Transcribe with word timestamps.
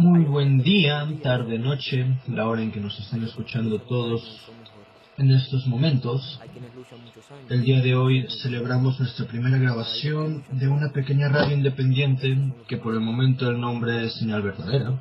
Muy 0.00 0.24
buen 0.24 0.62
día, 0.62 1.06
tarde, 1.22 1.58
noche, 1.58 2.06
la 2.26 2.48
hora 2.48 2.62
en 2.62 2.72
que 2.72 2.80
nos 2.80 2.98
están 2.98 3.22
escuchando 3.22 3.78
todos 3.80 4.22
en 5.18 5.30
estos 5.30 5.66
momentos. 5.66 6.40
El 7.50 7.64
día 7.64 7.82
de 7.82 7.94
hoy 7.94 8.26
celebramos 8.42 8.98
nuestra 8.98 9.26
primera 9.26 9.58
grabación 9.58 10.42
de 10.52 10.68
una 10.68 10.88
pequeña 10.88 11.28
radio 11.28 11.54
independiente 11.54 12.34
que 12.66 12.78
por 12.78 12.94
el 12.94 13.00
momento 13.00 13.50
el 13.50 13.60
nombre 13.60 14.06
es 14.06 14.14
Señal 14.14 14.40
Verdadera. 14.40 14.98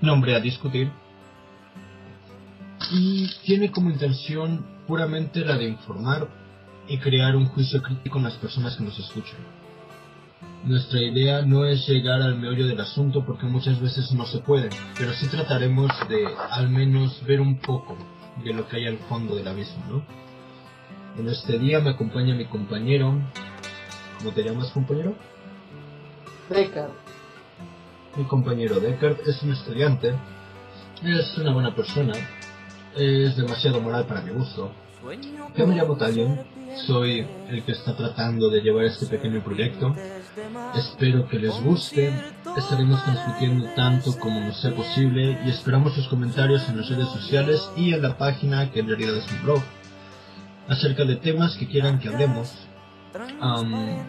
Nombre 0.00 0.34
a 0.34 0.40
discutir. 0.40 0.90
Y 2.90 3.30
tiene 3.44 3.70
como 3.70 3.88
intención 3.88 4.66
puramente 4.88 5.44
la 5.44 5.56
de 5.56 5.68
informar 5.68 6.26
y 6.88 6.98
crear 6.98 7.36
un 7.36 7.46
juicio 7.46 7.80
crítico 7.80 8.18
en 8.18 8.24
las 8.24 8.34
personas 8.34 8.76
que 8.76 8.82
nos 8.82 8.98
escuchan. 8.98 9.59
Nuestra 10.64 11.00
idea 11.00 11.42
no 11.42 11.64
es 11.64 11.86
llegar 11.88 12.20
al 12.20 12.38
meollo 12.38 12.66
del 12.66 12.80
asunto 12.80 13.24
porque 13.24 13.46
muchas 13.46 13.80
veces 13.80 14.12
no 14.12 14.26
se 14.26 14.40
puede, 14.40 14.68
pero 14.98 15.12
sí 15.14 15.26
trataremos 15.28 15.90
de 16.08 16.26
al 16.50 16.68
menos 16.68 17.24
ver 17.24 17.40
un 17.40 17.58
poco 17.58 17.96
de 18.44 18.52
lo 18.52 18.68
que 18.68 18.76
hay 18.76 18.86
al 18.86 18.98
fondo 18.98 19.34
del 19.34 19.48
abismo, 19.48 19.84
¿no? 19.88 20.20
En 21.18 21.28
este 21.28 21.58
día 21.58 21.80
me 21.80 21.90
acompaña 21.90 22.34
mi 22.34 22.44
compañero. 22.44 23.20
¿Cómo 24.18 24.32
te 24.32 24.42
llamas, 24.42 24.70
compañero? 24.70 25.14
Deckard. 26.48 26.90
Mi 28.16 28.24
compañero 28.24 28.80
Deckard 28.80 29.18
es 29.26 29.42
un 29.42 29.52
estudiante, 29.52 30.14
es 31.02 31.38
una 31.38 31.52
buena 31.52 31.74
persona, 31.74 32.12
es 32.96 33.36
demasiado 33.36 33.80
moral 33.80 34.04
para 34.06 34.20
mi 34.20 34.32
gusto. 34.32 34.72
Yo 35.56 35.66
me 35.66 35.74
llamo 35.76 35.96
Talion, 35.96 36.40
soy 36.86 37.26
el 37.48 37.62
que 37.62 37.72
está 37.72 37.96
tratando 37.96 38.50
de 38.50 38.60
llevar 38.60 38.84
este 38.84 39.06
pequeño 39.06 39.42
proyecto. 39.42 39.94
Espero 40.76 41.28
que 41.28 41.38
les 41.38 41.52
guste, 41.62 42.12
estaremos 42.56 43.02
transmitiendo 43.04 43.66
tanto 43.74 44.16
como 44.18 44.40
nos 44.40 44.60
sea 44.60 44.74
posible 44.74 45.38
y 45.44 45.50
esperamos 45.50 45.94
sus 45.94 46.06
comentarios 46.08 46.68
en 46.68 46.76
las 46.78 46.88
redes 46.88 47.08
sociales 47.08 47.68
y 47.76 47.92
en 47.94 48.02
la 48.02 48.16
página 48.16 48.70
que 48.70 48.80
en 48.80 48.88
realidad 48.88 49.16
es 49.16 49.30
un 49.32 49.42
blog 49.42 49.62
acerca 50.68 51.04
de 51.04 51.16
temas 51.16 51.56
que 51.56 51.66
quieran 51.66 51.98
que 51.98 52.08
hablemos. 52.08 52.54
Am, 53.40 54.04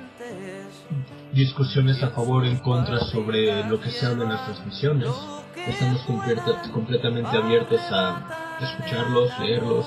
discusiones 1.34 2.04
a 2.04 2.10
favor 2.12 2.44
o 2.44 2.46
en 2.46 2.58
contra 2.60 3.00
sobre 3.00 3.64
lo 3.68 3.80
que 3.82 3.90
se 3.90 4.06
habla 4.06 4.26
en 4.26 4.30
las 4.30 4.46
transmisiones. 4.46 5.10
Estamos 5.56 6.02
completa- 6.04 6.62
completamente 6.72 7.36
abiertos 7.38 7.82
a 7.92 8.58
escucharlos, 8.62 9.32
leerlos, 9.40 9.86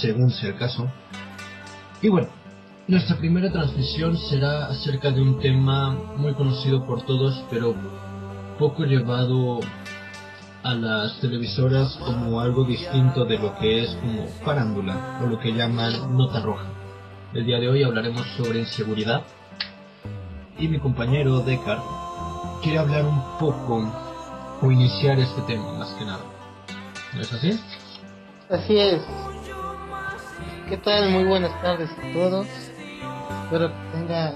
según 0.00 0.30
sea 0.30 0.50
el 0.50 0.56
caso. 0.56 0.90
Y 2.00 2.08
bueno, 2.08 2.28
nuestra 2.88 3.16
primera 3.18 3.52
transmisión 3.52 4.16
será 4.16 4.66
acerca 4.66 5.10
de 5.10 5.20
un 5.20 5.38
tema 5.40 5.90
muy 6.16 6.32
conocido 6.32 6.86
por 6.86 7.02
todos, 7.02 7.44
pero 7.50 7.74
poco 8.58 8.84
llevado 8.84 9.60
a 10.62 10.74
las 10.74 11.20
televisoras 11.20 11.96
como 11.98 12.40
algo 12.40 12.64
distinto 12.64 13.26
de 13.26 13.38
lo 13.38 13.54
que 13.58 13.84
es 13.84 13.90
como 13.96 14.26
farándula 14.42 15.20
o 15.22 15.26
lo 15.26 15.38
que 15.38 15.52
llaman 15.52 16.16
nota 16.16 16.40
roja. 16.40 16.64
El 17.34 17.44
día 17.44 17.60
de 17.60 17.68
hoy 17.68 17.82
hablaremos 17.82 18.26
sobre 18.38 18.60
inseguridad 18.60 19.22
y 20.58 20.66
mi 20.66 20.78
compañero 20.78 21.40
Deckard 21.40 21.82
quiere 22.62 22.78
hablar 22.78 23.04
un 23.04 23.20
poco 23.38 23.92
o 24.62 24.72
iniciar 24.72 25.18
este 25.18 25.42
tema 25.42 25.74
más 25.74 25.92
que 25.92 26.06
nada. 26.06 26.24
¿No 27.14 27.20
es 27.20 27.32
así? 27.34 27.60
Así 28.48 28.78
es. 28.78 29.02
¿Qué 30.70 30.78
tal? 30.78 31.10
Muy 31.10 31.24
buenas 31.24 31.52
tardes 31.62 31.90
a 31.90 32.12
todos. 32.14 32.46
Espero 33.50 33.68
que 33.68 33.98
tengan 33.98 34.34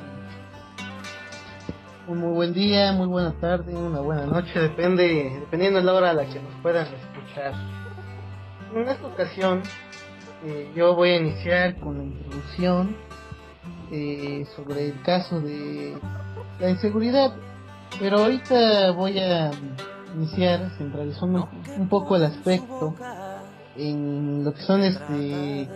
un 2.08 2.18
muy 2.18 2.32
buen 2.32 2.54
día, 2.54 2.92
muy 2.92 3.06
buena 3.06 3.32
tarde, 3.32 3.76
una 3.76 4.00
buena 4.00 4.24
noche, 4.24 4.58
depende, 4.58 5.36
dependiendo 5.38 5.80
de 5.80 5.84
la 5.84 5.92
hora 5.92 6.10
a 6.12 6.14
la 6.14 6.24
que 6.24 6.40
nos 6.40 6.54
puedan 6.62 6.86
escuchar. 6.86 7.52
En 8.74 8.88
esta 8.88 9.06
ocasión, 9.06 9.62
eh, 10.46 10.72
yo 10.74 10.94
voy 10.94 11.10
a 11.10 11.16
iniciar 11.18 11.78
con 11.78 11.98
la 11.98 12.04
introducción 12.04 12.96
eh, 13.90 14.46
sobre 14.56 14.86
el 14.86 15.02
caso 15.02 15.42
de 15.42 15.94
la 16.58 16.70
inseguridad, 16.70 17.34
pero 18.00 18.20
ahorita 18.20 18.92
voy 18.92 19.18
a 19.18 19.50
iniciar 20.14 20.70
centralizando 20.78 21.50
un 21.76 21.88
poco 21.90 22.16
el 22.16 22.24
aspecto 22.24 22.94
en 23.76 24.42
lo 24.42 24.54
que 24.54 24.62
son 24.62 24.82
este, 24.82 25.68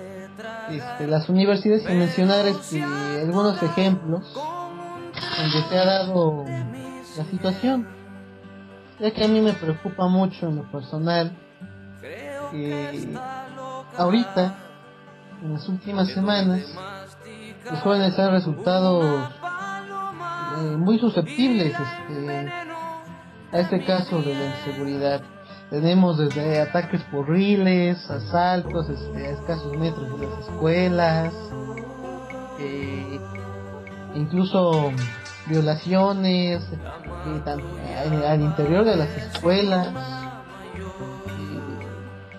este, 0.70 1.06
las 1.06 1.28
universidades 1.28 1.84
y 1.88 1.94
mencionar 1.94 2.46
este, 2.46 2.82
algunos 2.82 3.62
ejemplos 3.62 4.34
donde 4.34 5.68
se 5.68 5.78
ha 5.78 5.84
dado 5.84 6.44
la 7.16 7.24
situación. 7.24 7.86
Ya 8.98 9.10
que 9.10 9.24
a 9.24 9.28
mí 9.28 9.40
me 9.40 9.52
preocupa 9.52 10.08
mucho 10.08 10.48
en 10.48 10.56
lo 10.56 10.70
personal 10.70 11.32
que 12.00 13.14
ahorita 13.96 14.54
en 15.42 15.52
las 15.52 15.68
últimas 15.68 16.08
semanas 16.08 16.62
los 17.70 17.80
jóvenes 17.80 18.18
han 18.18 18.30
resultado 18.30 19.28
eh, 20.58 20.76
muy 20.78 20.98
susceptibles 20.98 21.74
este, 21.78 22.52
a 23.52 23.58
este 23.58 23.84
caso 23.84 24.22
de 24.22 24.34
la 24.34 24.46
inseguridad 24.46 25.22
tenemos 25.70 26.18
desde 26.18 26.60
ataques 26.60 27.02
por 27.10 27.28
riles, 27.28 27.98
asaltos 28.10 28.88
este, 28.88 29.26
a 29.26 29.30
escasos 29.30 29.76
metros 29.76 30.20
de 30.20 30.26
las 30.26 30.38
escuelas, 30.40 31.34
eh, 32.60 33.20
incluso 34.14 34.92
violaciones 35.46 36.62
eh, 36.72 38.26
al, 38.26 38.40
interior 38.40 38.84
de 38.84 38.96
las 38.96 39.08
escuelas. 39.10 39.88
Eh, 39.88 41.60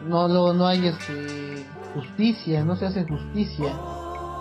no, 0.07 0.27
no, 0.27 0.53
no 0.53 0.65
hay 0.65 0.87
este, 0.87 1.65
justicia, 1.93 2.63
no 2.63 2.75
se 2.77 2.85
hace 2.85 3.05
justicia. 3.05 3.73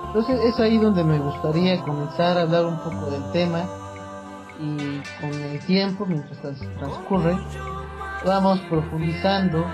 Entonces 0.06 0.40
es 0.44 0.60
ahí 0.60 0.78
donde 0.78 1.02
me 1.04 1.18
gustaría 1.18 1.80
comenzar 1.82 2.38
a 2.38 2.42
hablar 2.42 2.64
un 2.66 2.78
poco 2.78 3.10
del 3.10 3.32
tema 3.32 3.64
y 4.60 5.00
con 5.20 5.34
el 5.34 5.58
tiempo, 5.66 6.06
mientras 6.06 6.38
trans- 6.40 6.78
transcurre, 6.78 7.36
vamos 8.26 8.58
profundizando 8.68 9.64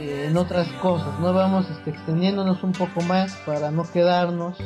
eh, 0.00 0.26
en 0.28 0.36
otras 0.36 0.66
cosas, 0.80 1.20
no 1.20 1.32
vamos 1.32 1.68
este, 1.70 1.90
extendiéndonos 1.90 2.62
un 2.62 2.72
poco 2.72 3.02
más 3.02 3.36
para 3.44 3.70
no 3.70 3.84
quedarnos 3.92 4.56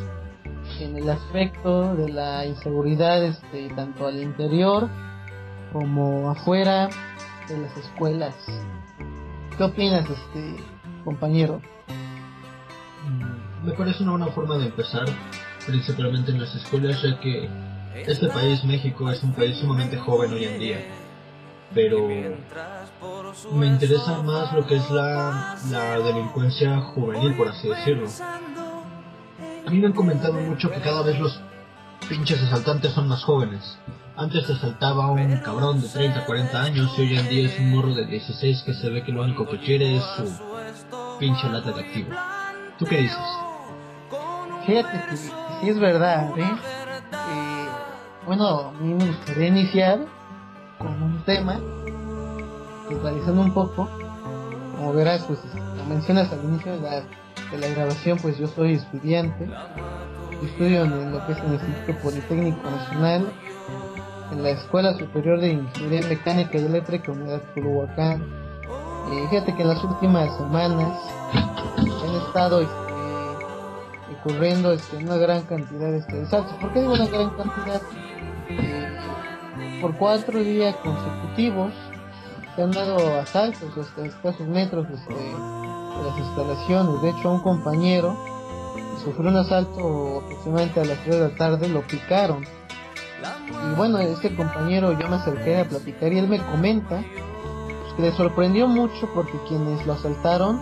en 0.78 0.96
el 0.96 1.10
aspecto 1.10 1.94
de 1.96 2.08
la 2.08 2.46
inseguridad 2.46 3.22
este, 3.24 3.68
tanto 3.74 4.06
al 4.06 4.22
interior 4.22 4.88
como 5.72 6.30
afuera 6.30 6.88
de 7.48 7.58
las 7.58 7.76
escuelas. 7.76 8.34
¿Qué 9.56 9.64
opinas, 9.64 10.08
este 10.08 10.56
compañero? 11.04 11.60
Mm, 13.08 13.66
Me 13.66 13.72
parece 13.72 14.04
una 14.04 14.12
buena 14.12 14.26
forma 14.28 14.56
de 14.56 14.66
empezar, 14.66 15.04
principalmente 15.66 16.30
en 16.30 16.40
las 16.40 16.54
escuelas, 16.54 17.02
ya 17.02 17.18
que 17.20 17.48
este 18.06 18.28
país, 18.28 18.64
México, 18.64 19.10
es 19.10 19.22
un 19.22 19.32
país 19.32 19.56
sumamente 19.56 19.98
joven 19.98 20.32
hoy 20.32 20.44
en 20.44 20.58
día. 20.60 20.99
Pero 21.74 22.08
me 23.52 23.66
interesa 23.66 24.22
más 24.22 24.52
lo 24.52 24.66
que 24.66 24.76
es 24.76 24.90
la, 24.90 25.56
la 25.70 25.98
delincuencia 26.00 26.80
juvenil, 26.80 27.34
por 27.34 27.48
así 27.48 27.68
decirlo. 27.68 28.08
A 29.66 29.70
mí 29.70 29.78
me 29.78 29.86
han 29.86 29.92
comentado 29.92 30.34
mucho 30.34 30.70
que 30.70 30.80
cada 30.80 31.02
vez 31.02 31.18
los 31.20 31.40
pinches 32.08 32.42
asaltantes 32.42 32.92
son 32.92 33.06
más 33.06 33.22
jóvenes. 33.22 33.78
Antes 34.16 34.46
te 34.46 34.52
asaltaba 34.52 35.10
un 35.12 35.36
cabrón 35.38 35.80
de 35.80 35.88
30, 35.88 36.26
40 36.26 36.62
años 36.62 36.90
y 36.98 37.02
hoy 37.02 37.18
en 37.18 37.28
día 37.28 37.46
es 37.46 37.58
un 37.58 37.70
morro 37.70 37.94
de 37.94 38.04
16 38.06 38.62
que 38.64 38.74
se 38.74 38.90
ve 38.90 39.04
que 39.04 39.12
lo 39.12 39.22
único 39.22 39.46
que 39.48 39.58
quiere 39.58 39.96
es 39.96 40.02
su 40.16 41.18
pinche 41.18 41.48
lata 41.48 41.70
de 41.72 41.80
activo. 41.80 42.10
¿Tú 42.78 42.84
qué 42.86 42.98
dices? 42.98 43.18
Fíjate 44.66 45.04
que 45.08 45.16
sí 45.16 45.30
es 45.68 45.78
verdad, 45.78 46.36
¿eh? 46.36 46.42
Eh, 46.42 47.68
bueno, 48.26 48.70
a 48.70 48.72
mí 48.72 48.92
me 48.92 49.06
gustaría 49.06 49.48
iniciar 49.48 50.00
con 50.80 51.02
un 51.02 51.22
tema, 51.24 51.60
puntualizando 52.88 53.42
un 53.42 53.54
poco. 53.54 53.88
Como 54.76 54.92
verás, 54.94 55.22
pues, 55.24 55.38
como 55.40 55.84
mencionas 55.88 56.32
al 56.32 56.42
inicio 56.42 56.72
de 56.72 56.80
la, 56.80 57.02
de 57.50 57.58
la 57.58 57.68
grabación, 57.68 58.18
pues 58.18 58.38
yo 58.38 58.48
soy 58.48 58.74
estudiante. 58.74 59.48
Estudio 60.42 60.84
en 60.84 61.12
lo 61.12 61.26
que 61.26 61.32
es 61.32 61.38
el 61.38 61.52
Instituto 61.52 61.98
Politécnico 62.02 62.70
Nacional, 62.70 63.30
en 64.32 64.42
la 64.42 64.50
Escuela 64.50 64.94
Superior 64.94 65.38
de 65.38 65.52
Ingeniería 65.52 66.08
Mecánica 66.08 66.58
y 66.58 66.64
Eléctrica, 66.64 67.12
Unidad 67.12 67.42
Culhuacán. 67.54 68.22
Eh, 69.12 69.26
fíjate 69.28 69.54
que 69.54 69.62
en 69.62 69.68
las 69.68 69.84
últimas 69.84 70.34
semanas 70.38 70.98
han 71.76 72.14
estado 72.26 72.60
este, 72.60 74.14
ocurriendo 74.18 74.72
este, 74.72 74.96
una 74.96 75.16
gran 75.16 75.42
cantidad 75.42 75.92
este, 75.94 76.16
de 76.16 76.26
saltos. 76.26 76.54
¿Por 76.54 76.72
qué 76.72 76.80
digo 76.80 76.94
una 76.94 77.06
gran 77.06 77.30
cantidad? 77.30 77.82
Eh, 78.48 78.79
por 79.80 79.96
cuatro 79.96 80.38
días 80.40 80.74
consecutivos 80.76 81.72
se 82.54 82.62
han 82.62 82.70
dado 82.72 83.18
asaltos 83.20 83.76
hasta 83.78 84.04
escasos 84.04 84.46
metros 84.46 84.86
este, 84.92 85.14
de 85.14 86.04
las 86.04 86.18
instalaciones. 86.18 87.02
De 87.02 87.10
hecho, 87.10 87.30
un 87.30 87.40
compañero 87.40 88.16
sufrió 89.02 89.30
un 89.30 89.36
asalto 89.36 90.22
aproximadamente 90.24 90.80
a 90.80 90.84
las 90.84 90.98
3 91.04 91.16
de 91.16 91.28
la 91.28 91.36
tarde, 91.36 91.68
lo 91.68 91.82
picaron. 91.82 92.44
y 92.44 93.76
bueno, 93.76 93.98
este 93.98 94.34
compañero 94.34 94.98
yo 94.98 95.08
me 95.08 95.16
acerqué 95.16 95.58
a 95.58 95.64
platicar 95.64 96.12
y 96.12 96.18
él 96.18 96.28
me 96.28 96.38
comenta 96.38 97.02
que 97.96 98.02
le 98.02 98.12
sorprendió 98.12 98.66
mucho 98.66 99.08
porque 99.14 99.38
quienes 99.48 99.86
lo 99.86 99.94
asaltaron 99.94 100.60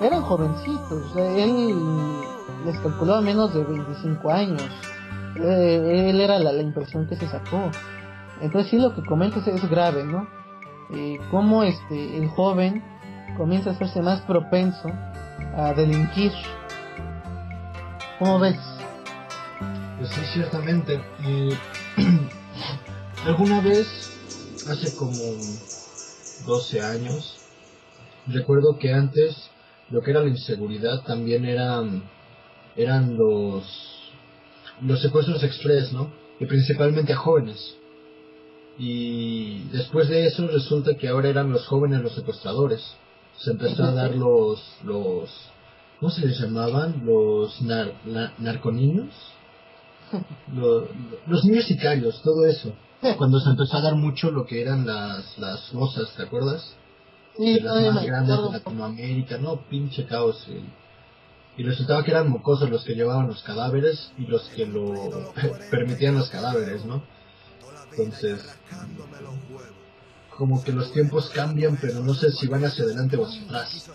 eran 0.00 0.22
jovencitos, 0.22 1.16
él 1.16 1.74
les 2.66 2.78
calculaba 2.80 3.20
menos 3.20 3.54
de 3.54 3.64
25 3.64 4.30
años. 4.30 4.62
Eh, 5.36 6.10
él 6.10 6.20
era 6.20 6.38
la, 6.38 6.52
impresión 6.54 7.06
que 7.06 7.16
se 7.16 7.28
sacó. 7.28 7.70
Entonces 8.40 8.70
sí 8.70 8.78
lo 8.78 8.94
que 8.94 9.02
comentas 9.02 9.46
es 9.46 9.68
grave, 9.68 10.04
¿no? 10.04 10.26
Eh, 10.90 11.18
cómo 11.30 11.62
este, 11.62 12.16
el 12.16 12.28
joven 12.28 12.82
comienza 13.36 13.70
a 13.70 13.72
hacerse 13.72 14.02
más 14.02 14.20
propenso 14.22 14.88
a 15.56 15.72
delinquir. 15.74 16.32
¿Cómo 18.18 18.38
ves? 18.38 18.58
Pues 19.98 20.10
sí, 20.10 20.20
ciertamente. 20.32 21.00
alguna 23.26 23.60
vez, 23.60 23.86
hace 24.68 24.94
como 24.94 25.12
12 26.46 26.80
años, 26.80 27.38
recuerdo 28.26 28.78
que 28.78 28.92
antes 28.92 29.50
lo 29.90 30.02
que 30.02 30.10
era 30.10 30.20
la 30.20 30.28
inseguridad 30.28 31.02
también 31.02 31.44
eran, 31.44 32.02
eran 32.76 33.16
los, 33.16 34.12
los 34.82 35.00
secuestros 35.00 35.42
express, 35.42 35.92
¿no? 35.92 36.12
Y 36.38 36.46
principalmente 36.46 37.12
a 37.12 37.16
jóvenes. 37.16 37.76
Y 38.78 39.68
después 39.68 40.08
de 40.08 40.26
eso 40.26 40.46
resulta 40.48 40.96
que 40.96 41.08
ahora 41.08 41.28
eran 41.28 41.50
los 41.50 41.66
jóvenes 41.66 42.02
los 42.02 42.14
secuestradores. 42.14 42.82
Se 43.38 43.50
empezó 43.50 43.84
a 43.84 43.92
dar 43.92 44.14
los, 44.14 44.62
los, 44.82 45.30
¿cómo 45.98 46.10
se 46.10 46.26
les 46.26 46.38
llamaban? 46.38 47.02
Los 47.04 47.60
nar, 47.62 47.92
narconiños. 48.38 49.12
Los, 50.54 51.44
niños 51.44 51.64
sicarios, 51.64 52.22
todo 52.22 52.46
eso. 52.46 52.72
Cuando 53.18 53.40
se 53.40 53.50
empezó 53.50 53.76
a 53.76 53.82
dar 53.82 53.96
mucho 53.96 54.30
lo 54.30 54.46
que 54.46 54.62
eran 54.62 54.86
las, 54.86 55.36
las 55.36 55.72
rosas, 55.72 56.12
¿te 56.16 56.22
acuerdas? 56.22 56.76
Sí, 57.36 57.58
las 57.60 57.92
más 57.92 58.06
grandes 58.06 58.36
de 58.36 58.50
Latinoamérica, 58.52 59.38
no, 59.38 59.60
pinche 59.68 60.06
caos. 60.06 60.46
Y 61.56 61.62
resultaba 61.62 62.04
que 62.04 62.12
eran 62.12 62.30
mocosos 62.30 62.70
los 62.70 62.84
que 62.84 62.94
llevaban 62.94 63.26
los 63.26 63.42
cadáveres 63.42 64.12
y 64.16 64.26
los 64.26 64.42
que 64.50 64.64
lo 64.64 64.94
permitían 65.70 66.14
los 66.14 66.30
cadáveres, 66.30 66.84
¿no? 66.84 67.02
Entonces, 67.96 68.44
como 70.36 70.62
que 70.62 70.72
los 70.72 70.92
tiempos 70.92 71.30
cambian, 71.30 71.78
pero 71.80 72.00
no 72.00 72.14
sé 72.14 72.30
si 72.30 72.46
van 72.46 72.64
hacia 72.64 72.84
adelante 72.84 73.16
o 73.16 73.26
hacia 73.26 73.42
atrás. 73.42 73.90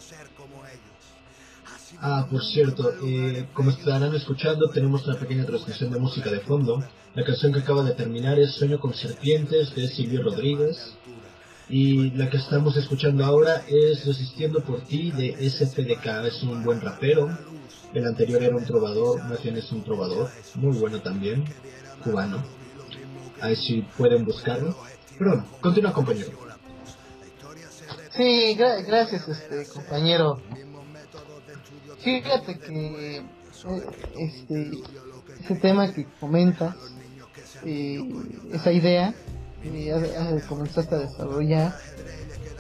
Ah, 2.00 2.25
por 2.30 2.44
cierto, 2.44 2.94
eh, 3.03 3.48
como 3.53 3.69
estarán 3.69 4.15
escuchando, 4.15 4.69
tenemos 4.69 5.06
una 5.06 5.19
pequeña 5.19 5.45
transmisión 5.45 5.92
de 5.92 6.00
música 6.00 6.31
de 6.31 6.39
fondo. 6.39 6.83
La 7.13 7.24
canción 7.24 7.53
que 7.53 7.59
acaba 7.59 7.83
de 7.83 7.94
terminar 7.94 8.39
es 8.39 8.53
Sueño 8.53 8.80
con 8.80 8.94
Serpientes 8.94 9.75
de 9.75 9.88
Silvio 9.88 10.24
Rodríguez. 10.24 10.95
Y 11.69 12.12
la 12.12 12.30
que 12.30 12.38
estamos 12.38 12.75
escuchando 12.75 13.24
ahora 13.24 13.63
es 13.68 14.06
Resistiendo 14.06 14.62
por 14.62 14.81
ti 14.81 15.12
de 15.12 15.50
SFDK. 15.50 16.25
Es 16.25 16.42
un 16.42 16.63
buen 16.63 16.81
rapero. 16.81 17.30
El 17.94 18.07
anterior 18.07 18.42
era 18.42 18.56
un 18.56 18.65
trovador, 18.65 19.24
más 19.25 19.44
bien 19.44 19.57
es 19.57 19.71
un 19.71 19.83
trovador. 19.83 20.30
Muy 20.56 20.75
bueno 20.77 21.01
también, 21.01 21.44
cubano. 22.03 22.60
Ahí 23.41 23.55
sí 23.55 23.85
pueden 23.97 24.25
buscarlo. 24.25 24.75
Pero 25.17 25.31
bueno, 25.31 25.45
continúa 25.61 25.93
compañero. 25.93 26.29
Sí, 28.11 28.55
gracias 28.55 29.27
este 29.27 29.65
compañero. 29.67 30.41
Fíjate 31.99 32.57
que 32.57 33.17
eh, 33.17 33.23
este 34.17 34.71
ese 35.43 35.55
tema 35.55 35.91
que 35.91 36.05
comentas, 36.19 36.75
eh, 37.65 37.99
esa 38.53 38.71
idea, 38.71 39.13
eh, 39.63 40.41
comenzaste 40.47 40.95
a 40.95 40.99
desarrollar 40.99 41.75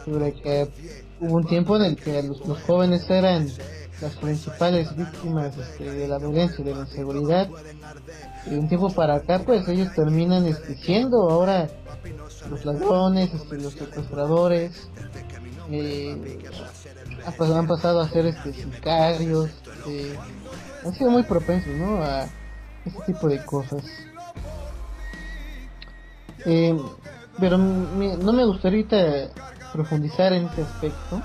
sobre 0.03 0.33
que 0.33 0.67
hubo 1.19 1.35
un 1.35 1.45
tiempo 1.45 1.75
en 1.75 1.83
el 1.83 1.95
que 1.95 2.23
los, 2.23 2.41
jóvenes 2.63 3.09
eran 3.09 3.47
las 4.01 4.15
principales 4.15 4.95
víctimas 4.95 5.55
este, 5.57 5.91
de 5.91 6.07
la 6.07 6.17
violencia 6.17 6.57
y 6.59 6.63
de 6.63 6.73
la 6.73 6.81
inseguridad. 6.81 7.49
Y 8.47 8.55
un 8.55 8.67
tiempo 8.67 8.89
para 8.89 9.15
acá, 9.15 9.39
pues 9.45 9.67
ellos 9.67 9.93
terminan 9.95 10.45
este, 10.45 10.75
siendo 10.75 11.29
ahora 11.29 11.69
los 12.49 12.65
ladrones, 12.65 13.33
este, 13.33 13.57
los 13.57 13.73
secuestradores, 13.73 14.89
eh, 15.69 16.39
han 17.25 17.67
pasado 17.67 18.01
a 18.01 18.09
ser 18.09 18.25
este, 18.25 18.53
sicarios, 18.53 19.49
este, 19.49 20.17
han 20.85 20.93
sido 20.93 21.11
muy 21.11 21.23
propensos 21.23 21.73
¿no? 21.75 22.03
a 22.03 22.27
este 22.85 23.13
tipo 23.13 23.27
de 23.27 23.45
cosas. 23.45 23.83
Eh, 26.45 26.75
pero 27.39 27.57
no 27.57 28.33
me 28.33 28.45
gustaría 28.45 29.29
profundizar 29.71 30.33
en 30.33 30.45
este 30.45 30.63
aspecto. 30.63 31.21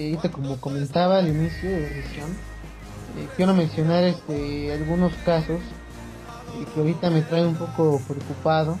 Eh, 0.00 0.18
como 0.32 0.58
comentaba 0.58 1.18
al 1.18 1.28
inicio 1.28 1.70
de 1.70 1.80
la 1.82 1.88
sesión, 1.88 2.30
eh, 2.30 3.28
quiero 3.36 3.52
mencionar 3.52 4.04
este, 4.04 4.72
algunos 4.72 5.12
casos 5.26 5.60
eh, 5.60 6.66
que 6.72 6.80
ahorita 6.80 7.10
me 7.10 7.20
traen 7.20 7.48
un 7.48 7.56
poco 7.56 8.00
preocupado. 8.08 8.78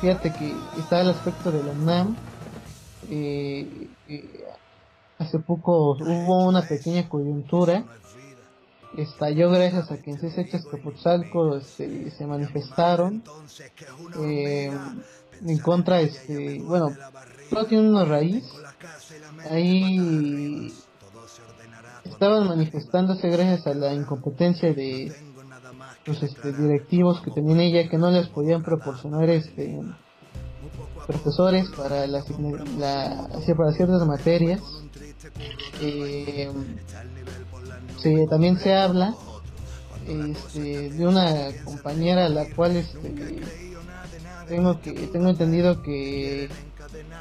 fíjate 0.00 0.32
que 0.32 0.52
está 0.78 1.02
el 1.02 1.10
aspecto 1.10 1.52
de 1.52 1.62
la 1.62 1.70
UNAM. 1.70 2.16
hace 5.20 5.38
poco 5.38 5.92
hubo 5.92 6.48
una 6.48 6.62
pequeña 6.62 7.08
coyuntura 7.08 7.84
estalló 8.96 9.50
gracias 9.50 9.90
a 9.90 9.98
que 9.98 10.10
en 10.10 10.18
seis 10.18 10.36
hechos 10.38 10.66
este, 11.56 12.10
se 12.10 12.26
manifestaron 12.26 13.22
eh, 14.22 14.72
en 15.46 15.58
contra, 15.58 16.00
este, 16.00 16.60
bueno, 16.60 16.94
todo 17.50 17.66
tiene 17.66 17.88
una 17.88 18.04
raíz. 18.04 18.44
Ahí 19.50 20.72
estaban 22.04 22.48
manifestándose 22.48 23.28
gracias 23.28 23.66
a 23.66 23.74
la 23.74 23.94
incompetencia 23.94 24.72
de 24.72 25.12
los 26.06 26.22
este, 26.22 26.52
directivos 26.52 27.20
que 27.20 27.30
tenían 27.30 27.60
ella 27.60 27.88
que 27.88 27.98
no 27.98 28.10
les 28.10 28.28
podían 28.28 28.62
proporcionar 28.62 29.28
este 29.28 29.80
profesores 31.06 31.68
para 31.70 32.06
la, 32.06 32.24
para 33.56 33.72
ciertas 33.72 34.06
materias. 34.06 34.60
Eh, 35.80 36.50
también 38.30 38.58
se 38.58 38.74
habla 38.74 39.14
este, 40.06 40.90
de 40.90 41.06
una 41.06 41.48
compañera 41.64 42.26
a 42.26 42.28
la 42.28 42.48
cual 42.54 42.76
este, 42.76 43.40
tengo 44.48 44.80
que 44.80 44.92
tengo 45.08 45.28
entendido 45.30 45.82
que 45.82 46.48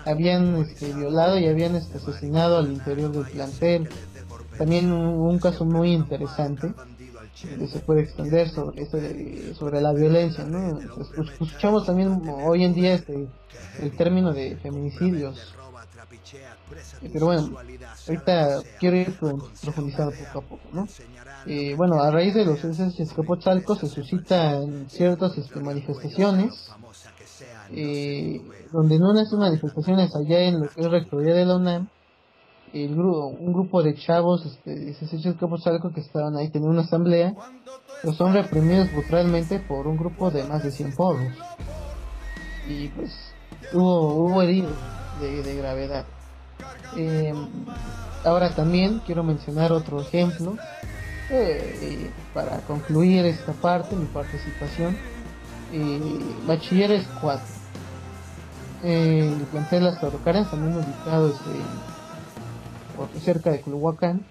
habían 0.06 0.56
este, 0.58 0.94
violado 0.94 1.38
y 1.38 1.48
habían 1.48 1.76
este, 1.76 1.98
asesinado 1.98 2.58
al 2.58 2.72
interior 2.72 3.12
del 3.12 3.26
plantel. 3.26 3.90
También 4.58 4.92
un, 4.92 5.40
caso 5.40 5.66
muy 5.66 5.92
interesante 5.92 6.74
que 7.42 7.68
se 7.68 7.80
puede 7.80 8.04
extender 8.04 8.50
sobre 8.50 9.54
sobre 9.56 9.82
la 9.82 9.92
violencia 9.92 10.46
no 10.46 10.80
pues, 10.96 11.10
escuchamos 11.30 11.86
también 11.86 12.22
hoy 12.26 12.64
en 12.64 12.74
día 12.74 12.94
este 12.94 13.28
el 13.82 13.92
término 13.98 14.34
de 14.34 14.56
feminicidios. 14.58 15.54
Pero 17.14 17.28
bueno, 17.28 17.58
ahorita 18.08 18.62
quiero 18.80 18.98
ir 18.98 19.18
profundizando 19.18 20.12
poco 20.12 20.40
a 20.40 20.42
poco, 20.42 20.64
¿no? 20.72 20.88
Eh, 21.46 21.76
bueno, 21.76 22.02
a 22.02 22.10
raíz 22.10 22.34
de 22.34 22.46
los 22.46 22.64
hechos 22.64 23.00
Escapotzalco 23.00 23.76
se 23.76 23.88
suscitan 23.88 24.90
ciertas 24.90 25.38
este, 25.38 25.60
manifestaciones, 25.60 26.72
eh, 27.72 28.42
donde 28.72 28.96
en 28.96 29.04
una 29.04 29.20
de 29.20 29.24
estas 29.24 29.40
manifestaciones 29.40 30.16
allá 30.16 30.42
en 30.42 30.62
lo 30.62 30.70
que 30.70 30.82
es 30.82 30.90
rectoría 30.90 31.34
de 31.34 31.46
la 31.46 31.56
UNAM, 31.58 31.88
el 32.74 32.96
grupo, 32.96 33.28
un 33.28 33.54
grupo 33.54 33.84
de 33.84 33.96
chavos 33.96 34.46
este, 34.46 34.76
de 34.76 35.30
Escapotzalco 35.30 35.94
que 35.94 36.02
estaban 36.02 36.36
ahí 36.36 36.50
teniendo 36.50 36.72
una 36.72 36.82
asamblea, 36.82 37.34
los 38.04 38.18
son 38.18 38.34
reprimidos 38.34 38.92
brutalmente 38.92 39.60
por 39.60 39.88
un 39.88 39.98
grupo 39.98 40.30
de 40.30 40.44
más 40.44 40.64
de 40.64 40.72
100 40.72 40.96
pobres. 40.96 41.34
Y 42.68 42.90
pues 42.90 43.14
hubo, 43.74 44.26
hubo 44.26 44.42
heridos 44.42 44.74
de 45.22 45.56
gravedad. 45.56 46.06
Eh, 46.98 47.34
ahora 48.24 48.50
también 48.50 49.02
quiero 49.06 49.24
mencionar 49.24 49.72
otro 49.72 50.02
ejemplo 50.02 50.58
eh, 51.30 52.12
para 52.34 52.58
concluir 52.62 53.26
esta 53.26 53.54
parte, 53.54 53.96
mi 53.96 54.06
participación. 54.06 54.96
Eh, 55.74 56.00
bachilleres 56.48 57.08
4. 57.22 57.46
Eh, 58.84 59.34
el 59.40 59.46
plantel 59.48 59.84
Las 59.86 60.00
Torcaras, 60.00 60.50
también 60.52 60.78
ubicado 60.78 61.30
este, 61.30 63.20
cerca 63.20 63.52
de 63.52 63.62
Culhuacán. 63.62 64.26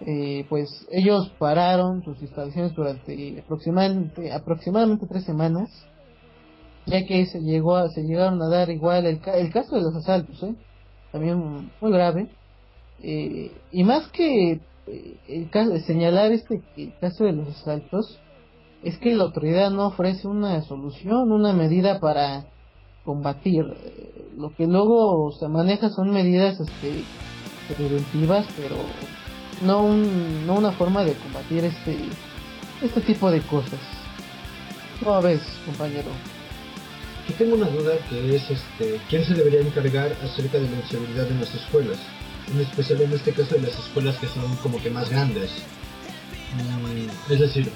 Eh, 0.00 0.44
pues 0.50 0.86
ellos 0.90 1.32
pararon 1.38 2.04
sus 2.04 2.20
instalaciones 2.20 2.74
durante 2.74 3.40
aproximadamente, 3.40 4.30
aproximadamente 4.30 5.06
tres 5.06 5.24
semanas, 5.24 5.70
ya 6.84 7.06
que 7.06 7.24
se 7.26 7.40
llegó 7.40 7.76
a, 7.76 7.88
se 7.88 8.02
llegaron 8.02 8.42
a 8.42 8.48
dar 8.48 8.68
igual 8.70 9.06
el, 9.06 9.20
el 9.24 9.52
caso 9.52 9.76
de 9.76 9.82
los 9.82 9.94
asaltos, 9.94 10.42
¿eh? 10.42 10.54
también 11.12 11.70
muy 11.80 11.92
grave. 11.92 12.28
Eh, 13.02 13.52
y 13.72 13.84
más 13.84 14.08
que 14.08 14.60
eh, 14.86 15.16
el 15.28 15.50
caso, 15.50 15.78
señalar 15.80 16.32
este 16.32 16.62
el 16.76 16.94
caso 16.98 17.24
de 17.24 17.32
los 17.32 17.48
asaltos, 17.48 18.18
es 18.82 18.98
que 18.98 19.14
la 19.14 19.24
autoridad 19.24 19.70
no 19.70 19.86
ofrece 19.86 20.28
una 20.28 20.62
solución, 20.62 21.32
una 21.32 21.52
medida 21.52 22.00
para 22.00 22.46
combatir. 23.04 23.64
Lo 24.36 24.54
que 24.54 24.66
luego 24.66 25.32
se 25.32 25.48
maneja 25.48 25.90
son 25.90 26.10
medidas 26.10 26.60
este, 26.60 27.04
preventivas, 27.74 28.46
pero 28.56 28.76
no, 29.62 29.82
un, 29.82 30.46
no 30.46 30.54
una 30.54 30.72
forma 30.72 31.04
de 31.04 31.14
combatir 31.14 31.64
este, 31.64 31.96
este 32.82 33.00
tipo 33.00 33.30
de 33.30 33.40
cosas. 33.42 33.80
¿Cómo 35.02 35.22
ves, 35.22 35.40
compañero? 35.64 36.10
Yo 37.28 37.34
tengo 37.34 37.56
una 37.56 37.68
duda 37.68 37.94
que 38.08 38.36
es 38.36 38.50
este, 38.50 39.00
¿quién 39.08 39.24
se 39.24 39.34
debería 39.34 39.60
encargar 39.60 40.12
acerca 40.22 40.58
de 40.58 40.70
la 40.70 40.76
inseguridad 40.76 41.28
en 41.28 41.40
las 41.40 41.54
escuelas? 41.54 41.98
En 42.52 42.60
especial 42.60 43.02
en 43.02 43.12
este 43.12 43.32
caso 43.32 43.56
de 43.56 43.62
las 43.62 43.76
escuelas 43.78 44.16
que 44.18 44.28
son 44.28 44.54
como 44.62 44.80
que 44.80 44.90
más 44.90 45.10
grandes. 45.10 45.50
Mm, 46.54 47.32
es 47.32 47.40
decir, 47.40 47.70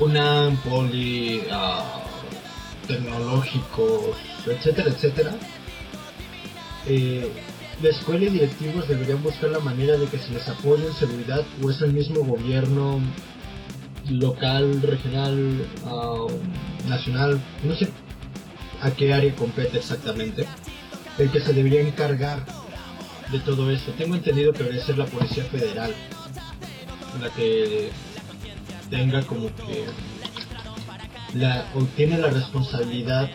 una 0.00 0.50
poli, 0.64 1.42
uh, 1.50 2.86
tecnológicos, 2.86 4.16
etcétera, 4.46 4.90
etcétera. 4.90 5.34
Eh, 6.86 7.30
la 7.80 7.88
escuela 7.88 8.26
y 8.26 8.30
directivos 8.30 8.88
deberían 8.88 9.22
buscar 9.22 9.50
la 9.50 9.60
manera 9.60 9.96
de 9.96 10.06
que 10.06 10.18
se 10.18 10.30
les 10.30 10.48
apoye 10.48 10.86
en 10.86 10.92
seguridad 10.94 11.44
o 11.62 11.70
es 11.70 11.80
el 11.80 11.92
mismo 11.92 12.24
gobierno 12.24 13.00
local, 14.10 14.82
regional, 14.82 15.66
uh, 15.84 16.88
nacional, 16.88 17.40
no 17.64 17.74
sé 17.74 17.88
a 18.80 18.90
qué 18.90 19.14
área 19.14 19.34
compete 19.36 19.78
exactamente, 19.78 20.44
el 21.18 21.30
que 21.30 21.40
se 21.40 21.52
debería 21.52 21.80
encargar 21.80 22.44
de 23.30 23.38
todo 23.40 23.70
eso. 23.70 23.92
Tengo 23.92 24.16
entendido 24.16 24.52
que 24.52 24.64
debería 24.64 24.84
ser 24.84 24.98
la 24.98 25.06
Policía 25.06 25.44
Federal, 25.44 25.94
la 27.20 27.30
que 27.30 27.90
tenga 28.92 29.22
como 29.22 29.48
que 29.56 29.86
la, 31.34 31.64
tiene 31.96 32.18
la 32.18 32.28
responsabilidad 32.28 33.30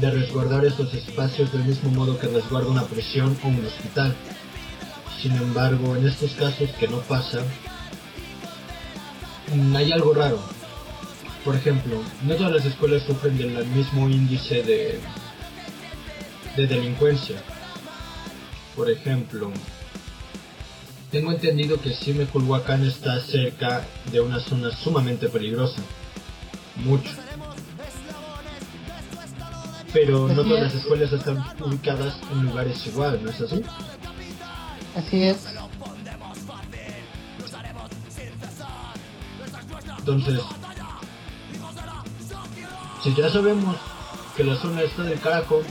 de 0.00 0.10
resguardar 0.10 0.64
esos 0.64 0.94
espacios 0.94 1.52
del 1.52 1.64
mismo 1.64 1.90
modo 1.90 2.18
que 2.18 2.28
resguarda 2.28 2.68
una 2.68 2.84
prisión 2.84 3.36
o 3.42 3.48
un 3.48 3.66
hospital. 3.66 4.14
Sin 5.20 5.32
embargo, 5.32 5.96
en 5.96 6.06
estos 6.06 6.30
casos 6.32 6.70
que 6.78 6.88
no 6.88 7.00
pasa, 7.00 7.42
mm, 9.52 9.76
hay 9.76 9.92
algo 9.92 10.14
raro 10.14 10.40
por 11.44 11.56
ejemplo, 11.56 12.02
no 12.22 12.34
todas 12.34 12.52
las 12.52 12.66
escuelas 12.66 13.02
sufren 13.02 13.38
del 13.38 13.66
mismo 13.68 14.08
índice 14.08 14.62
de, 14.62 15.00
de 16.56 16.66
delincuencia. 16.66 17.36
Por 18.76 18.90
ejemplo, 18.90 19.50
tengo 21.10 21.32
entendido 21.32 21.80
que 21.80 21.92
Simeculhuacán 21.92 22.84
está 22.84 23.20
cerca 23.20 23.84
de 24.12 24.20
una 24.20 24.38
zona 24.40 24.70
sumamente 24.70 25.28
peligrosa. 25.28 25.80
Mucho. 26.76 27.10
Pero 29.92 30.28
no 30.28 30.44
todas 30.44 30.62
las 30.62 30.74
escuelas 30.74 31.12
están 31.12 31.44
ubicadas 31.58 32.16
en 32.30 32.44
lugares 32.44 32.86
igual, 32.86 33.20
¿no 33.22 33.30
es 33.30 33.40
así? 33.40 33.62
Así 34.94 35.22
es. 35.24 35.46
Entonces, 39.98 40.40
si 43.02 43.14
ya 43.14 43.28
sabemos 43.28 43.76
que 44.36 44.44
la 44.44 44.54
zona 44.56 44.82
está 44.82 45.02
del 45.02 45.20
carajo, 45.20 45.62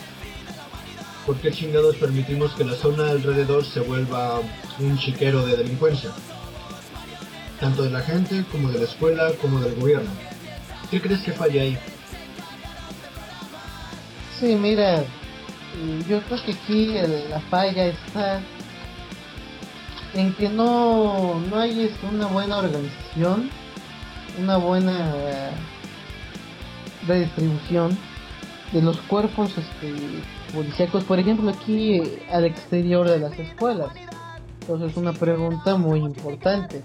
¿por 1.30 1.38
qué 1.38 1.52
chingados 1.52 1.96
permitimos 1.98 2.54
que 2.54 2.64
la 2.64 2.74
zona 2.74 3.12
alrededor 3.12 3.64
se 3.64 3.82
vuelva 3.82 4.42
un 4.80 4.98
chiquero 4.98 5.46
de 5.46 5.58
delincuencia? 5.58 6.10
Tanto 7.60 7.84
de 7.84 7.92
la 7.92 8.00
gente, 8.00 8.44
como 8.52 8.72
de 8.72 8.80
la 8.80 8.86
escuela, 8.86 9.32
como 9.40 9.60
del 9.60 9.76
gobierno. 9.76 10.10
¿Qué 10.90 11.00
crees 11.00 11.22
que 11.22 11.32
falla 11.32 11.62
ahí? 11.62 11.78
Sí, 14.40 14.56
mira, 14.56 15.04
yo 16.10 16.20
creo 16.22 16.44
que 16.46 16.54
aquí 16.54 16.96
la 17.30 17.40
falla 17.42 17.86
está 17.86 18.42
en 20.16 20.34
que 20.34 20.50
no, 20.50 21.40
no 21.42 21.60
hay 21.60 21.82
este, 21.82 22.08
una 22.08 22.26
buena 22.26 22.58
organización, 22.58 23.52
una 24.40 24.58
buena 24.58 25.14
de 27.08 27.20
distribución 27.20 27.96
de 28.72 28.82
los 28.82 29.00
cuerpos 29.02 29.58
este, 29.58 30.22
policíacos, 30.54 31.04
por 31.04 31.20
ejemplo, 31.20 31.50
aquí 31.50 32.02
al 32.32 32.46
exterior 32.46 33.10
de 33.10 33.20
las 33.20 33.38
escuelas. 33.40 33.90
Entonces, 34.62 34.96
una 34.98 35.14
pregunta 35.14 35.76
muy 35.76 36.00
importante. 36.00 36.84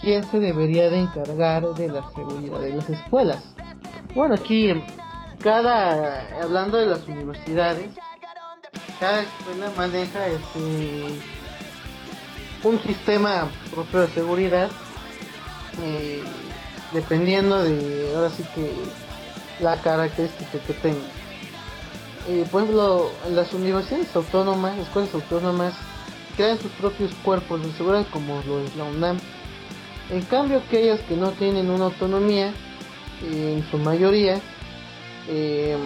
¿Quién 0.00 0.22
se 0.30 0.38
debería 0.38 0.88
de 0.90 1.00
encargar 1.00 1.64
de 1.74 1.88
la 1.88 2.08
seguridad 2.14 2.60
de 2.60 2.74
las 2.74 2.88
escuelas? 2.88 3.42
Bueno, 4.14 4.34
aquí, 4.34 4.72
cada, 5.42 6.40
hablando 6.40 6.76
de 6.78 6.86
las 6.86 7.06
universidades, 7.08 7.90
cada 9.00 9.22
escuela 9.22 9.72
maneja 9.76 10.28
este, 10.28 11.20
un 12.62 12.80
sistema 12.80 13.48
propio 13.72 14.00
de 14.02 14.08
seguridad, 14.08 14.70
eh, 15.82 16.22
dependiendo 16.92 17.62
de, 17.64 18.12
ahora 18.14 18.30
sí 18.30 18.44
que 18.54 18.72
la 19.60 19.80
característica 19.80 20.58
que 20.66 20.72
tenga. 20.74 21.06
Por 22.50 22.62
ejemplo, 22.62 23.10
las 23.30 23.52
universidades 23.54 24.14
autónomas, 24.14 24.78
escuelas 24.78 25.14
autónomas, 25.14 25.74
crean 26.36 26.58
sus 26.58 26.70
propios 26.72 27.12
cuerpos 27.24 27.62
de 27.62 27.72
seguridad 27.72 28.06
como 28.12 28.42
lo 28.46 28.60
es 28.60 28.76
la 28.76 28.84
UNAM. 28.84 29.18
En 30.10 30.22
cambio, 30.22 30.58
aquellas 30.58 31.00
que 31.00 31.16
no 31.16 31.32
tienen 31.32 31.70
una 31.70 31.86
autonomía, 31.86 32.52
en 33.22 33.64
su 33.70 33.78
mayoría, 33.78 34.40
eh, 35.28 35.76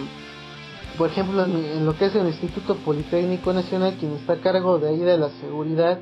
por 0.97 1.09
ejemplo, 1.09 1.43
en, 1.45 1.85
lo 1.85 1.97
que 1.97 2.05
es 2.05 2.15
el 2.15 2.27
Instituto 2.27 2.75
Politécnico 2.75 3.51
Nacional, 3.51 3.95
quien 3.99 4.13
está 4.13 4.33
a 4.33 4.41
cargo 4.41 4.77
de 4.77 4.89
ahí 4.89 4.99
de 4.99 5.17
la 5.17 5.29
seguridad 5.41 5.99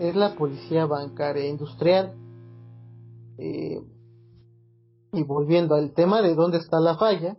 es 0.00 0.16
la 0.16 0.34
Policía 0.34 0.84
Bancaria 0.84 1.46
Industrial. 1.46 2.12
Eh, 3.38 3.80
y 5.16 5.22
volviendo 5.24 5.74
al 5.74 5.92
tema 5.94 6.22
de 6.22 6.34
dónde 6.34 6.58
está 6.58 6.78
la 6.78 6.96
falla, 6.96 7.38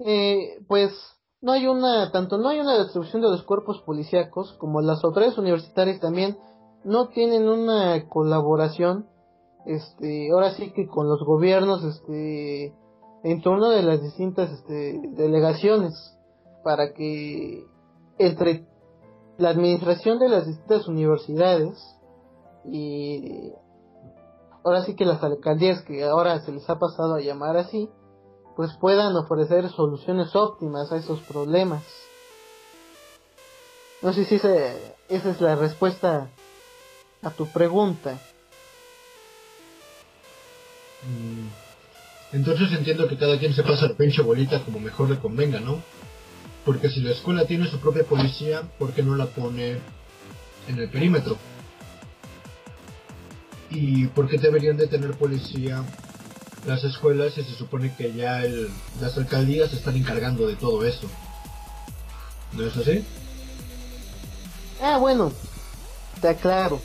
eh, 0.00 0.58
pues 0.68 0.92
no 1.40 1.52
hay 1.52 1.66
una, 1.66 2.10
tanto 2.10 2.36
no 2.38 2.48
hay 2.48 2.60
una 2.60 2.78
distribución 2.78 3.22
de 3.22 3.28
los 3.28 3.42
cuerpos 3.44 3.80
policíacos 3.86 4.52
como 4.54 4.80
las 4.80 5.02
autoridades 5.04 5.38
universitarias 5.38 6.00
también 6.00 6.36
no 6.84 7.08
tienen 7.08 7.48
una 7.48 8.08
colaboración, 8.08 9.06
este, 9.66 10.30
ahora 10.32 10.52
sí 10.54 10.72
que 10.72 10.86
con 10.86 11.08
los 11.08 11.22
gobiernos, 11.24 11.84
este, 11.84 12.74
en 13.22 13.42
torno 13.42 13.68
de 13.70 13.82
las 13.82 14.02
distintas 14.02 14.50
este, 14.50 15.00
delegaciones 15.10 15.94
para 16.64 16.92
que 16.94 17.64
entre 18.18 18.66
la 19.38 19.50
administración 19.50 20.18
de 20.18 20.28
las 20.28 20.46
distintas 20.46 20.88
universidades 20.88 21.78
y 22.64 23.52
ahora 24.64 24.84
sí 24.84 24.94
que 24.94 25.04
las 25.04 25.22
alcaldías 25.22 25.82
que 25.82 26.04
ahora 26.04 26.40
se 26.40 26.52
les 26.52 26.68
ha 26.68 26.78
pasado 26.78 27.14
a 27.14 27.20
llamar 27.20 27.56
así, 27.56 27.88
pues 28.56 28.72
puedan 28.80 29.16
ofrecer 29.16 29.68
soluciones 29.70 30.34
óptimas 30.34 30.92
a 30.92 30.96
esos 30.96 31.20
problemas. 31.20 31.82
No 34.02 34.12
sé 34.12 34.24
si 34.24 34.36
esa 34.36 34.74
es 35.08 35.40
la 35.40 35.56
respuesta 35.56 36.28
a 37.22 37.30
tu 37.30 37.46
pregunta. 37.46 38.18
Mm. 41.02 41.48
Entonces 42.32 42.72
entiendo 42.72 43.08
que 43.08 43.16
cada 43.16 43.38
quien 43.38 43.54
se 43.54 43.62
pasa 43.62 43.88
la 43.88 43.94
pinche 43.94 44.22
bolita 44.22 44.62
como 44.64 44.78
mejor 44.78 45.10
le 45.10 45.18
convenga, 45.18 45.60
¿no? 45.60 45.82
Porque 46.64 46.88
si 46.88 47.00
la 47.00 47.10
escuela 47.10 47.46
tiene 47.46 47.66
su 47.66 47.80
propia 47.80 48.04
policía, 48.04 48.62
¿por 48.78 48.92
qué 48.92 49.02
no 49.02 49.16
la 49.16 49.26
pone 49.26 49.78
en 50.68 50.78
el 50.78 50.88
perímetro? 50.90 51.36
¿Y 53.70 54.06
por 54.08 54.28
qué 54.28 54.38
deberían 54.38 54.76
de 54.76 54.88
tener 54.88 55.12
policía 55.16 55.84
las 56.66 56.82
escuelas 56.84 57.34
si 57.34 57.42
se 57.44 57.54
supone 57.54 57.94
que 57.96 58.12
ya 58.12 58.42
el, 58.42 58.68
las 59.00 59.16
alcaldías 59.16 59.72
están 59.72 59.96
encargando 59.96 60.46
de 60.46 60.56
todo 60.56 60.84
eso? 60.84 61.06
¿No 62.52 62.66
es 62.66 62.76
así? 62.76 63.04
Ah, 64.82 64.98
bueno, 64.98 65.32
te 66.20 66.28
aclaro. 66.28 66.80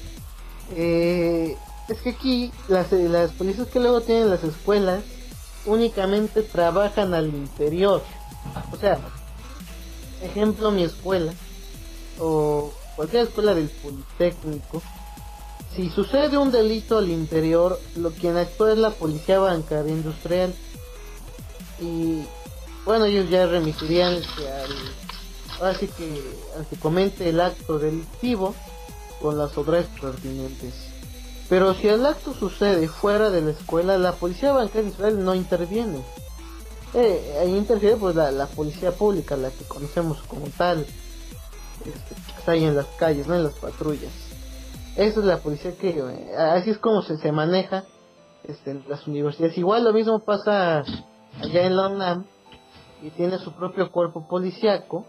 Eh, 0.75 1.55
es 1.89 2.01
que 2.01 2.09
aquí 2.09 2.51
las, 2.67 2.91
las 2.91 3.31
policías 3.31 3.67
que 3.67 3.79
luego 3.79 4.01
tienen 4.01 4.29
las 4.29 4.43
escuelas 4.43 5.03
únicamente 5.65 6.43
trabajan 6.43 7.13
al 7.13 7.27
interior. 7.27 8.03
O 8.71 8.77
sea, 8.77 8.99
ejemplo 10.21 10.71
mi 10.71 10.83
escuela 10.83 11.33
o 12.19 12.71
cualquier 12.95 13.23
escuela 13.23 13.53
del 13.53 13.69
Politécnico 13.69 14.81
si 15.75 15.89
sucede 15.89 16.37
un 16.37 16.51
delito 16.51 16.97
al 16.97 17.09
interior, 17.09 17.79
lo 17.97 18.11
quien 18.11 18.37
actúa 18.37 18.71
es 18.71 18.77
la 18.77 18.91
policía 18.91 19.39
bancaria 19.39 19.91
industrial. 19.91 20.53
Y 21.79 22.23
bueno, 22.85 23.05
ellos 23.05 23.29
ya 23.29 23.45
remitirían 23.45 24.13
al, 24.13 25.69
así 25.69 25.87
que, 25.87 26.21
al 26.57 26.65
que 26.67 26.77
comente 26.77 27.27
el 27.27 27.41
acto 27.41 27.77
delictivo 27.77 28.55
con 29.21 29.37
las 29.37 29.57
obras 29.57 29.85
pertinentes. 29.99 30.73
Pero 31.49 31.73
si 31.73 31.89
el 31.89 32.05
acto 32.05 32.33
sucede 32.33 32.87
fuera 32.87 33.29
de 33.29 33.41
la 33.41 33.51
escuela, 33.51 33.97
la 33.97 34.13
policía 34.13 34.53
bancaria 34.53 34.89
Israel 34.89 35.23
no 35.23 35.35
interviene. 35.35 36.01
Eh, 36.93 37.37
ahí 37.41 37.55
interfiere 37.55 37.97
pues 37.97 38.15
la, 38.15 38.47
policía 38.47 38.93
pública, 38.93 39.35
la 39.35 39.51
que 39.51 39.65
conocemos 39.65 40.19
como 40.27 40.47
tal, 40.57 40.79
este, 40.79 42.15
que 42.15 42.39
está 42.39 42.53
ahí 42.53 42.63
en 42.63 42.75
las 42.75 42.85
calles, 42.97 43.27
no 43.27 43.35
en 43.35 43.43
las 43.43 43.53
patrullas. 43.53 44.24
Esa 44.95 45.19
es 45.19 45.25
la 45.25 45.39
policía 45.39 45.75
que, 45.77 45.89
eh, 45.89 46.35
así 46.37 46.69
es 46.69 46.77
como 46.77 47.01
se, 47.01 47.17
se 47.17 47.31
maneja 47.31 47.83
este, 48.43 48.71
en 48.71 48.85
las 48.87 49.05
universidades. 49.07 49.57
Igual 49.57 49.83
lo 49.83 49.91
mismo 49.91 50.19
pasa 50.19 50.83
allá 51.41 51.65
en 51.65 51.75
la 51.75 52.23
y 53.01 53.09
tiene 53.09 53.37
su 53.39 53.51
propio 53.51 53.91
cuerpo 53.91 54.25
policiaco. 54.27 55.05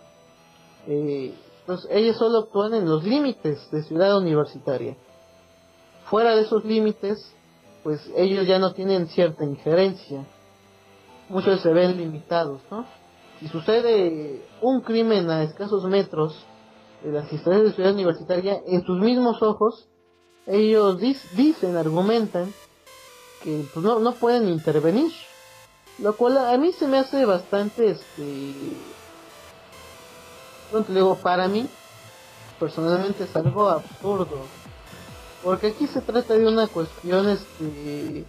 Eh, 0.88 1.34
pues 1.66 1.86
ellos 1.90 2.16
solo 2.16 2.38
actúan 2.38 2.74
en 2.74 2.88
los 2.88 3.04
límites 3.04 3.70
de 3.70 3.82
ciudad 3.84 4.16
universitaria. 4.16 4.96
Fuera 6.10 6.34
de 6.34 6.42
esos 6.42 6.64
límites, 6.64 7.32
pues 7.84 8.10
ellos 8.16 8.46
ya 8.46 8.58
no 8.58 8.72
tienen 8.72 9.06
cierta 9.06 9.44
injerencia. 9.44 10.24
Muchos 11.28 11.60
se 11.60 11.72
ven 11.72 11.96
limitados, 11.96 12.60
¿no? 12.70 12.86
Si 13.38 13.48
sucede 13.48 14.44
un 14.62 14.80
crimen 14.80 15.30
a 15.30 15.42
escasos 15.42 15.84
metros 15.84 16.44
de 17.02 17.12
las 17.12 17.32
instalaciones 17.32 17.70
de 17.70 17.74
ciudad 17.76 17.94
universitaria, 17.94 18.62
en 18.66 18.84
sus 18.84 18.98
mismos 19.00 19.42
ojos, 19.42 19.88
ellos 20.46 21.00
dicen, 21.00 21.76
argumentan, 21.76 22.52
que 23.42 23.64
pues, 23.72 23.84
no, 23.84 23.98
no 23.98 24.12
pueden 24.12 24.48
intervenir. 24.48 25.12
Lo 25.98 26.14
cual 26.16 26.36
a 26.38 26.56
mí 26.58 26.72
se 26.72 26.86
me 26.86 26.98
hace 26.98 27.24
bastante, 27.24 27.90
este... 27.92 28.54
Pronto 30.70 30.92
digo, 30.92 31.14
para 31.16 31.48
mí, 31.48 31.66
personalmente 32.58 33.24
es 33.24 33.34
algo 33.36 33.68
absurdo. 33.68 34.40
Porque 35.42 35.68
aquí 35.68 35.86
se 35.86 36.00
trata 36.00 36.34
de 36.34 36.46
una 36.46 36.66
cuestión, 36.66 37.28
este... 37.28 38.24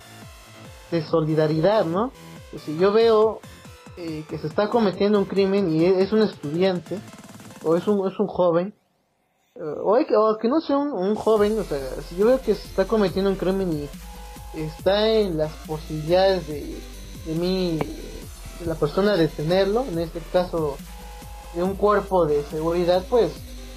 De 0.91 1.03
solidaridad, 1.03 1.83
¿no? 1.83 2.13
Pues 2.49 2.63
si 2.63 2.77
yo 2.77 2.93
veo 2.93 3.41
eh, 3.97 4.23
que 4.29 4.37
se 4.37 4.47
está 4.47 4.69
cometiendo 4.69 5.19
un 5.19 5.25
crimen 5.25 5.69
y 5.73 5.83
es 5.83 6.13
un 6.13 6.21
estudiante, 6.21 6.99
o 7.63 7.75
es 7.75 7.87
un, 7.87 8.07
es 8.07 8.19
un 8.19 8.27
joven, 8.27 8.73
eh, 9.55 9.61
o, 9.61 9.97
o, 9.97 10.37
que 10.37 10.47
no 10.47 10.61
sea 10.61 10.77
un, 10.77 10.91
un, 10.91 11.15
joven, 11.15 11.59
o 11.59 11.63
sea, 11.63 11.79
si 12.07 12.15
yo 12.15 12.27
veo 12.27 12.41
que 12.41 12.55
se 12.55 12.67
está 12.67 12.85
cometiendo 12.85 13.29
un 13.29 13.37
crimen 13.37 13.89
y 14.53 14.59
está 14.61 15.07
en 15.09 15.37
las 15.37 15.51
posibilidades 15.65 16.47
de, 16.47 16.77
de 17.25 17.35
mí, 17.35 17.79
de 18.59 18.65
la 18.65 18.75
persona 18.75 19.15
detenerlo, 19.15 19.85
en 19.91 19.99
este 19.99 20.19
caso 20.31 20.77
de 21.53 21.63
un 21.63 21.75
cuerpo 21.75 22.25
de 22.25 22.43
seguridad, 22.45 23.05
pues, 23.09 23.31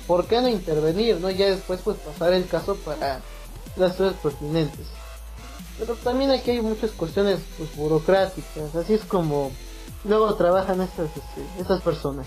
¿por 0.06 0.26
qué 0.26 0.40
no 0.40 0.48
intervenir? 0.48 1.20
no 1.20 1.30
Ya 1.30 1.46
después, 1.46 1.80
pues, 1.82 1.96
pasar 1.98 2.32
el 2.32 2.46
caso 2.46 2.76
para 2.76 3.20
las 3.76 3.94
cosas 3.94 4.14
pertinentes. 4.22 4.86
Pero 5.78 5.94
también 5.94 6.30
aquí 6.30 6.50
hay 6.50 6.60
muchas 6.60 6.90
cuestiones 6.90 7.40
pues, 7.56 7.74
burocráticas, 7.74 8.74
así 8.74 8.94
es 8.94 9.04
como 9.04 9.50
luego 10.04 10.34
trabajan 10.34 10.80
estas, 10.80 11.08
este, 11.08 11.42
estas 11.58 11.80
personas. 11.82 12.26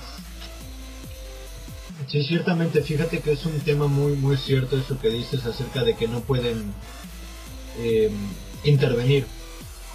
Sí, 2.13 2.23
ciertamente, 2.23 2.83
fíjate 2.83 3.21
que 3.21 3.31
es 3.31 3.43
un 3.47 3.59
tema 3.61 3.87
muy, 3.87 4.13
muy 4.13 4.37
cierto 4.37 4.77
eso 4.77 4.99
que 4.99 5.09
dices 5.09 5.47
acerca 5.47 5.83
de 5.83 5.95
que 5.95 6.07
no 6.07 6.19
pueden 6.19 6.71
eh, 7.79 8.11
intervenir. 8.63 9.25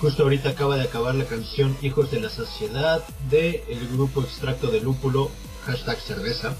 Justo 0.01 0.25
ahorita 0.25 0.49
acaba 0.49 0.77
de 0.77 0.83
acabar 0.83 1.15
la 1.15 1.27
canción 1.27 1.77
Hijos 1.81 2.11
de 2.11 2.19
la 2.19 2.29
Saciedad 2.29 3.05
de 3.31 3.63
el 3.69 3.87
grupo 3.87 4.21
Extracto 4.23 4.67
de 4.67 4.81
Lúpulo, 4.81 5.31
hashtag 5.65 6.01
cerveza. 6.01 6.57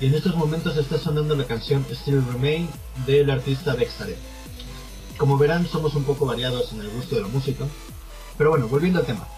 Y 0.00 0.06
en 0.06 0.16
estos 0.16 0.34
momentos 0.34 0.76
está 0.76 0.98
sonando 0.98 1.36
la 1.36 1.44
canción 1.44 1.86
Still 1.88 2.24
Remain 2.32 2.68
del 3.06 3.30
artista 3.30 3.76
Dexter. 3.76 4.16
Como 5.16 5.38
verán, 5.38 5.68
somos 5.68 5.94
un 5.94 6.02
poco 6.02 6.26
variados 6.26 6.72
en 6.72 6.80
el 6.80 6.88
gusto 6.88 7.14
de 7.14 7.22
la 7.22 7.28
música. 7.28 7.66
Pero 8.36 8.50
bueno, 8.50 8.66
volviendo 8.66 8.98
al 8.98 9.06
tema. 9.06 9.28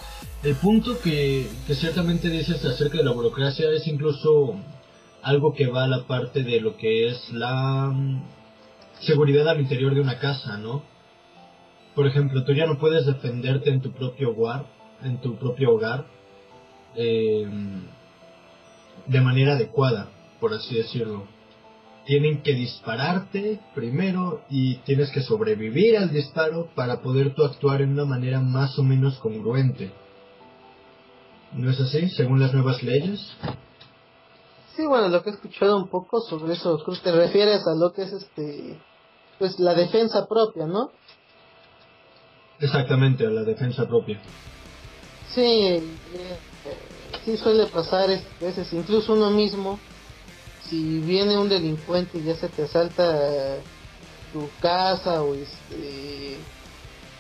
El 0.43 0.55
punto 0.55 0.99
que, 1.01 1.51
que 1.67 1.75
ciertamente 1.75 2.31
dices 2.31 2.65
acerca 2.65 2.97
de 2.97 3.05
la 3.05 3.13
burocracia 3.13 3.71
es 3.71 3.87
incluso 3.87 4.59
algo 5.23 5.55
que 5.55 5.67
va 5.67 5.85
a 5.85 5.89
la 5.89 6.07
parte 6.07 6.43
de 6.43 6.61
lo 6.61 6.77
que 6.77 7.09
es 7.09 7.31
la 7.33 7.91
mm, 7.93 8.23
seguridad 9.01 9.49
al 9.49 9.61
interior 9.61 9.95
de 9.95 10.01
una 10.01 10.19
casa, 10.19 10.57
¿no? 10.59 10.83
Por 11.95 12.07
ejemplo, 12.07 12.45
tú 12.45 12.53
ya 12.53 12.67
no 12.67 12.79
puedes 12.79 13.07
defenderte 13.07 13.71
en 13.71 13.81
tu 13.81 13.93
propio 13.93 14.31
hogar, 14.31 14.67
en 15.03 15.21
tu 15.21 15.37
propio 15.37 15.73
hogar, 15.75 16.07
em, 16.95 17.83
de 19.07 19.21
manera 19.21 19.55
adecuada, 19.55 20.09
por 20.39 20.55
así 20.55 20.77
decirlo. 20.77 21.27
Tienen 22.07 22.43
que 22.43 22.55
dispararte 22.55 23.61
primero 23.75 24.43
y 24.49 24.77
tienes 24.77 25.11
que 25.11 25.21
sobrevivir 25.21 25.97
al 25.99 26.11
disparo 26.13 26.69
para 26.75 27.03
poder 27.03 27.35
tú 27.35 27.45
actuar 27.45 27.83
en 27.83 27.91
una 27.91 28.05
manera 28.05 28.41
más 28.41 28.79
o 28.79 28.83
menos 28.83 29.19
congruente. 29.19 29.91
¿No 31.53 31.71
es 31.71 31.81
así, 31.81 32.09
según 32.11 32.41
las 32.41 32.55
nuevas 32.55 32.83
leyes? 32.83 33.37
Sí, 34.77 34.87
bueno, 34.87 35.09
lo 35.09 35.23
que 35.23 35.31
he 35.31 35.33
escuchado 35.33 35.77
un 35.77 35.91
poco 35.91 36.21
sobre 36.21 36.55
eso, 36.55 36.79
te 37.03 37.13
refieres 37.13 37.67
a 37.67 37.75
lo 37.75 37.93
que 37.93 38.03
es 38.03 38.13
este, 38.13 38.81
pues 39.39 39.59
la 39.59 39.75
defensa 39.75 40.27
propia, 40.29 40.67
¿no? 40.67 40.93
Exactamente, 42.61 43.27
a 43.27 43.31
la 43.31 43.43
defensa 43.43 43.87
propia. 43.87 44.21
Sí, 45.35 45.41
eh, 45.41 46.41
sí 47.25 47.37
suele 47.37 47.67
pasar 47.67 48.11
a 48.11 48.45
veces, 48.45 48.73
incluso 48.73 49.15
uno 49.15 49.31
mismo, 49.31 49.81
si 50.69 51.01
viene 51.01 51.39
un 51.39 51.49
delincuente 51.49 52.19
y 52.19 52.25
ya 52.25 52.35
se 52.37 52.49
te 52.49 52.63
asalta 52.63 53.63
tu 54.33 54.51
casa 54.61 55.23
o 55.23 55.35
este 55.35 56.39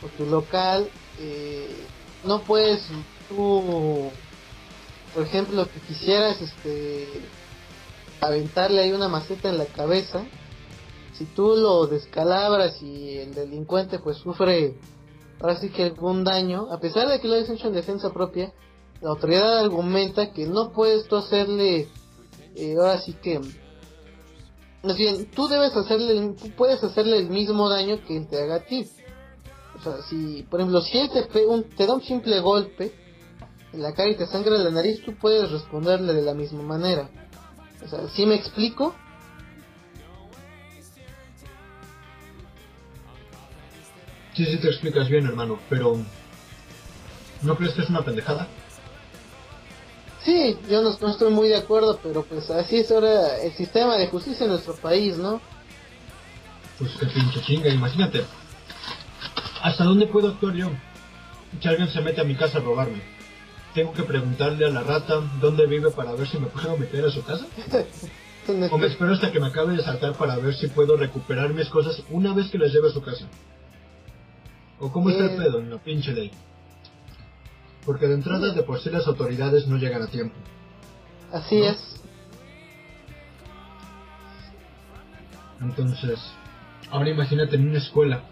o 0.03 0.09
tu 0.09 0.25
local, 0.27 0.91
eh, 1.19 1.89
no 2.25 2.45
puedes 2.45 2.87
tú, 3.29 4.11
por 5.15 5.27
ejemplo, 5.27 5.67
que 5.71 5.81
quisieras 5.81 6.41
este 6.41 7.40
aventarle 8.21 8.81
ahí 8.81 8.93
una 8.93 9.09
maceta 9.09 9.49
en 9.49 9.59
la 9.59 9.67
cabeza, 9.67 10.25
si 11.15 11.25
tú 11.27 11.57
lo 11.57 11.87
descalabras 11.87 12.81
y 12.83 13.19
el 13.19 13.35
delincuente 13.35 13.99
pues 13.99 14.17
sufre 14.19 14.77
ahora 15.41 15.59
sí 15.59 15.71
que 15.71 15.85
algún 15.85 16.23
daño, 16.25 16.69
a 16.71 16.79
pesar 16.79 17.09
de 17.09 17.21
que 17.21 17.29
lo 17.29 17.35
hayas 17.35 17.51
hecho 17.51 17.69
en 17.69 17.75
defensa 17.75 18.13
propia, 18.13 18.53
la 19.01 19.11
autoridad 19.11 19.59
argumenta 19.59 20.33
que 20.33 20.47
no 20.47 20.73
puedes 20.73 21.09
tú 21.09 21.17
hacerle, 21.17 21.89
eh, 22.55 22.77
ahora 22.79 23.01
sí 23.01 23.15
que, 23.15 23.41
más 24.83 24.97
bien, 24.97 25.31
tú 25.31 25.49
debes 25.49 25.75
hacerle, 25.75 26.35
puedes 26.57 26.83
hacerle 26.85 27.19
el 27.19 27.31
mismo 27.31 27.69
daño 27.69 28.01
que 28.07 28.17
él 28.17 28.29
te 28.29 28.43
haga 28.43 28.57
a 28.57 28.65
ti. 28.65 28.87
O 29.79 29.83
sea, 29.83 30.03
si, 30.09 30.43
por 30.51 30.61
ejemplo, 30.61 30.83
si 30.83 30.99
él 30.99 31.11
te, 31.11 31.23
te 31.23 31.87
da 31.87 31.95
un 31.95 32.03
simple 32.03 32.41
golpe 32.41 32.93
en 33.73 33.83
la 33.83 33.95
cara 33.95 34.11
y 34.11 34.17
te 34.17 34.27
sangra 34.27 34.59
la 34.59 34.71
nariz, 34.71 35.03
tú 35.03 35.15
puedes 35.19 35.51
responderle 35.51 36.13
de 36.13 36.23
la 36.23 36.35
misma 36.35 36.63
manera. 36.63 37.09
O 37.85 37.89
sea, 37.89 38.09
si 38.09 38.27
me 38.27 38.35
explico? 38.35 38.95
Sí, 44.35 44.45
sí 44.47 44.59
te 44.59 44.69
explicas 44.69 45.09
bien, 45.09 45.27
hermano, 45.27 45.59
pero 45.69 45.99
¿no 47.43 47.57
crees 47.57 47.75
que 47.75 47.83
es 47.83 47.91
una 47.91 48.03
pendejada? 48.03 48.47
Sí, 50.25 50.59
yo 50.69 50.83
no, 50.83 50.91
estoy 51.11 51.33
muy 51.33 51.49
de 51.49 51.57
acuerdo, 51.57 51.99
pero 52.03 52.23
pues 52.23 52.51
así 52.51 52.79
es 52.79 52.91
ahora 52.91 53.39
el 53.39 53.53
sistema 53.53 53.97
de 53.97 54.07
justicia 54.09 54.45
en 54.45 54.51
nuestro 54.51 54.75
país, 54.75 55.17
¿no? 55.17 55.41
Pues 56.79 56.93
qué 56.99 57.07
pinche 57.07 57.41
chinga, 57.41 57.71
imagínate. 57.71 58.25
¿Hasta 59.63 59.85
dónde 59.85 60.07
puedo 60.07 60.29
actuar 60.29 60.55
yo? 60.55 60.71
Si 61.61 61.69
alguien 61.69 61.89
se 61.89 62.01
mete 62.01 62.21
a 62.21 62.25
mi 62.25 62.35
casa 62.35 62.59
a 62.59 62.61
robarme, 62.61 63.03
¿tengo 63.75 63.93
que 63.93 64.03
preguntarle 64.03 64.67
a 64.67 64.71
la 64.71 64.83
rata 64.83 65.21
dónde 65.41 65.67
vive 65.67 65.91
para 65.91 66.13
ver 66.13 66.27
si 66.27 66.39
me 66.39 66.47
puedo 66.47 66.77
meter 66.77 67.05
a 67.05 67.11
su 67.11 67.23
casa? 67.23 67.47
¿O 68.71 68.79
me 68.79 68.87
espero 68.87 69.13
hasta 69.13 69.31
que 69.31 69.41
me 69.41 69.47
acabe 69.47 69.77
de 69.77 69.83
saltar 69.83 70.15
para 70.15 70.37
ver 70.37 70.55
si 70.55 70.69
puedo 70.69 70.97
recuperar 70.97 71.53
mis 71.55 71.69
cosas 71.69 72.03
una 72.11 72.35
vez 72.35 72.51
que 72.51 72.59
las 72.59 72.73
lleve 72.73 72.89
a 72.89 72.93
su 72.93 73.03
casa? 73.03 73.27
¿O 74.79 74.91
cómo 74.91 75.11
está 75.11 75.25
el 75.25 75.37
pedo 75.37 75.59
en 75.59 75.71
la 75.71 75.79
pinche 75.79 76.13
ley? 76.13 76.31
Porque 77.85 78.07
de 78.07 78.15
entrada 78.15 78.53
de 78.53 78.63
por 78.63 78.81
sí 78.81 78.91
las 78.91 79.07
autoridades 79.07 79.67
no 79.67 79.77
llegan 79.77 80.03
a 80.03 80.07
tiempo. 80.07 80.35
Así 81.33 81.63
es. 81.63 82.01
Entonces, 85.61 86.19
ahora 86.91 87.11
imagínate 87.11 87.57
en 87.57 87.69
una 87.69 87.79
escuela. 87.79 88.23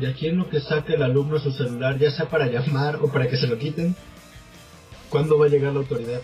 Y 0.00 0.06
aquí 0.06 0.26
en 0.28 0.38
lo 0.38 0.48
que 0.48 0.60
saque 0.60 0.94
el 0.94 1.02
alumno 1.02 1.38
su 1.38 1.52
celular, 1.52 1.98
ya 1.98 2.10
sea 2.10 2.28
para 2.28 2.46
llamar 2.46 2.96
o 2.96 3.08
para 3.12 3.28
que 3.28 3.36
se 3.36 3.46
lo 3.46 3.58
quiten, 3.58 3.94
¿cuándo 5.08 5.38
va 5.38 5.46
a 5.46 5.48
llegar 5.48 5.72
la 5.72 5.80
autoridad? 5.80 6.20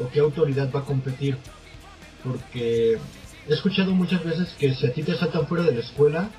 ¿O 0.00 0.08
qué 0.08 0.20
autoridad 0.20 0.70
va 0.72 0.80
a 0.80 0.84
competir? 0.84 1.36
Porque 2.22 2.98
he 3.48 3.52
escuchado 3.52 3.92
muchas 3.92 4.22
veces 4.24 4.54
que 4.58 4.74
si 4.74 4.86
a 4.86 4.92
ti 4.92 5.02
te 5.02 5.16
saltan 5.16 5.48
fuera 5.48 5.64
de 5.64 5.72
la 5.72 5.80
escuela, 5.80 6.30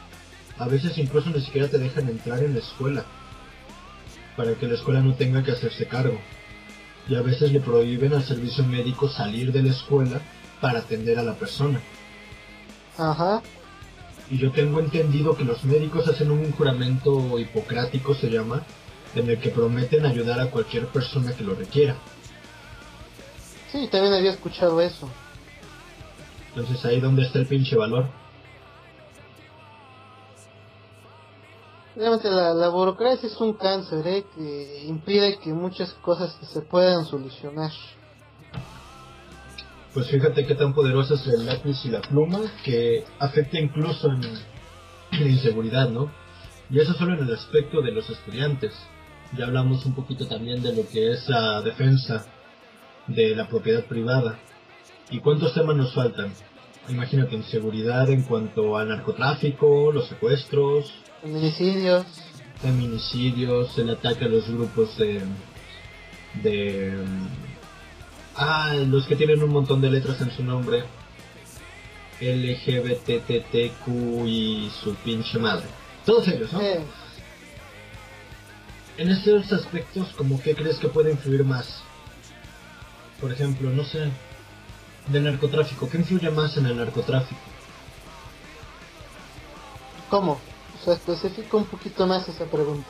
a 0.57 0.67
veces 0.67 0.97
incluso 0.97 1.29
ni 1.29 1.41
siquiera 1.41 1.67
te 1.67 1.77
dejan 1.77 2.07
entrar 2.07 2.41
en 2.41 2.53
la 2.53 2.59
escuela, 2.59 3.03
para 4.37 4.53
que 4.53 4.67
la 4.67 4.75
escuela 4.75 5.01
no 5.01 5.15
tenga 5.15 5.43
que 5.43 5.51
hacerse 5.51 5.87
cargo. 5.87 6.19
Y 7.09 7.15
a 7.15 7.21
veces 7.21 7.51
le 7.51 7.59
prohíben 7.59 8.13
al 8.13 8.23
servicio 8.23 8.63
médico 8.63 9.09
salir 9.09 9.51
de 9.51 9.63
la 9.63 9.71
escuela 9.71 10.21
para 10.61 10.79
atender 10.79 11.19
a 11.19 11.23
la 11.23 11.33
persona. 11.33 11.81
Ajá. 12.97 13.41
Y 14.29 14.37
yo 14.37 14.51
tengo 14.51 14.79
entendido 14.79 15.35
que 15.35 15.43
los 15.43 15.63
médicos 15.63 16.07
hacen 16.07 16.29
un 16.29 16.51
juramento 16.51 17.39
hipocrático, 17.39 18.13
se 18.13 18.29
llama, 18.29 18.63
en 19.15 19.29
el 19.29 19.39
que 19.39 19.49
prometen 19.49 20.05
ayudar 20.05 20.39
a 20.39 20.51
cualquier 20.51 20.87
persona 20.87 21.33
que 21.33 21.43
lo 21.43 21.55
requiera. 21.55 21.95
Sí, 23.71 23.87
también 23.91 24.13
había 24.13 24.31
escuchado 24.31 24.79
eso. 24.81 25.09
Entonces 26.49 26.83
ahí 26.85 26.99
donde 26.99 27.23
está 27.23 27.39
el 27.39 27.47
pinche 27.47 27.75
valor. 27.75 28.07
Realmente 31.95 32.29
la, 32.29 32.53
la 32.53 32.69
burocracia 32.69 33.27
es 33.27 33.35
un 33.41 33.53
cáncer 33.53 34.07
¿eh? 34.07 34.25
que 34.35 34.83
impide 34.85 35.37
que 35.39 35.53
muchas 35.53 35.91
cosas 35.95 36.37
se 36.53 36.61
puedan 36.61 37.05
solucionar. 37.05 37.71
Pues 39.99 40.11
fíjate 40.11 40.45
qué 40.45 40.55
tan 40.55 40.73
poderoso 40.73 41.15
es 41.15 41.27
el 41.27 41.45
lápiz 41.45 41.83
y 41.83 41.89
la 41.89 41.99
pluma 41.99 42.39
que 42.63 43.03
afecta 43.19 43.59
incluso 43.59 44.09
en 44.09 44.21
la 44.21 45.29
inseguridad, 45.29 45.89
¿no? 45.89 46.09
Y 46.69 46.79
eso 46.79 46.93
solo 46.93 47.15
en 47.15 47.27
el 47.27 47.33
aspecto 47.33 47.81
de 47.81 47.91
los 47.91 48.09
estudiantes. 48.09 48.71
Ya 49.37 49.47
hablamos 49.47 49.85
un 49.85 49.95
poquito 49.95 50.25
también 50.25 50.63
de 50.63 50.73
lo 50.73 50.87
que 50.87 51.11
es 51.11 51.27
la 51.27 51.61
defensa 51.61 52.25
de 53.07 53.35
la 53.35 53.49
propiedad 53.49 53.83
privada. 53.83 54.39
¿Y 55.09 55.19
cuántos 55.19 55.53
temas 55.53 55.75
nos 55.75 55.93
faltan? 55.93 56.31
Imagínate, 56.87 57.35
inseguridad 57.35 58.09
en 58.09 58.21
cuanto 58.21 58.77
al 58.77 58.87
narcotráfico, 58.87 59.91
los 59.91 60.07
secuestros, 60.07 60.93
Feminicidios. 61.21 62.05
feminicidios, 62.61 63.77
el 63.77 63.89
ataque 63.89 64.23
a 64.23 64.29
los 64.29 64.49
grupos 64.49 64.97
de... 64.97 65.23
de... 66.41 66.93
Ah, 68.41 68.73
los 68.73 69.05
que 69.05 69.17
tienen 69.17 69.43
un 69.43 69.49
montón 69.49 69.81
de 69.81 69.89
letras 69.91 70.21
en 70.21 70.31
su 70.31 70.43
nombre. 70.43 70.85
LGBTTQ 72.21 73.87
y 74.25 74.71
su 74.81 74.95
pinche 74.95 75.37
madre. 75.39 75.65
Todos 76.05 76.25
ellos, 76.29 76.53
¿no? 76.53 76.61
Eh, 76.61 76.79
En 78.97 79.09
estos 79.11 79.51
aspectos, 79.51 80.13
¿cómo 80.17 80.41
qué 80.41 80.55
crees 80.55 80.77
que 80.77 80.87
puede 80.87 81.11
influir 81.11 81.43
más? 81.43 81.81
Por 83.19 83.31
ejemplo, 83.33 83.69
no 83.71 83.83
sé, 83.83 84.09
del 85.07 85.25
narcotráfico. 85.25 85.89
¿Qué 85.89 85.97
influye 85.97 86.29
más 86.31 86.55
en 86.55 86.65
el 86.65 86.77
narcotráfico? 86.77 87.41
¿Cómo? 90.09 90.39
O 90.79 90.85
sea, 90.85 90.93
especifica 90.93 91.57
un 91.57 91.65
poquito 91.65 92.07
más 92.07 92.27
esa 92.29 92.45
pregunta. 92.45 92.89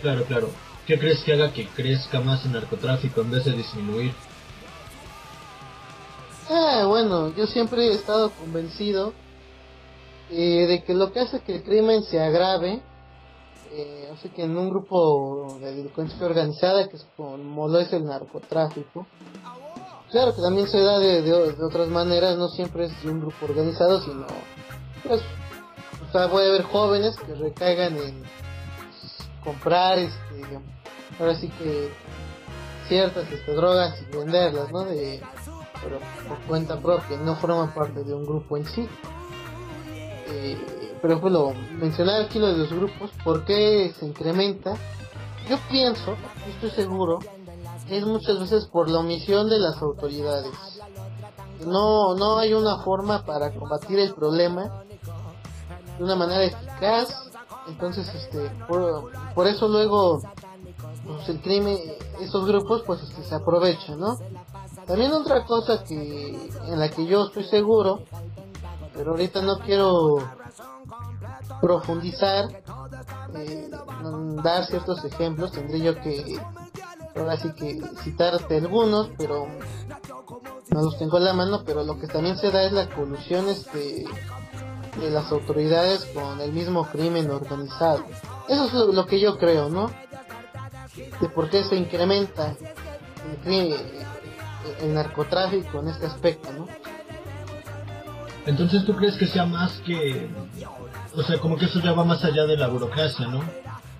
Claro, 0.00 0.24
claro. 0.24 0.50
¿Qué 0.86 0.98
crees 0.98 1.20
que 1.24 1.34
haga 1.34 1.52
que 1.52 1.66
crezca 1.68 2.20
más 2.20 2.44
el 2.46 2.52
narcotráfico 2.52 3.20
en 3.20 3.30
vez 3.30 3.44
de 3.44 3.52
disminuir? 3.52 4.12
Ah, 6.50 6.84
bueno, 6.86 7.34
yo 7.34 7.46
siempre 7.46 7.88
he 7.88 7.92
estado 7.94 8.30
convencido 8.30 9.12
eh, 10.30 10.66
de 10.66 10.82
que 10.84 10.94
lo 10.94 11.12
que 11.12 11.20
hace 11.20 11.40
que 11.40 11.56
el 11.56 11.62
crimen 11.62 12.02
se 12.04 12.20
agrave, 12.20 12.80
eh, 13.72 14.08
sea 14.16 14.30
que 14.30 14.44
en 14.44 14.56
un 14.56 14.70
grupo 14.70 15.58
de 15.60 15.74
delincuencia 15.74 16.24
organizada, 16.24 16.88
que 16.88 16.96
es 16.96 17.06
como 17.16 17.68
lo 17.68 17.78
es 17.80 17.92
el 17.92 18.04
narcotráfico, 18.04 19.06
claro 20.10 20.34
que 20.34 20.40
también 20.40 20.68
se 20.68 20.80
da 20.80 20.98
de, 20.98 21.20
de- 21.22 21.32
otras 21.64 21.88
maneras, 21.88 22.38
no 22.38 22.48
siempre 22.48 22.86
es 22.86 23.02
de 23.02 23.10
un 23.10 23.20
grupo 23.20 23.44
organizado, 23.44 24.00
sino, 24.02 24.26
pues, 25.06 25.20
o 26.08 26.12
sea, 26.12 26.30
puede 26.30 26.48
haber 26.48 26.62
jóvenes 26.62 27.14
que 27.16 27.34
recaigan 27.34 27.94
en 27.98 28.22
comprar, 29.44 29.98
este, 29.98 30.58
ahora 31.20 31.34
sí 31.38 31.48
que 31.48 31.90
ciertas 32.88 33.30
este, 33.30 33.52
drogas 33.52 33.94
y 34.00 34.16
venderlas, 34.16 34.72
¿no? 34.72 34.84
De, 34.86 35.20
pero 35.82 35.98
por 36.28 36.38
cuenta 36.46 36.80
propia, 36.80 37.18
no 37.18 37.36
forman 37.36 37.72
parte 37.74 38.04
de 38.04 38.14
un 38.14 38.24
grupo 38.24 38.56
en 38.56 38.66
sí. 38.66 38.88
Eh, 40.30 40.96
pero 41.00 41.20
pues 41.20 41.32
lo 41.32 41.52
mencionar 41.80 42.22
aquí 42.22 42.38
lo 42.38 42.48
de 42.48 42.58
los 42.58 42.72
grupos, 42.72 43.10
¿por 43.24 43.44
qué 43.44 43.92
se 43.98 44.06
incrementa? 44.06 44.74
Yo 45.48 45.56
pienso, 45.70 46.16
estoy 46.46 46.70
seguro, 46.70 47.20
es 47.88 48.04
muchas 48.04 48.38
veces 48.38 48.66
por 48.66 48.90
la 48.90 48.98
omisión 48.98 49.48
de 49.48 49.58
las 49.58 49.80
autoridades. 49.80 50.52
No, 51.66 52.14
no 52.14 52.38
hay 52.38 52.52
una 52.52 52.78
forma 52.78 53.24
para 53.24 53.52
combatir 53.52 53.98
el 53.98 54.14
problema 54.14 54.84
de 55.98 56.04
una 56.04 56.16
manera 56.16 56.44
eficaz. 56.44 57.30
Entonces, 57.66 58.08
este, 58.14 58.50
por, 58.66 59.10
por 59.34 59.46
eso 59.46 59.68
luego 59.68 60.22
pues, 61.06 61.28
el 61.28 61.40
crimen, 61.40 61.78
esos 62.20 62.46
grupos, 62.46 62.82
pues 62.86 63.02
este, 63.02 63.22
se 63.22 63.34
aprovechan, 63.34 63.98
¿no? 63.98 64.18
También 64.88 65.12
otra 65.12 65.44
cosa 65.44 65.84
que 65.84 66.50
en 66.66 66.80
la 66.80 66.88
que 66.88 67.06
yo 67.06 67.26
estoy 67.26 67.44
seguro, 67.44 68.04
pero 68.94 69.10
ahorita 69.10 69.42
no 69.42 69.58
quiero 69.58 70.16
profundizar, 71.60 72.46
eh, 73.36 73.70
dar 74.42 74.64
ciertos 74.64 75.04
ejemplos, 75.04 75.52
tendré 75.52 75.80
yo 75.80 75.94
que 76.00 76.40
ahora 77.14 77.36
sí 77.36 77.52
que 77.52 77.82
citarte 78.02 78.56
algunos, 78.56 79.10
pero 79.18 79.46
no 80.70 80.82
los 80.82 80.98
tengo 80.98 81.18
en 81.18 81.24
la 81.24 81.34
mano, 81.34 81.62
pero 81.66 81.84
lo 81.84 81.98
que 81.98 82.06
también 82.06 82.38
se 82.38 82.50
da 82.50 82.62
es 82.64 82.72
la 82.72 82.88
colusión 82.88 83.48
este 83.48 84.06
de 85.00 85.10
las 85.10 85.30
autoridades 85.30 86.06
con 86.06 86.40
el 86.40 86.52
mismo 86.52 86.84
crimen 86.86 87.30
organizado. 87.30 88.04
Eso 88.48 88.64
es 88.64 88.72
lo, 88.72 89.06
que 89.06 89.20
yo 89.20 89.38
creo, 89.38 89.68
¿no? 89.68 89.90
De 91.20 91.28
por 91.28 91.50
qué 91.50 91.62
se 91.64 91.76
incrementa 91.76 92.54
el, 93.30 93.36
crimen, 93.44 93.78
el 94.80 94.94
narcotráfico 94.94 95.80
en 95.80 95.88
este 95.88 96.06
aspecto, 96.06 96.52
¿no? 96.52 96.66
Entonces, 98.46 98.84
¿tú 98.84 98.96
crees 98.96 99.16
que 99.16 99.26
sea 99.26 99.44
más 99.44 99.72
que... 99.84 100.30
O 101.14 101.22
sea, 101.22 101.38
como 101.38 101.56
que 101.56 101.66
eso 101.66 101.80
ya 101.80 101.92
va 101.92 102.04
más 102.04 102.24
allá 102.24 102.46
de 102.46 102.56
la 102.56 102.68
burocracia, 102.68 103.26
¿no? 103.26 103.42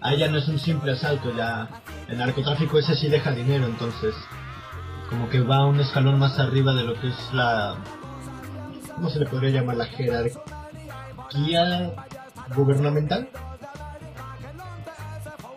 Ahí 0.00 0.18
ya 0.18 0.28
no 0.28 0.38
es 0.38 0.48
un 0.48 0.58
simple 0.58 0.92
asalto, 0.92 1.34
ya... 1.36 1.68
El 2.08 2.18
narcotráfico 2.18 2.78
ese 2.78 2.94
sí 2.94 3.08
deja 3.08 3.32
dinero, 3.32 3.66
entonces... 3.66 4.14
Como 5.10 5.28
que 5.28 5.40
va 5.40 5.66
un 5.66 5.80
escalón 5.80 6.18
más 6.18 6.38
arriba 6.38 6.74
de 6.74 6.84
lo 6.84 6.94
que 7.00 7.08
es 7.08 7.32
la... 7.32 7.76
¿Cómo 8.94 9.10
se 9.10 9.18
le 9.18 9.26
podría 9.26 9.50
llamar? 9.50 9.76
La 9.76 9.86
jerarquía 9.86 10.40
gubernamental. 12.54 13.28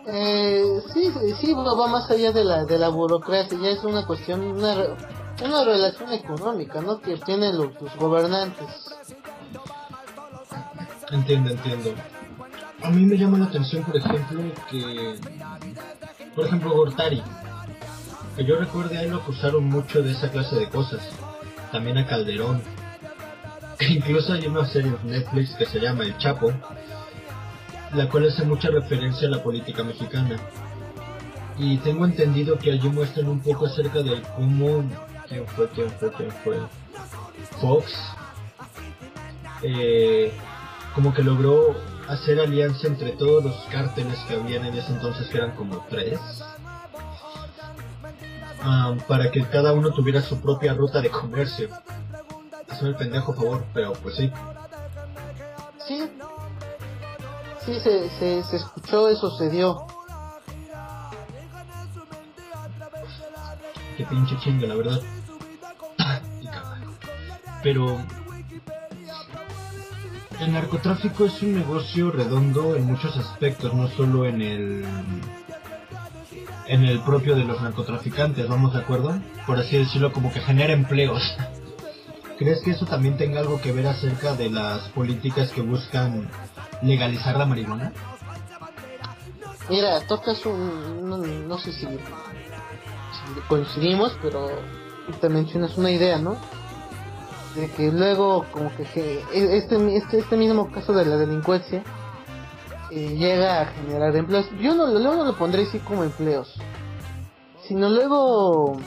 Eh, 0.06 0.82
sí, 0.92 1.12
sí, 1.40 1.54
va 1.54 1.86
más 1.86 2.10
allá 2.10 2.32
de 2.32 2.44
la, 2.44 2.64
de 2.64 2.78
la 2.78 2.88
burocracia, 2.88 3.56
ya 3.60 3.70
es 3.70 3.84
una 3.84 4.04
cuestión, 4.04 4.42
una, 4.42 4.74
una 5.44 5.64
relación 5.64 6.12
económica, 6.12 6.80
¿no? 6.80 7.00
Que 7.00 7.16
tienen 7.18 7.56
los, 7.56 7.70
gobernantes. 7.98 8.66
Entiendo, 11.10 11.50
entiendo. 11.50 11.94
A 12.82 12.90
mí 12.90 13.06
me 13.06 13.16
llama 13.16 13.38
la 13.38 13.44
atención, 13.44 13.84
por 13.84 13.96
ejemplo, 13.96 14.42
que... 14.68 15.20
Por 16.34 16.46
ejemplo, 16.46 16.74
Gortari. 16.74 17.22
Que 18.36 18.44
yo 18.44 18.56
recuerde, 18.56 18.98
a 18.98 19.02
él 19.02 19.10
lo 19.10 19.18
acusaron 19.18 19.64
mucho 19.64 20.02
de 20.02 20.12
esa 20.12 20.30
clase 20.30 20.56
de 20.56 20.68
cosas. 20.68 21.00
También 21.70 21.98
a 21.98 22.06
Calderón. 22.06 22.62
Incluso 23.88 24.32
hay 24.32 24.46
una 24.46 24.66
serie 24.66 24.92
en 25.02 25.10
Netflix 25.10 25.54
que 25.54 25.66
se 25.66 25.78
llama 25.78 26.04
El 26.04 26.16
Chapo, 26.18 26.52
la 27.94 28.08
cual 28.08 28.28
hace 28.28 28.44
mucha 28.44 28.70
referencia 28.70 29.28
a 29.28 29.30
la 29.30 29.42
política 29.42 29.82
mexicana. 29.82 30.36
Y 31.58 31.76
tengo 31.78 32.04
entendido 32.06 32.58
que 32.58 32.72
allí 32.72 32.88
muestran 32.88 33.28
un 33.28 33.40
poco 33.40 33.66
acerca 33.66 34.02
de 34.02 34.22
cómo... 34.36 34.84
¿Quién 35.28 35.46
fue? 35.46 35.68
¿Quién 35.68 35.90
fue? 35.90 36.12
¿Quién 36.12 36.30
fue? 36.30 36.58
Fox. 37.60 37.92
Eh, 39.62 40.32
como 40.94 41.14
que 41.14 41.22
logró 41.22 41.76
hacer 42.08 42.40
alianza 42.40 42.86
entre 42.86 43.12
todos 43.12 43.44
los 43.44 43.56
cárteles 43.70 44.18
que 44.28 44.34
habían 44.34 44.66
en 44.66 44.76
ese 44.76 44.92
entonces, 44.92 45.28
que 45.28 45.38
eran 45.38 45.52
como 45.52 45.84
tres, 45.88 46.18
para 49.08 49.30
que 49.30 49.44
cada 49.44 49.72
uno 49.72 49.90
tuviera 49.90 50.20
su 50.20 50.40
propia 50.40 50.74
ruta 50.74 51.00
de 51.00 51.10
comercio. 51.10 51.68
Hazme 52.68 52.90
el 52.90 52.96
pendejo 52.96 53.34
favor, 53.34 53.64
pero 53.72 53.92
pues 53.94 54.16
sí. 54.16 54.30
Sí, 55.86 56.10
sí, 57.64 57.80
se, 57.80 58.10
se, 58.10 58.42
se 58.42 58.56
escuchó, 58.56 59.08
eso 59.08 59.30
se 59.36 59.50
dio. 59.50 59.86
Qué 63.96 64.04
pinche 64.04 64.36
chinga, 64.38 64.66
la 64.66 64.74
verdad. 64.74 65.00
Y. 66.42 66.48
Pero 67.62 68.00
el 70.40 70.52
narcotráfico 70.52 71.26
es 71.26 71.40
un 71.42 71.54
negocio 71.54 72.10
redondo 72.10 72.74
en 72.74 72.84
muchos 72.86 73.16
aspectos, 73.16 73.72
no 73.74 73.88
solo 73.88 74.26
en 74.26 74.42
el 74.42 74.84
en 76.66 76.84
el 76.84 77.00
propio 77.00 77.36
de 77.36 77.44
los 77.44 77.60
narcotraficantes, 77.60 78.48
¿vamos 78.48 78.72
de 78.72 78.80
acuerdo? 78.80 79.20
Por 79.46 79.58
así 79.58 79.76
decirlo, 79.76 80.12
como 80.12 80.32
que 80.32 80.40
genera 80.40 80.72
empleos. 80.72 81.22
¿Crees 82.42 82.60
que 82.62 82.72
eso 82.72 82.86
también 82.86 83.16
tenga 83.16 83.38
algo 83.38 83.60
que 83.60 83.70
ver 83.70 83.86
acerca 83.86 84.34
de 84.34 84.50
las 84.50 84.88
políticas 84.88 85.52
que 85.52 85.60
buscan 85.60 86.28
legalizar 86.82 87.36
la 87.38 87.46
marihuana? 87.46 87.92
Mira, 89.70 90.04
tocas 90.08 90.44
un, 90.44 91.46
no, 91.46 91.58
sé 91.58 91.72
si, 91.72 91.86
si 91.86 93.40
coincidimos, 93.48 94.18
pero 94.20 94.50
te 95.20 95.28
mencionas 95.28 95.78
una 95.78 95.92
idea, 95.92 96.18
¿no? 96.18 96.36
de 97.54 97.70
que 97.70 97.92
luego 97.92 98.44
como 98.50 98.74
que 98.74 98.82
este, 98.82 99.22
este, 99.32 99.96
este 100.18 100.36
mismo 100.36 100.72
caso 100.72 100.92
de 100.94 101.04
la 101.04 101.18
delincuencia 101.18 101.84
eh, 102.90 103.14
llega 103.16 103.60
a 103.60 103.66
generar 103.66 104.16
empleos. 104.16 104.46
Yo 104.58 104.74
no, 104.74 104.86
luego 104.86 105.14
no 105.14 105.24
lo 105.24 105.36
pondré 105.36 105.62
así 105.62 105.78
como 105.78 106.02
empleos, 106.02 106.52
sino 107.68 107.88
luego 107.88 108.80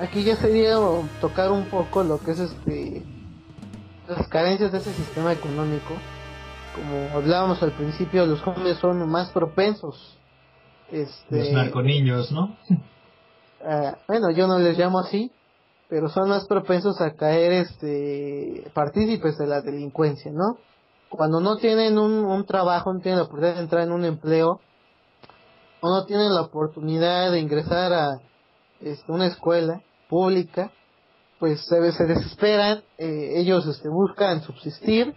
aquí 0.00 0.24
ya 0.24 0.36
sería 0.36 0.76
tocar 1.20 1.50
un 1.50 1.66
poco 1.66 2.02
lo 2.02 2.18
que 2.18 2.32
es 2.32 2.40
este 2.40 3.02
las 4.08 4.28
carencias 4.28 4.70
de 4.72 4.78
ese 4.78 4.92
sistema 4.92 5.32
económico. 5.32 5.94
Como 6.74 7.18
hablábamos 7.18 7.62
al 7.62 7.72
principio, 7.72 8.26
los 8.26 8.40
jóvenes 8.42 8.78
son 8.78 9.08
más 9.08 9.30
propensos. 9.30 10.18
Este, 10.90 11.38
los 11.38 11.52
narconiños, 11.52 12.32
¿no? 12.32 12.56
Ah, 13.68 13.96
bueno, 14.06 14.30
yo 14.30 14.46
no 14.46 14.60
les 14.60 14.78
llamo 14.78 15.00
así, 15.00 15.32
pero 15.88 16.08
son 16.08 16.28
más 16.28 16.46
propensos 16.46 17.00
a 17.00 17.14
caer 17.14 17.50
este 17.52 18.70
partícipes 18.74 19.38
de 19.38 19.48
la 19.48 19.60
delincuencia, 19.60 20.30
¿no? 20.30 20.58
Cuando 21.08 21.40
no 21.40 21.56
tienen 21.56 21.98
un, 21.98 22.26
un 22.26 22.44
trabajo, 22.44 22.92
no 22.92 23.00
tienen 23.00 23.18
la 23.18 23.24
oportunidad 23.24 23.54
de 23.56 23.60
entrar 23.62 23.82
en 23.82 23.92
un 23.92 24.04
empleo, 24.04 24.60
o 25.80 25.88
no 25.88 26.04
tienen 26.04 26.32
la 26.32 26.42
oportunidad 26.42 27.32
de 27.32 27.40
ingresar 27.40 27.92
a 27.92 28.20
este, 28.80 29.12
una 29.12 29.26
escuela 29.26 29.82
pública, 30.08 30.70
pues 31.38 31.60
se, 31.66 31.92
se 31.92 32.04
desesperan, 32.04 32.82
eh, 32.98 33.34
ellos 33.36 33.66
este, 33.66 33.88
buscan 33.88 34.42
subsistir 34.42 35.14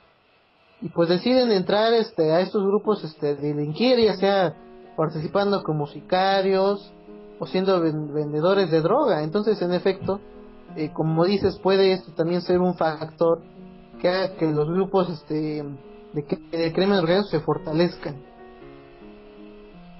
y 0.82 0.89
pues 0.89 1.10
deciden 1.10 1.52
entrar 1.52 1.93
este, 1.93 2.32
a 2.32 2.41
estos 2.41 2.63
grupos 2.63 3.04
este, 3.04 3.36
delinquir, 3.36 4.00
ya 4.00 4.15
sea 4.15 4.56
participando 4.95 5.63
como 5.63 5.88
sicarios 5.88 6.91
o 7.39 7.48
siendo 7.48 7.80
vendedores 7.82 8.69
de 8.69 8.82
droga. 8.82 9.24
Entonces, 9.24 9.62
en 9.62 9.74
efecto, 9.74 10.19
eh, 10.76 10.91
como 10.93 11.26
dices, 11.26 11.58
puede 11.60 11.93
esto 11.93 12.12
también 12.12 12.41
ser 12.41 12.60
un 12.60 12.76
factor 12.76 13.41
que 14.02 14.10
haga 14.10 14.36
que 14.36 14.45
los 14.48 14.69
grupos 14.69 15.10
este, 15.10 15.63
de, 16.13 16.39
de 16.52 16.74
crimen 16.74 17.00
organizado 17.00 17.30
se 17.30 17.39
fortalezcan. 17.39 18.29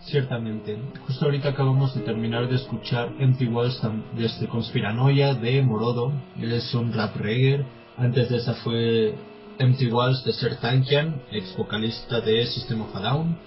Ciertamente. 0.10 0.76
Justo 1.06 1.26
ahorita 1.26 1.50
acabamos 1.50 1.93
de 1.93 2.02
terminar 2.02 2.50
de 2.50 2.56
escuchar 2.56 3.12
Empty 3.19 3.45
Walls 3.45 3.80
desde 4.17 4.48
Conspiranoia 4.48 5.36
de 5.36 5.62
Morodo. 5.62 6.12
Él 6.41 6.52
es 6.52 6.74
un 6.74 6.91
rap 6.91 7.15
reggae. 7.15 7.63
Antes 7.95 8.30
de 8.30 8.38
esa 8.38 8.56
fue 8.56 9.13
Empty 9.60 9.88
Walls 9.91 10.24
de 10.24 10.34
Sertankian, 10.34 11.22
ex 11.32 11.56
vocalista 11.56 12.22
de 12.22 12.43
System 12.48 12.82
of 12.82 12.95
a 12.95 13.02
Down. 13.02 13.38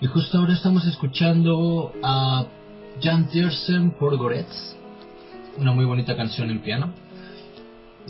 Y 0.00 0.06
justo 0.06 0.38
ahora 0.38 0.54
estamos 0.54 0.84
escuchando 0.88 1.92
a 2.02 2.46
Jan 3.00 3.28
Tiersen 3.28 3.92
por 3.92 4.16
Goretz. 4.16 4.76
Una 5.56 5.72
muy 5.72 5.84
bonita 5.84 6.16
canción 6.16 6.50
en 6.50 6.62
piano. 6.62 6.92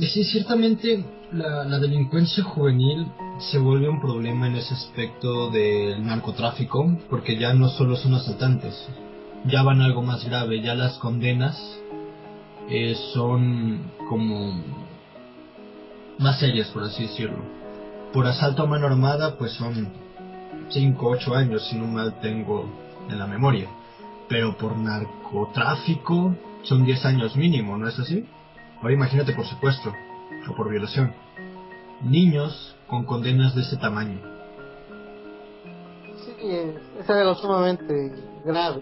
Sí, 0.00 0.22
ciertamente 0.22 1.04
la, 1.32 1.78
delincuencia 1.80 2.44
juvenil 2.44 3.08
se 3.40 3.58
vuelve 3.58 3.88
un 3.88 4.00
problema 4.00 4.46
en 4.46 4.54
ese 4.54 4.72
aspecto 4.74 5.50
del 5.50 6.06
narcotráfico, 6.06 6.96
porque 7.10 7.36
ya 7.36 7.52
no 7.52 7.68
solo 7.68 7.96
son 7.96 8.14
asaltantes, 8.14 8.74
ya 9.46 9.62
van 9.64 9.82
algo 9.82 10.02
más 10.02 10.24
grave, 10.24 10.62
ya 10.62 10.76
las 10.76 10.98
condenas 10.98 11.60
eh, 12.70 12.94
son 13.12 13.90
como 14.08 14.62
más 16.18 16.38
serias, 16.38 16.68
por 16.68 16.84
así 16.84 17.02
decirlo. 17.02 17.42
Por 18.12 18.26
asalto 18.28 18.62
a 18.62 18.66
mano 18.66 18.86
armada, 18.86 19.36
pues 19.36 19.52
son 19.54 19.88
5 20.70 21.08
8 21.08 21.34
años, 21.34 21.66
si 21.68 21.76
no 21.76 21.86
mal 21.86 22.20
tengo 22.20 22.70
en 23.10 23.18
la 23.18 23.26
memoria. 23.26 23.68
Pero 24.28 24.56
por 24.56 24.76
narcotráfico 24.76 26.36
son 26.62 26.84
10 26.84 27.04
años 27.04 27.34
mínimo, 27.34 27.76
¿no 27.76 27.88
es 27.88 27.98
así? 27.98 28.24
Ahora 28.80 28.94
imagínate 28.94 29.32
por 29.32 29.46
secuestro 29.46 29.92
o 30.48 30.54
por 30.54 30.70
violación. 30.70 31.12
Niños 32.02 32.76
con 32.86 33.04
condenas 33.04 33.54
de 33.54 33.62
ese 33.62 33.76
tamaño. 33.76 34.20
Sí, 36.24 36.34
es 36.98 37.10
algo 37.10 37.34
sumamente 37.34 38.12
grave. 38.44 38.80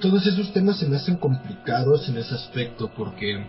Todos 0.00 0.24
esos 0.26 0.52
temas 0.52 0.78
se 0.78 0.86
me 0.86 0.96
hacen 0.96 1.16
complicados 1.16 2.08
en 2.08 2.18
ese 2.18 2.34
aspecto 2.36 2.88
porque 2.96 3.44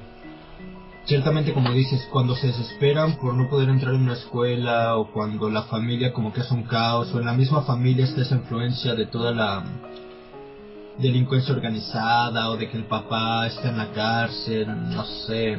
ciertamente 1.05 1.53
como 1.53 1.71
dices, 1.71 2.07
cuando 2.11 2.35
se 2.35 2.47
desesperan 2.47 3.17
por 3.17 3.35
no 3.35 3.49
poder 3.49 3.69
entrar 3.69 3.93
en 3.93 4.01
una 4.01 4.13
escuela 4.13 4.97
o 4.97 5.11
cuando 5.11 5.49
la 5.49 5.63
familia 5.63 6.11
como 6.11 6.33
que 6.33 6.41
es 6.41 6.51
un 6.51 6.63
caos 6.63 7.13
o 7.13 7.19
en 7.19 7.25
la 7.25 7.33
misma 7.33 7.61
familia 7.61 8.05
está 8.05 8.21
esa 8.21 8.35
influencia 8.35 8.95
de 8.95 9.05
toda 9.05 9.31
la 9.31 9.63
delincuencia 10.99 11.53
organizada 11.53 12.49
o 12.49 12.57
de 12.57 12.69
que 12.69 12.77
el 12.77 12.83
papá 12.83 13.47
está 13.47 13.69
en 13.69 13.77
la 13.77 13.91
cárcel, 13.91 14.67
no 14.67 15.05
sé, 15.05 15.57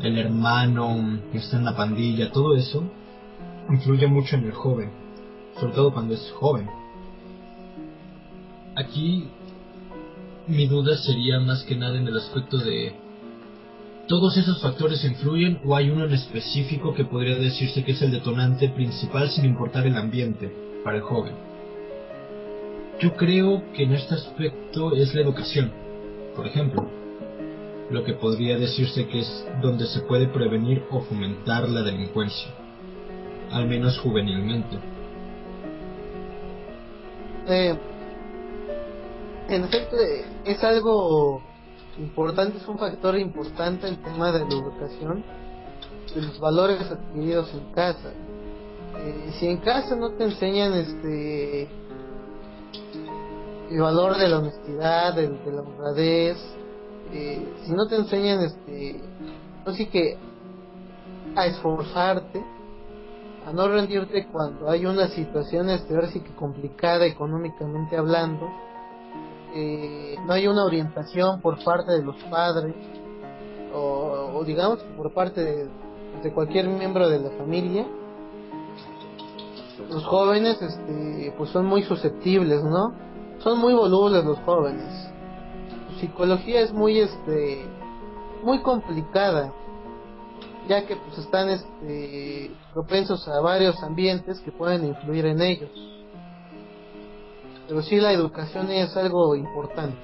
el 0.00 0.18
hermano 0.18 1.20
está 1.32 1.58
en 1.58 1.64
la 1.64 1.76
pandilla, 1.76 2.30
todo 2.32 2.56
eso 2.56 2.82
influye 3.70 4.06
mucho 4.06 4.36
en 4.36 4.44
el 4.44 4.52
joven, 4.52 4.90
sobre 5.58 5.74
todo 5.74 5.92
cuando 5.92 6.14
es 6.14 6.32
joven. 6.32 6.68
Aquí 8.74 9.28
mi 10.48 10.66
duda 10.66 10.96
sería 10.96 11.40
más 11.40 11.62
que 11.64 11.76
nada 11.76 11.96
en 11.96 12.06
el 12.06 12.16
aspecto 12.16 12.58
de 12.58 12.94
todos 14.06 14.36
esos 14.36 14.60
factores 14.60 15.04
influyen 15.04 15.58
o 15.64 15.74
hay 15.74 15.90
uno 15.90 16.04
en 16.04 16.12
específico 16.12 16.94
que 16.94 17.04
podría 17.04 17.36
decirse 17.36 17.82
que 17.82 17.92
es 17.92 18.02
el 18.02 18.12
detonante 18.12 18.68
principal 18.68 19.30
sin 19.30 19.44
importar 19.44 19.86
el 19.86 19.96
ambiente 19.96 20.52
para 20.84 20.98
el 20.98 21.02
joven. 21.02 21.45
Yo 22.98 23.14
creo 23.14 23.62
que 23.74 23.82
en 23.82 23.92
este 23.92 24.14
aspecto 24.14 24.96
es 24.96 25.14
la 25.14 25.20
educación, 25.20 25.70
por 26.34 26.46
ejemplo, 26.46 26.88
lo 27.90 28.04
que 28.04 28.14
podría 28.14 28.56
decirse 28.56 29.06
que 29.06 29.20
es 29.20 29.46
donde 29.60 29.86
se 29.86 30.00
puede 30.00 30.28
prevenir 30.28 30.82
o 30.90 31.02
fomentar 31.02 31.68
la 31.68 31.82
delincuencia, 31.82 32.48
al 33.52 33.68
menos 33.68 33.98
juvenilmente. 33.98 34.78
Eh, 37.48 37.76
en 39.48 39.64
efecto, 39.64 39.96
es 40.46 40.64
algo 40.64 41.42
importante, 41.98 42.56
es 42.56 42.66
un 42.66 42.78
factor 42.78 43.18
importante 43.18 43.88
el 43.88 43.98
tema 43.98 44.32
de 44.32 44.38
la 44.38 44.46
educación, 44.46 45.22
de 46.14 46.22
los 46.22 46.40
valores 46.40 46.80
adquiridos 46.90 47.52
en 47.52 47.74
casa. 47.74 48.10
Eh, 48.98 49.32
si 49.38 49.48
en 49.48 49.58
casa 49.58 49.94
no 49.96 50.12
te 50.12 50.24
enseñan 50.24 50.72
este 50.72 51.68
el 53.70 53.80
valor 53.80 54.16
de 54.16 54.28
la 54.28 54.38
honestidad, 54.38 55.14
de, 55.14 55.28
la 55.28 55.62
honradez, 55.62 56.36
eh, 57.12 57.54
si 57.64 57.72
no 57.72 57.86
te 57.86 57.96
enseñan, 57.96 58.40
este, 58.40 59.00
así 59.64 59.86
que 59.86 60.16
a 61.34 61.46
esforzarte, 61.46 62.44
a 63.46 63.52
no 63.52 63.68
rendirte 63.68 64.26
cuando 64.30 64.68
hay 64.70 64.86
una 64.86 65.08
situación, 65.08 65.70
este, 65.70 65.94
ahora 65.94 66.08
que 66.12 66.34
complicada 66.34 67.06
económicamente 67.06 67.96
hablando, 67.96 68.48
eh, 69.54 70.16
no 70.26 70.32
hay 70.32 70.46
una 70.46 70.64
orientación 70.64 71.40
por 71.40 71.62
parte 71.64 71.92
de 71.92 72.02
los 72.02 72.16
padres, 72.24 72.74
o, 73.74 74.42
digamos 74.44 74.82
por 74.96 75.12
parte 75.12 75.42
de, 75.42 75.68
de 76.22 76.32
cualquier 76.32 76.68
miembro 76.68 77.08
de 77.08 77.20
la 77.20 77.30
familia, 77.30 77.86
los 79.90 80.04
jóvenes 80.06 80.60
este 80.62 81.34
pues 81.36 81.50
son 81.50 81.66
muy 81.66 81.82
susceptibles 81.82 82.64
no 82.64 83.05
son 83.46 83.60
muy 83.60 83.74
volubles 83.74 84.24
los 84.24 84.40
jóvenes. 84.40 84.92
Su 85.92 86.00
psicología 86.00 86.62
es 86.62 86.72
muy 86.72 86.98
este 86.98 87.64
muy 88.42 88.58
complicada, 88.58 89.52
ya 90.68 90.84
que 90.84 90.96
pues 90.96 91.18
están 91.18 91.50
este 91.50 92.50
propensos 92.74 93.28
a 93.28 93.40
varios 93.40 93.80
ambientes 93.84 94.40
que 94.40 94.50
pueden 94.50 94.84
influir 94.86 95.26
en 95.26 95.40
ellos. 95.40 95.70
Pero 97.68 97.82
sí 97.82 98.00
la 98.00 98.10
educación 98.10 98.68
es 98.72 98.96
algo 98.96 99.36
importante. 99.36 99.96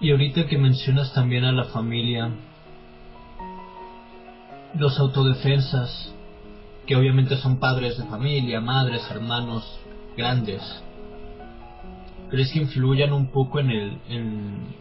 Y 0.00 0.12
ahorita 0.12 0.46
que 0.46 0.56
mencionas 0.56 1.12
también 1.12 1.42
a 1.42 1.50
la 1.50 1.64
familia, 1.64 2.30
los 4.78 5.00
autodefensas, 5.00 6.14
que 6.86 6.96
obviamente 6.96 7.36
son 7.36 7.58
padres 7.58 7.96
de 7.96 8.04
familia, 8.04 8.60
madres, 8.60 9.02
hermanos 9.10 9.64
grandes, 10.16 10.62
¿crees 12.30 12.52
que 12.52 12.60
influyan 12.60 13.12
un 13.12 13.28
poco 13.28 13.60
en 13.60 13.70
el 13.70 13.98
en 14.08 14.74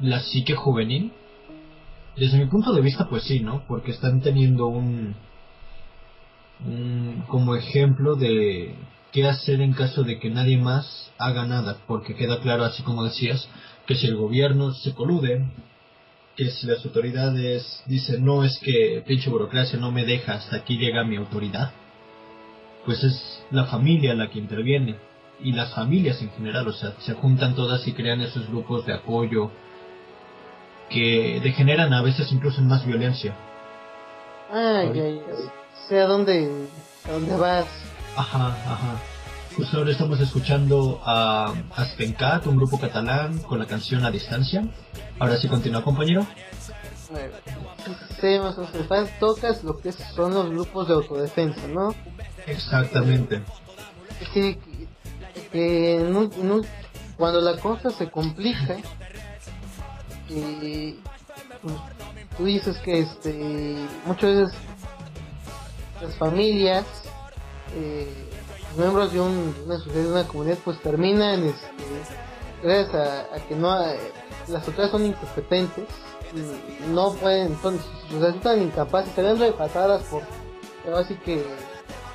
la 0.00 0.20
psique 0.20 0.54
juvenil? 0.54 1.12
Desde 2.16 2.38
mi 2.38 2.46
punto 2.46 2.72
de 2.72 2.82
vista, 2.82 3.08
pues 3.08 3.24
sí, 3.24 3.40
¿no? 3.40 3.64
Porque 3.66 3.92
están 3.92 4.20
teniendo 4.20 4.66
un, 4.66 5.14
un 6.66 7.24
como 7.28 7.54
ejemplo 7.54 8.16
de 8.16 8.74
qué 9.12 9.26
hacer 9.26 9.60
en 9.60 9.72
caso 9.72 10.02
de 10.02 10.18
que 10.18 10.30
nadie 10.30 10.58
más 10.58 11.12
haga 11.18 11.46
nada, 11.46 11.78
porque 11.86 12.14
queda 12.14 12.40
claro, 12.40 12.64
así 12.64 12.82
como 12.82 13.04
decías, 13.04 13.48
que 13.86 13.94
si 13.94 14.06
el 14.06 14.16
gobierno 14.16 14.72
se 14.72 14.94
colude, 14.94 15.46
que 16.36 16.50
si 16.50 16.66
las 16.66 16.84
autoridades 16.84 17.82
dicen 17.86 18.24
no 18.24 18.44
es 18.44 18.58
que 18.58 19.02
pinche 19.06 19.30
burocracia 19.30 19.78
no 19.78 19.90
me 19.90 20.04
deja 20.04 20.34
hasta 20.34 20.56
aquí 20.56 20.78
llega 20.78 21.04
mi 21.04 21.16
autoridad, 21.16 21.72
pues 22.84 23.02
es 23.04 23.44
la 23.50 23.66
familia 23.66 24.14
la 24.14 24.30
que 24.30 24.38
interviene 24.38 24.96
y 25.40 25.52
las 25.52 25.74
familias 25.74 26.20
en 26.22 26.30
general, 26.30 26.68
o 26.68 26.72
sea, 26.72 26.94
se 27.00 27.14
juntan 27.14 27.54
todas 27.54 27.86
y 27.86 27.92
crean 27.92 28.20
esos 28.20 28.48
grupos 28.48 28.86
de 28.86 28.94
apoyo 28.94 29.50
que 30.88 31.40
degeneran 31.42 31.92
a 31.92 32.02
veces 32.02 32.30
incluso 32.32 32.60
en 32.60 32.68
más 32.68 32.86
violencia. 32.86 33.34
Ay, 34.50 35.00
ay, 35.00 35.20
sé 35.88 36.00
a 36.00 36.06
dónde, 36.06 36.68
a 37.08 37.12
dónde 37.12 37.36
vas. 37.36 37.66
Ajá, 38.16 38.48
ajá. 38.48 39.11
Justo 39.56 39.76
ahora 39.76 39.90
estamos 39.90 40.18
escuchando 40.20 41.00
a 41.04 41.52
Aspencat, 41.76 42.46
un 42.46 42.56
grupo 42.56 42.80
catalán, 42.80 43.38
con 43.40 43.58
la 43.58 43.66
canción 43.66 44.04
A 44.04 44.10
Distancia. 44.10 44.66
Ahora 45.18 45.36
sí 45.36 45.48
continúa, 45.48 45.84
compañero. 45.84 46.26
Sí, 48.20 48.38
más 48.38 48.56
o 48.56 48.66
menos, 48.72 49.10
tocas 49.20 49.62
lo 49.62 49.78
que 49.78 49.92
son 49.92 50.32
los 50.32 50.48
grupos 50.48 50.88
de 50.88 50.94
autodefensa, 50.94 51.68
¿no? 51.68 51.94
Exactamente. 52.46 53.42
Que, 54.32 54.58
que 55.50 56.30
cuando 57.18 57.40
la 57.40 57.58
cosa 57.58 57.90
se 57.90 58.10
complica, 58.10 58.78
y 60.30 60.96
pues, 61.60 61.74
tú 62.38 62.44
dices 62.46 62.78
que 62.78 63.00
este 63.00 63.76
muchas 64.06 64.34
veces 64.34 64.54
las 66.00 66.14
familias 66.16 66.86
eh, 67.74 68.31
miembros 68.76 69.12
de, 69.12 69.20
un, 69.20 69.54
una 69.66 69.78
sociedad 69.78 70.02
de 70.04 70.12
una 70.12 70.26
comunidad 70.26 70.58
pues 70.64 70.80
terminan 70.80 71.44
este, 71.44 71.66
gracias 72.62 72.94
a, 72.94 73.36
que 73.48 73.54
no 73.54 73.76
las 74.48 74.66
autoridades 74.66 74.90
son 74.90 75.06
incompetentes 75.06 75.84
no 76.92 77.12
pueden 77.14 77.60
son, 77.60 77.78
resultan 78.20 78.62
incapaces 78.62 79.12
se 79.14 79.22
ven 79.22 79.38
repasadas 79.38 80.02
por 80.04 80.22
así 80.94 81.14
que 81.16 81.44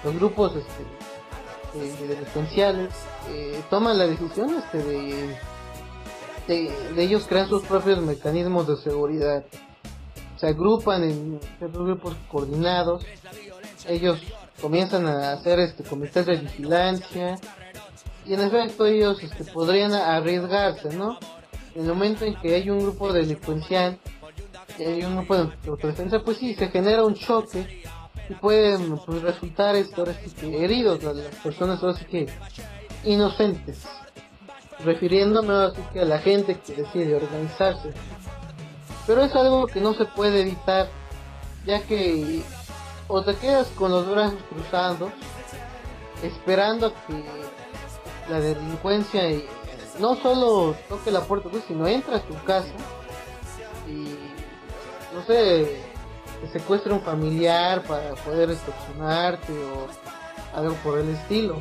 los 0.04 0.16
grupos 0.16 0.54
este, 0.56 1.80
de, 1.80 2.08
delincuenciales 2.08 2.94
eh, 3.30 3.62
toman 3.70 3.98
la 3.98 4.08
decisión 4.08 4.56
este 4.56 4.78
de 4.84 5.38
de, 6.48 7.04
ellos 7.04 7.26
crean 7.28 7.50
sus 7.50 7.64
propios 7.64 8.00
mecanismos 8.02 8.68
de 8.68 8.78
seguridad. 8.78 9.46
Se 10.38 10.48
agrupan 10.48 11.04
en 11.04 11.40
grupos 11.74 12.16
coordinados. 12.32 13.06
Ellos 13.88 14.20
comienzan 14.62 15.06
a 15.06 15.34
hacer 15.34 15.60
este 15.60 15.84
comités 15.84 16.26
de 16.26 16.38
vigilancia 16.38 17.40
y 18.26 18.34
en 18.34 18.42
efecto 18.42 18.86
ellos 18.86 19.24
este, 19.24 19.46
podrían 19.46 19.94
arriesgarse, 19.94 20.90
¿no? 20.96 21.18
En 21.76 21.84
el 21.84 21.90
momento 21.90 22.26
en 22.26 22.36
que 22.36 22.56
hay 22.56 22.70
un 22.70 22.80
grupo 22.80 23.14
delincuencial, 23.14 23.98
hay 24.80 25.04
un 25.04 25.18
grupo 25.18 25.36
de 25.36 25.52
autodefensa, 25.68 26.20
pues 26.20 26.38
sí, 26.38 26.54
se 26.56 26.68
genera 26.70 27.06
un 27.06 27.16
choque 27.16 27.84
y 28.30 28.34
pueden 28.34 28.98
pues, 28.98 29.22
resultar 29.22 29.76
esto, 29.76 30.06
heridos 30.42 31.04
las, 31.04 31.16
personas 31.44 31.82
ahora 31.82 32.00
que 32.10 32.28
inocentes 33.06 33.86
refiriéndome 34.84 35.54
así 35.54 35.82
que 35.94 36.02
a 36.02 36.06
la 36.06 36.20
gente 36.20 36.60
que 36.60 36.76
decide 36.76 37.16
organizarse. 37.16 37.92
Pero 39.06 39.24
es 39.24 39.34
algo 39.36 39.68
que 39.68 39.80
no 39.80 39.94
se 39.94 40.06
puede 40.06 40.42
evitar, 40.42 40.88
ya 41.66 41.82
que 41.82 42.44
o 43.08 43.22
te 43.22 43.36
quedas 43.36 43.68
con 43.70 43.92
los 43.92 44.10
brazos 44.10 44.40
cruzados, 44.50 45.12
esperando 46.24 46.94
que 47.08 47.24
la 48.30 48.40
delincuencia 48.40 49.24
no 50.00 50.16
solo 50.16 50.76
toque 50.90 51.12
la 51.12 51.22
puerta, 51.22 51.50
pues, 51.50 51.64
sino 51.68 51.88
entra 51.88 52.18
a 52.18 52.22
tu 52.22 52.36
casa 52.44 52.68
y, 53.88 54.16
no 55.14 55.24
sé, 55.26 55.82
te 56.42 56.60
secuestre 56.60 56.94
un 56.94 57.02
familiar 57.02 57.84
para 57.84 58.14
poder 58.16 58.52
extorsionarte 58.52 59.54
o 59.54 59.88
algo 60.58 60.76
por 60.84 61.00
el 61.00 61.10
estilo, 61.10 61.58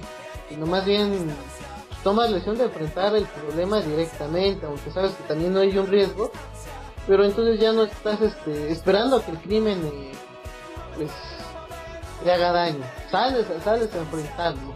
sino 0.48 0.66
más 0.66 0.85
bien 0.85 1.35
tomas 2.02 2.30
la 2.30 2.35
decisión 2.35 2.59
de 2.59 2.64
enfrentar 2.64 3.16
el 3.16 3.24
problema 3.24 3.80
directamente, 3.80 4.66
aunque 4.66 4.90
sabes 4.90 5.12
que 5.12 5.24
también 5.24 5.52
no 5.52 5.61
hay 5.61 5.76
un 5.76 5.87
riesgo, 5.87 6.30
pero 7.06 7.24
entonces 7.24 7.59
ya 7.61 7.72
no 7.72 7.85
estás 7.85 8.20
este, 8.20 8.70
esperando 8.70 9.16
a 9.16 9.24
que 9.24 9.30
el 9.30 9.38
crimen 9.38 9.80
eh, 9.85 10.12
pues, 10.96 11.11
le 12.26 12.32
haga 12.32 12.52
daño, 12.52 12.84
sales, 13.10 13.46
sales 13.62 13.94
a 13.94 13.98
enfrentarlo. 13.98 14.74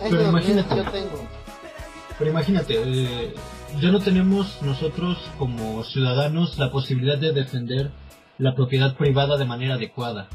pero 0.00 0.28
imagínate, 0.28 0.76
yo 0.76 0.84
tengo. 0.90 1.28
Pero 2.18 2.30
imagínate, 2.30 2.74
eh, 2.76 3.34
ya 3.80 3.90
no 3.90 4.00
tenemos 4.00 4.60
nosotros 4.62 5.16
como 5.38 5.84
ciudadanos 5.84 6.58
la 6.58 6.72
posibilidad 6.72 7.18
de 7.18 7.32
defender 7.32 7.92
la 8.36 8.54
propiedad 8.56 8.96
privada 8.96 9.36
de 9.38 9.44
manera 9.44 9.74
adecuada. 9.74 10.28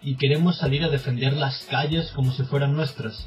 Y 0.00 0.14
queremos 0.14 0.58
salir 0.58 0.84
a 0.84 0.88
defender 0.88 1.32
las 1.32 1.66
calles 1.68 2.12
como 2.12 2.32
si 2.32 2.44
fueran 2.44 2.74
nuestras. 2.74 3.26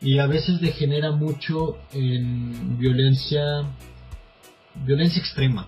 Y 0.00 0.18
a 0.18 0.26
veces 0.26 0.60
degenera 0.60 1.12
mucho 1.12 1.78
en 1.92 2.76
violencia 2.76 3.64
violencia 4.74 5.20
extrema. 5.20 5.66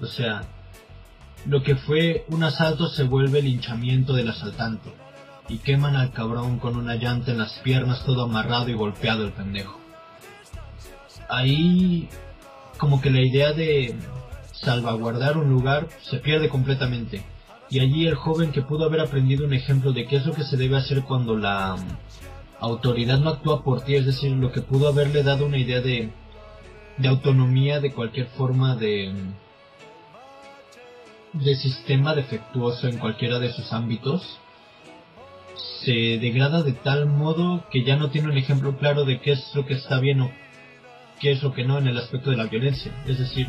O 0.00 0.06
sea 0.06 0.42
lo 1.46 1.62
que 1.62 1.76
fue 1.76 2.24
un 2.28 2.42
asalto 2.42 2.88
se 2.88 3.04
vuelve 3.04 3.40
linchamiento 3.40 4.14
del 4.14 4.28
asaltante 4.28 4.92
y 5.48 5.58
queman 5.58 5.94
al 5.94 6.12
cabrón 6.12 6.58
con 6.58 6.76
una 6.76 6.96
llanta 6.96 7.30
en 7.30 7.38
las 7.38 7.58
piernas 7.60 8.04
todo 8.04 8.24
amarrado 8.24 8.68
y 8.68 8.74
golpeado 8.74 9.24
el 9.24 9.32
pendejo. 9.32 9.78
Ahí 11.28 12.08
como 12.78 13.00
que 13.00 13.10
la 13.10 13.20
idea 13.20 13.52
de 13.52 13.96
salvaguardar 14.52 15.36
un 15.36 15.48
lugar 15.48 15.88
se 16.02 16.18
pierde 16.18 16.48
completamente 16.48 17.22
y 17.70 17.80
allí 17.80 18.06
el 18.06 18.16
joven 18.16 18.50
que 18.50 18.62
pudo 18.62 18.84
haber 18.84 19.00
aprendido 19.00 19.46
un 19.46 19.54
ejemplo 19.54 19.92
de 19.92 20.06
qué 20.06 20.16
es 20.16 20.26
lo 20.26 20.32
que 20.32 20.44
se 20.44 20.56
debe 20.56 20.76
hacer 20.76 21.02
cuando 21.04 21.36
la 21.36 21.76
autoridad 22.58 23.18
no 23.18 23.30
actúa 23.30 23.62
por 23.62 23.82
ti, 23.82 23.94
es 23.94 24.06
decir, 24.06 24.32
lo 24.32 24.50
que 24.50 24.62
pudo 24.62 24.88
haberle 24.88 25.22
dado 25.22 25.46
una 25.46 25.58
idea 25.58 25.80
de, 25.80 26.10
de 26.96 27.08
autonomía 27.08 27.80
de 27.80 27.92
cualquier 27.92 28.26
forma 28.28 28.76
de, 28.76 29.12
de 31.40 31.56
sistema 31.56 32.14
defectuoso 32.14 32.88
en 32.88 32.98
cualquiera 32.98 33.38
de 33.38 33.52
sus 33.52 33.72
ámbitos, 33.72 34.38
se 35.82 36.18
degrada 36.18 36.62
de 36.62 36.72
tal 36.72 37.06
modo 37.06 37.64
que 37.70 37.84
ya 37.84 37.96
no 37.96 38.10
tiene 38.10 38.28
un 38.28 38.36
ejemplo 38.36 38.76
claro 38.76 39.04
de 39.04 39.20
qué 39.20 39.32
es 39.32 39.54
lo 39.54 39.66
que 39.66 39.74
está 39.74 40.00
bien 40.00 40.20
o 40.20 40.30
qué 41.20 41.32
es 41.32 41.42
lo 41.42 41.52
que 41.52 41.64
no 41.64 41.78
en 41.78 41.86
el 41.86 41.98
aspecto 41.98 42.30
de 42.30 42.36
la 42.36 42.44
violencia. 42.44 42.92
Es 43.06 43.18
decir, 43.18 43.48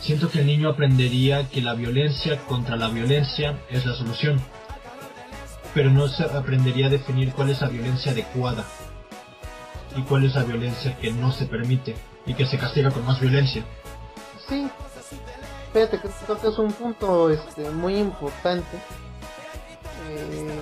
siento 0.00 0.30
que 0.30 0.40
el 0.40 0.46
niño 0.46 0.68
aprendería 0.68 1.48
que 1.48 1.60
la 1.60 1.74
violencia 1.74 2.38
contra 2.46 2.76
la 2.76 2.88
violencia 2.88 3.58
es 3.70 3.84
la 3.84 3.94
solución 3.94 4.40
pero 5.74 5.90
no 5.90 6.08
se 6.08 6.24
aprendería 6.24 6.86
a 6.86 6.90
definir 6.90 7.32
cuál 7.32 7.50
es 7.50 7.60
la 7.60 7.68
violencia 7.68 8.12
adecuada 8.12 8.64
y 9.96 10.02
cuál 10.02 10.24
es 10.24 10.34
la 10.34 10.44
violencia 10.44 10.96
que 10.98 11.12
no 11.12 11.32
se 11.32 11.46
permite 11.46 11.94
y 12.26 12.34
que 12.34 12.46
se 12.46 12.58
castiga 12.58 12.90
con 12.90 13.04
más 13.04 13.20
violencia. 13.20 13.64
Sí, 14.48 14.68
fíjate 15.72 16.00
que 16.00 16.08
creo 16.08 16.40
que 16.40 16.48
es 16.48 16.58
un 16.58 16.72
punto 16.72 17.30
este, 17.30 17.70
muy 17.70 17.96
importante. 17.96 18.76
Eh, 20.10 20.60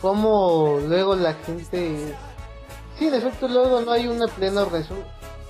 como 0.00 0.78
luego 0.86 1.16
la 1.16 1.34
gente... 1.34 2.16
Sí, 2.98 3.10
de 3.10 3.18
efecto 3.18 3.48
luego 3.48 3.80
no 3.80 3.90
hay 3.90 4.06
una 4.06 4.28
plena 4.28 4.64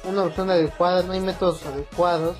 una 0.04 0.22
opción 0.22 0.50
adecuada, 0.50 1.02
no 1.02 1.12
hay 1.12 1.20
métodos 1.20 1.64
adecuados 1.66 2.36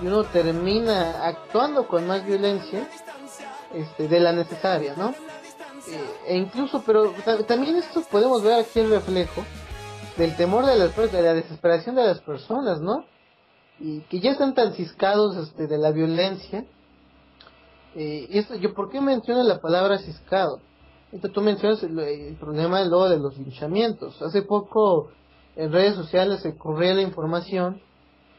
y 0.00 0.06
uno 0.06 0.24
termina 0.24 1.26
actuando 1.26 1.86
con 1.86 2.06
más 2.06 2.24
violencia 2.24 2.88
este, 3.74 4.08
de 4.08 4.20
la 4.20 4.32
necesaria, 4.32 4.94
¿no? 4.96 5.14
e 6.26 6.36
incluso, 6.36 6.82
pero 6.84 7.12
también 7.46 7.76
esto 7.76 8.02
podemos 8.10 8.42
ver 8.42 8.60
aquí 8.60 8.80
el 8.80 8.90
reflejo 8.90 9.44
del 10.16 10.34
temor 10.36 10.66
de 10.66 10.76
las 10.76 10.88
personas, 10.88 11.12
de 11.12 11.22
la 11.22 11.34
desesperación 11.34 11.94
de 11.94 12.04
las 12.04 12.20
personas, 12.20 12.80
¿no? 12.80 13.04
Y 13.78 14.00
que 14.02 14.20
ya 14.20 14.32
están 14.32 14.54
tan 14.54 14.72
ciscados 14.72 15.36
este, 15.36 15.66
de 15.66 15.78
la 15.78 15.90
violencia. 15.90 16.64
Eh, 17.94 18.26
y 18.30 18.38
esto, 18.38 18.54
yo, 18.56 18.74
¿por 18.74 18.90
qué 18.90 19.00
menciono 19.00 19.42
la 19.42 19.60
palabra 19.60 19.98
ciscado? 19.98 20.60
Entonces, 21.12 21.32
tú 21.32 21.40
mencionas 21.40 21.82
el, 21.82 22.36
problema 22.38 22.84
luego 22.84 23.08
de 23.08 23.18
los 23.18 23.38
linchamientos. 23.38 24.20
Hace 24.22 24.42
poco 24.42 25.10
en 25.54 25.72
redes 25.72 25.94
sociales 25.94 26.40
se 26.40 26.56
corría 26.56 26.94
la 26.94 27.02
información, 27.02 27.80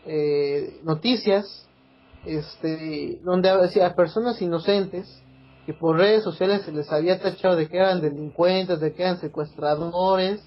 eh, 0.05 0.79
noticias, 0.83 1.67
este, 2.25 3.19
donde 3.23 3.49
a 3.49 3.95
personas 3.95 4.41
inocentes 4.41 5.23
que 5.65 5.73
por 5.73 5.97
redes 5.97 6.23
sociales 6.23 6.61
se 6.63 6.71
les 6.71 6.89
había 6.91 7.19
tachado 7.19 7.55
de 7.55 7.67
que 7.67 7.77
eran 7.77 7.99
delincuentes, 7.99 8.79
de 8.79 8.93
que 8.93 9.03
eran 9.03 9.19
secuestradores, 9.19 10.41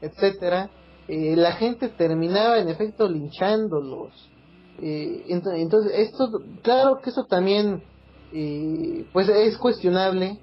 etcétera, 0.00 0.70
eh, 1.08 1.34
la 1.36 1.52
gente 1.52 1.88
terminaba 1.88 2.58
en 2.58 2.68
efecto 2.68 3.08
linchándolos. 3.08 4.12
Eh, 4.82 5.24
entonces, 5.28 5.92
esto, 5.94 6.30
claro 6.62 7.00
que 7.02 7.08
eso 7.08 7.24
también, 7.24 7.82
eh, 8.32 9.08
pues 9.14 9.26
es 9.30 9.56
cuestionable. 9.56 10.38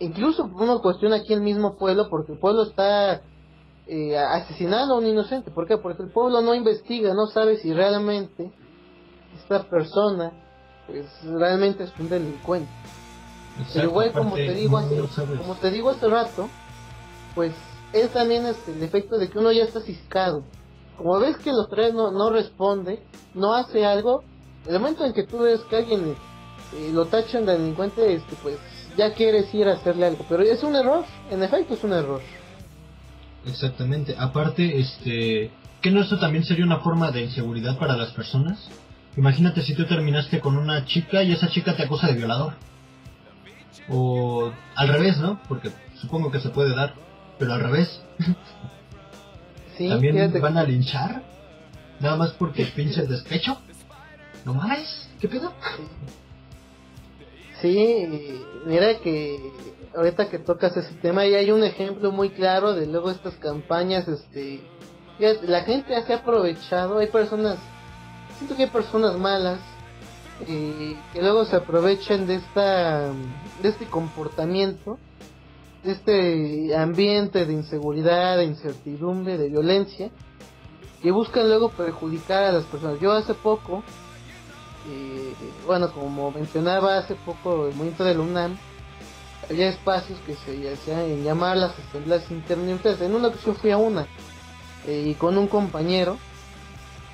Incluso 0.00 0.44
uno 0.44 0.80
cuestiona 0.80 1.16
aquí 1.16 1.32
el 1.32 1.40
mismo 1.40 1.76
pueblo 1.76 2.08
porque 2.10 2.32
el 2.32 2.38
pueblo 2.38 2.64
está 2.64 3.22
asesinando 4.28 4.94
a 4.94 4.98
un 4.98 5.06
inocente. 5.06 5.50
¿Por 5.50 5.66
qué? 5.66 5.76
Porque 5.76 6.02
el 6.02 6.10
pueblo 6.10 6.40
no 6.42 6.54
investiga, 6.54 7.12
no 7.12 7.26
sabe 7.26 7.56
si 7.58 7.72
realmente 7.72 8.52
esta 9.36 9.68
persona, 9.68 10.32
pues 10.86 11.06
realmente 11.24 11.84
es 11.84 11.92
un 11.98 12.08
delincuente. 12.08 12.70
Pero 13.74 13.88
igual 13.88 14.12
como 14.12 14.34
te 14.34 14.54
digo 14.54 14.78
hace, 14.78 14.96
como 15.38 15.54
te 15.56 15.70
digo 15.70 15.90
hace 15.90 16.08
rato, 16.08 16.48
pues 17.34 17.52
es 17.92 18.10
también 18.10 18.46
este, 18.46 18.72
el 18.72 18.82
efecto 18.82 19.18
de 19.18 19.28
que 19.28 19.38
uno 19.38 19.52
ya 19.52 19.64
está 19.64 19.80
ciscado. 19.80 20.44
Como 20.96 21.18
ves 21.18 21.36
que 21.38 21.52
los 21.52 21.68
tres 21.68 21.94
no, 21.94 22.10
no 22.10 22.30
responde, 22.30 23.02
no 23.34 23.54
hace 23.54 23.86
algo, 23.86 24.22
el 24.66 24.74
momento 24.78 25.04
en 25.04 25.12
que 25.12 25.24
tú 25.24 25.38
ves 25.38 25.60
que 25.70 25.76
alguien 25.76 26.14
eh, 26.74 26.90
lo 26.92 27.06
tachan 27.06 27.46
de 27.46 27.58
delincuente, 27.58 28.14
este, 28.14 28.36
pues 28.42 28.58
ya 28.96 29.12
quieres 29.14 29.52
ir 29.54 29.66
a 29.68 29.74
hacerle 29.74 30.06
algo. 30.06 30.24
Pero 30.28 30.42
es 30.42 30.62
un 30.62 30.76
error, 30.76 31.04
en 31.30 31.42
efecto 31.42 31.74
es 31.74 31.84
un 31.84 31.92
error. 31.92 32.20
Exactamente. 33.46 34.14
Aparte, 34.18 34.78
este, 34.78 35.50
¿que 35.80 35.90
no 35.90 36.02
esto 36.02 36.18
también 36.18 36.44
sería 36.44 36.64
una 36.64 36.80
forma 36.80 37.10
de 37.10 37.22
inseguridad 37.22 37.78
para 37.78 37.96
las 37.96 38.10
personas? 38.12 38.68
Imagínate 39.16 39.62
si 39.62 39.74
tú 39.74 39.86
terminaste 39.86 40.40
con 40.40 40.56
una 40.56 40.84
chica 40.84 41.22
y 41.22 41.32
esa 41.32 41.48
chica 41.48 41.74
te 41.76 41.84
acusa 41.84 42.08
de 42.08 42.14
violador. 42.14 42.54
O 43.88 44.52
al 44.76 44.88
revés, 44.88 45.18
¿no? 45.18 45.40
Porque 45.48 45.70
supongo 46.00 46.30
que 46.30 46.40
se 46.40 46.50
puede 46.50 46.74
dar, 46.74 46.94
pero 47.40 47.54
al 47.54 47.60
revés. 47.60 48.00
Sí, 49.76 49.88
¿También 49.88 50.14
fíjate 50.14 50.38
van 50.38 50.58
a 50.58 50.62
linchar? 50.62 51.22
Nada 51.98 52.16
más 52.16 52.30
porque 52.32 52.66
pinches 52.76 53.08
despecho. 53.08 53.58
¿No 54.44 54.54
mames? 54.54 55.08
¿Qué 55.20 55.26
pedo? 55.26 55.52
Sí, 57.60 58.06
mira 58.66 58.98
que 59.00 59.52
ahorita 59.94 60.28
que 60.28 60.38
tocas 60.38 60.76
ese 60.76 60.94
tema 60.96 61.26
y 61.26 61.34
hay 61.34 61.50
un 61.50 61.64
ejemplo 61.64 62.12
muy 62.12 62.30
claro 62.30 62.74
de 62.74 62.86
luego 62.86 63.10
estas 63.10 63.34
campañas, 63.36 64.06
este, 64.06 64.60
la 65.42 65.62
gente 65.62 66.00
se 66.02 66.12
ha 66.12 66.16
aprovechado, 66.16 66.98
hay 66.98 67.08
personas, 67.08 67.58
siento 68.38 68.56
que 68.56 68.64
hay 68.64 68.70
personas 68.70 69.16
malas 69.18 69.58
eh, 70.46 70.96
que 71.12 71.20
luego 71.20 71.44
se 71.44 71.56
aprovechan 71.56 72.26
de 72.26 72.36
esta, 72.36 73.08
de 73.62 73.68
este 73.68 73.86
comportamiento, 73.86 74.98
este 75.84 76.76
ambiente 76.76 77.46
de 77.46 77.52
inseguridad, 77.52 78.36
de 78.36 78.44
incertidumbre, 78.44 79.38
de 79.38 79.48
violencia, 79.48 80.10
que 81.02 81.10
buscan 81.10 81.48
luego 81.48 81.70
perjudicar 81.70 82.44
a 82.44 82.52
las 82.52 82.64
personas. 82.64 83.00
Yo 83.00 83.12
hace 83.12 83.34
poco 83.34 83.82
eh, 84.88 85.34
bueno, 85.66 85.92
como 85.92 86.30
mencionaba 86.30 86.98
hace 86.98 87.14
poco 87.14 87.66
el 87.66 87.74
movimiento 87.74 88.04
de 88.04 88.14
la 88.14 88.20
UNAM, 88.20 88.56
había 89.48 89.68
espacios 89.68 90.18
que 90.26 90.34
se 90.34 90.72
hacían 90.72 91.22
llamar 91.22 91.56
las 91.56 91.78
asambleas 91.78 92.30
intermitentes. 92.30 93.00
En 93.00 93.14
una 93.14 93.28
ocasión 93.28 93.56
fui 93.56 93.70
a 93.70 93.76
una 93.76 94.06
eh, 94.86 95.08
y 95.08 95.14
con 95.14 95.36
un 95.36 95.48
compañero 95.48 96.18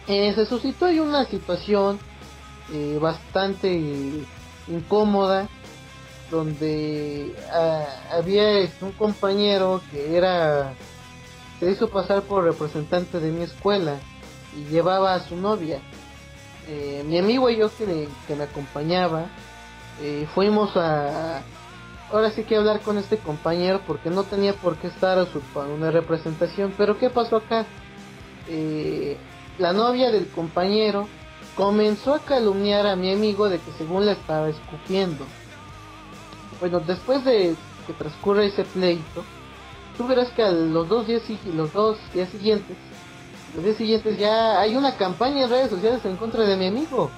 eh, 0.07 0.33
se 0.35 0.47
suscitó 0.47 0.87
ahí 0.87 1.01
una 1.01 1.25
situación 1.25 1.99
eh, 2.73 2.99
bastante 3.01 4.25
incómoda 4.69 5.49
donde 6.31 7.35
ah, 7.53 7.87
había 8.13 8.59
este, 8.59 8.85
un 8.85 8.93
compañero 8.93 9.81
que 9.91 10.17
era 10.17 10.75
se 11.61 11.71
hizo 11.71 11.89
pasar 11.89 12.23
por 12.23 12.45
representante 12.45 13.19
de 13.21 13.33
mi 13.33 13.43
escuela 13.43 13.99
y 14.57 14.71
llevaba 14.71 15.15
a 15.15 15.21
su 15.21 15.37
novia 15.37 15.81
eh, 16.69 17.05
mi 17.07 17.19
amigo 17.19 17.49
y 17.49 17.57
yo 17.57 17.71
que 17.77 18.09
que 18.27 18.35
me 18.35 18.45
acompañaba, 18.45 19.27
eh, 20.03 20.27
fuimos 20.35 20.77
a, 20.77 21.43
ahora 22.11 22.31
sí 22.31 22.43
que 22.43 22.57
hablar 22.57 22.81
con 22.81 22.99
este 22.99 23.19
compañero 23.19 23.81
porque 23.87 24.11
no 24.11 24.25
tenía 24.25 24.53
por 24.53 24.77
qué 24.77 24.89
estar 24.89 25.17
usurpando 25.19 25.75
una 25.75 25.93
representación. 25.93 26.75
Pero 26.77 26.99
¿qué 26.99 27.09
pasó 27.09 27.37
acá? 27.37 27.67
Eh, 28.49 29.17
la 29.59 29.73
novia 29.73 30.11
del 30.11 30.27
compañero 30.29 31.07
comenzó 31.55 32.15
a 32.15 32.19
calumniar 32.19 32.87
a 32.87 32.97
mi 32.97 33.13
amigo 33.13 33.49
de 33.49 33.59
que 33.59 33.71
según 33.79 34.05
le 34.05 34.13
estaba 34.13 34.49
escupiendo. 34.49 35.25
Bueno, 36.61 36.81
después 36.81 37.25
de 37.25 37.55
que 37.87 37.93
transcurre 37.93 38.47
ese 38.47 38.65
pleito, 38.65 39.25
tú 39.97 40.07
verás 40.07 40.31
que 40.31 40.43
a 40.43 40.51
los 40.51 40.89
dos 40.89 41.07
días, 41.07 41.23
los 41.55 41.73
dos 41.73 41.99
días 42.13 42.29
siguientes 42.31 42.77
los 43.57 43.65
días 43.65 43.77
siguientes 43.77 44.19
ya 44.19 44.61
hay 44.61 44.77
una 44.77 44.97
campaña 44.97 45.45
en 45.45 45.51
redes 45.51 45.71
sociales 45.71 46.05
en 46.05 46.17
contra 46.17 46.45
de 46.45 46.57
mi 46.59 46.67
amigo. 46.67 47.11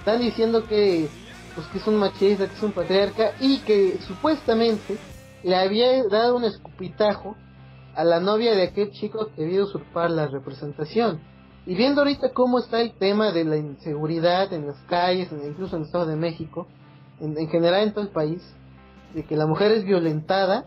Están 0.00 0.20
diciendo 0.20 0.66
que, 0.66 1.08
pues, 1.54 1.66
que 1.68 1.78
es 1.78 1.86
un 1.86 1.96
machista, 1.96 2.46
que 2.46 2.54
es 2.54 2.62
un 2.62 2.72
patriarca 2.72 3.32
y 3.40 3.58
que 3.60 3.98
supuestamente 4.06 4.98
le 5.42 5.56
había 5.56 6.04
dado 6.04 6.36
un 6.36 6.44
escupitajo 6.44 7.34
a 7.94 8.04
la 8.04 8.20
novia 8.20 8.54
de 8.54 8.64
aquel 8.64 8.90
chico 8.90 9.30
que 9.34 9.44
había 9.44 9.62
usurpar 9.62 10.10
la 10.10 10.26
representación. 10.26 11.18
Y 11.64 11.74
viendo 11.74 12.02
ahorita 12.02 12.32
cómo 12.34 12.58
está 12.58 12.82
el 12.82 12.92
tema 12.92 13.32
de 13.32 13.44
la 13.44 13.56
inseguridad 13.56 14.52
en 14.52 14.66
las 14.66 14.76
calles, 14.88 15.30
incluso 15.32 15.76
en 15.76 15.82
el 15.82 15.86
Estado 15.86 16.06
de 16.06 16.16
México, 16.16 16.66
en, 17.20 17.38
en 17.38 17.48
general 17.48 17.84
en 17.84 17.92
todo 17.94 18.04
el 18.04 18.10
país, 18.10 18.42
de 19.14 19.24
que 19.24 19.36
la 19.36 19.46
mujer 19.46 19.72
es 19.72 19.84
violentada, 19.84 20.66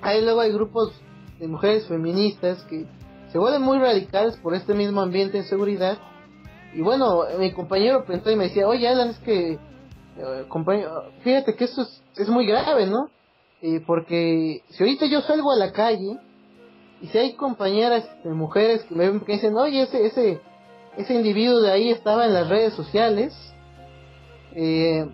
ahí 0.00 0.22
luego 0.22 0.40
hay 0.40 0.52
grupos 0.52 0.92
de 1.38 1.48
mujeres 1.48 1.86
feministas 1.86 2.62
que 2.64 2.86
se 3.30 3.38
vuelven 3.38 3.62
muy 3.62 3.78
radicales 3.78 4.36
por 4.36 4.54
este 4.54 4.74
mismo 4.74 5.00
ambiente 5.00 5.38
de 5.38 5.44
seguridad. 5.44 5.98
Y 6.74 6.82
bueno, 6.82 7.24
mi 7.38 7.52
compañero 7.52 8.04
pensó 8.04 8.30
y 8.30 8.36
me 8.36 8.44
decía, 8.44 8.68
oye 8.68 8.86
Alan, 8.86 9.10
es 9.10 9.18
que, 9.18 9.52
eh, 9.52 10.44
compañero, 10.48 11.04
fíjate 11.22 11.54
que 11.54 11.64
esto 11.64 11.86
es, 12.16 12.28
muy 12.28 12.46
grave, 12.46 12.86
¿no? 12.86 13.10
porque 13.86 14.64
si 14.70 14.82
ahorita 14.82 15.06
yo 15.06 15.20
salgo 15.20 15.52
a 15.52 15.56
la 15.56 15.70
calle 15.70 16.18
y 17.00 17.06
si 17.06 17.18
hay 17.18 17.34
compañeras 17.34 18.04
de 18.24 18.30
mujeres 18.30 18.82
que 18.84 18.94
me 18.94 19.20
que 19.20 19.32
dicen, 19.32 19.56
oye, 19.56 19.82
ese, 19.82 20.06
ese, 20.06 20.40
ese 20.96 21.14
individuo 21.14 21.60
de 21.60 21.70
ahí 21.70 21.90
estaba 21.90 22.26
en 22.26 22.34
las 22.34 22.48
redes 22.48 22.74
sociales, 22.74 23.34
eh, 24.54 25.06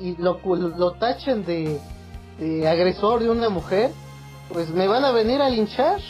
y 0.00 0.16
lo, 0.16 0.40
lo, 0.44 0.92
tachan 0.92 1.44
de, 1.44 1.78
de 2.38 2.68
agresor 2.68 3.22
de 3.22 3.30
una 3.30 3.48
mujer, 3.48 3.90
pues 4.52 4.70
me 4.70 4.88
van 4.88 5.04
a 5.04 5.12
venir 5.12 5.40
a 5.40 5.48
linchar. 5.48 6.00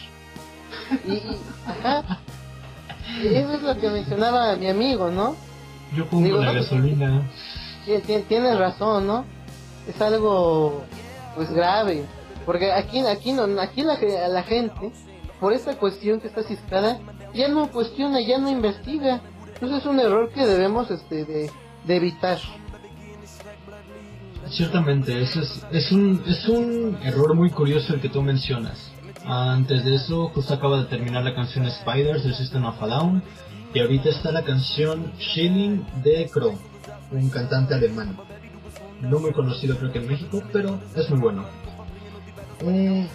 Y, 1.07 1.20
Eso 3.26 3.53
es 3.53 3.62
lo 3.62 3.76
que 3.78 3.91
mencionaba 3.91 4.57
mi 4.57 4.68
amigo, 4.68 5.11
¿no? 5.11 5.34
Yo 5.95 6.07
pongo 6.07 6.38
la 6.38 6.53
gasolina. 6.53 7.28
Tienes 8.28 8.59
razón, 8.59 9.07
¿no? 9.07 9.24
Es 9.88 10.01
algo, 10.01 10.84
pues, 11.34 11.51
grave. 11.51 12.05
Porque 12.47 12.72
aquí, 12.72 13.01
aquí, 13.01 13.32
no, 13.32 13.45
aquí 13.61 13.82
la, 13.82 13.99
la 14.28 14.43
gente, 14.43 14.93
por 15.41 15.53
esta 15.53 15.76
cuestión 15.76 16.20
que 16.20 16.28
está 16.28 16.43
ciscada, 16.43 16.99
ya 17.34 17.49
no 17.49 17.70
cuestiona, 17.70 18.20
ya 18.20 18.38
no 18.38 18.51
investiga. 18.51 19.20
Entonces 19.55 19.78
es 19.78 19.86
un 19.86 20.01
error 20.01 20.30
que 20.30 20.47
debemos 20.47 20.91
este, 20.91 21.24
de, 21.24 21.51
de 21.84 21.97
evitar. 21.97 22.38
Ciertamente, 24.51 25.22
eso 25.22 25.40
es, 25.40 25.66
es, 25.70 25.92
un, 25.92 26.22
es 26.26 26.48
un 26.48 26.98
error 27.03 27.34
muy 27.34 27.51
curioso 27.51 27.94
el 27.94 28.01
que 28.01 28.09
tú 28.09 28.20
mencionas 28.20 28.90
antes 29.24 29.84
de 29.84 29.94
eso, 29.94 30.28
justo 30.30 30.55
acaba 30.55 30.78
de 30.78 30.84
terminar 30.84 31.22
la 31.22 31.34
canción 31.34 31.70
Spiders 31.70 32.24
de 32.24 32.34
System 32.34 32.64
of 32.64 32.82
a 32.82 32.86
Down. 32.86 33.22
Y 33.72 33.80
ahorita 33.80 34.09
está 34.09 34.32
la 34.32 34.42
canción 34.42 35.12
Shilling 35.18 35.86
de 36.03 36.28
Crow, 36.32 36.59
un 37.12 37.30
cantante 37.30 37.74
alemán. 37.74 38.16
No 39.01 39.20
muy 39.20 39.32
conocido 39.32 39.76
creo 39.76 39.92
que 39.92 39.98
en 39.98 40.09
México, 40.09 40.42
pero 40.53 40.80
es 40.96 41.09
muy 41.11 41.20
bueno. 41.20 41.44
Eh, 42.62 43.07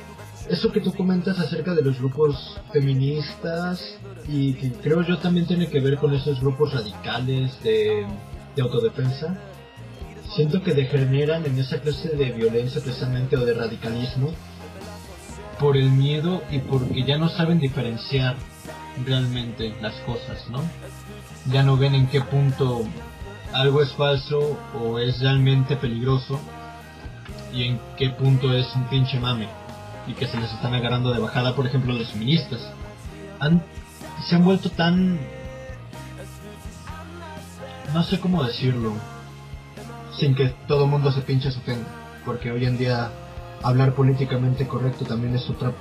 eso 0.49 0.71
que 0.71 0.79
tú 0.79 0.93
comentas 0.93 1.39
acerca 1.39 1.73
de 1.75 1.81
los 1.81 1.99
grupos 1.99 2.57
feministas 2.71 3.99
y 4.27 4.53
que 4.53 4.71
creo 4.71 5.01
yo 5.01 5.17
también 5.17 5.45
tiene 5.45 5.67
que 5.67 5.81
ver 5.81 5.97
con 5.97 6.13
esos 6.13 6.39
grupos 6.39 6.73
radicales 6.73 7.61
de 7.61 8.07
autodefensa, 8.57 9.37
siento 10.35 10.61
que 10.61 10.73
degeneran 10.73 11.45
en 11.45 11.57
esa 11.57 11.79
clase 11.79 12.09
de 12.09 12.31
violencia 12.31 12.81
precisamente 12.81 13.37
o 13.37 13.45
de 13.45 13.53
radicalismo 13.53 14.31
por 15.59 15.77
el 15.77 15.89
miedo 15.89 16.43
y 16.51 16.59
porque 16.59 17.03
ya 17.03 17.17
no 17.17 17.29
saben 17.29 17.59
diferenciar 17.59 18.35
realmente 19.05 19.73
las 19.81 19.93
cosas, 20.01 20.49
¿no? 20.49 20.61
Ya 21.51 21.63
no 21.63 21.77
ven 21.77 21.95
en 21.95 22.07
qué 22.07 22.19
punto 22.19 22.83
algo 23.53 23.81
es 23.81 23.93
falso 23.93 24.59
o 24.77 24.99
es 24.99 25.21
realmente 25.21 25.77
peligroso 25.77 26.39
y 27.53 27.63
en 27.63 27.79
qué 27.97 28.09
punto 28.09 28.53
es 28.53 28.67
un 28.75 28.83
pinche 28.85 29.17
mame 29.19 29.47
y 30.05 30.13
que 30.13 30.27
se 30.27 30.37
les 30.37 30.51
están 30.51 30.73
agarrando 30.73 31.13
de 31.13 31.19
bajada, 31.19 31.55
por 31.55 31.65
ejemplo, 31.65 31.93
los 31.93 32.09
feministas. 32.09 32.59
Han, 33.39 33.63
se 34.27 34.35
han 34.35 34.43
vuelto 34.43 34.69
tan... 34.69 35.17
no 37.93 38.03
sé 38.03 38.19
cómo 38.19 38.43
decirlo, 38.43 38.93
sin 40.19 40.35
que 40.35 40.53
todo 40.67 40.87
mundo 40.87 41.11
se 41.11 41.21
pinche 41.21 41.51
su 41.51 41.59
ofenda, 41.59 41.87
porque 42.25 42.51
hoy 42.51 42.65
en 42.65 42.77
día 42.77 43.11
hablar 43.63 43.93
políticamente 43.93 44.67
correcto 44.67 45.05
también 45.05 45.35
es 45.35 45.49
otra 45.49 45.73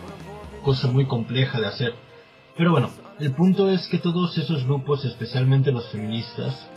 cosa 0.62 0.89
muy 0.89 1.07
compleja 1.07 1.61
de 1.61 1.66
hacer. 1.66 1.95
Pero 2.57 2.70
bueno, 2.72 2.91
el 3.20 3.32
punto 3.32 3.68
es 3.70 3.87
que 3.89 3.99
todos 3.99 4.37
esos 4.39 4.64
grupos, 4.64 5.05
especialmente 5.05 5.72
los 5.72 5.89
feministas, 5.91 6.68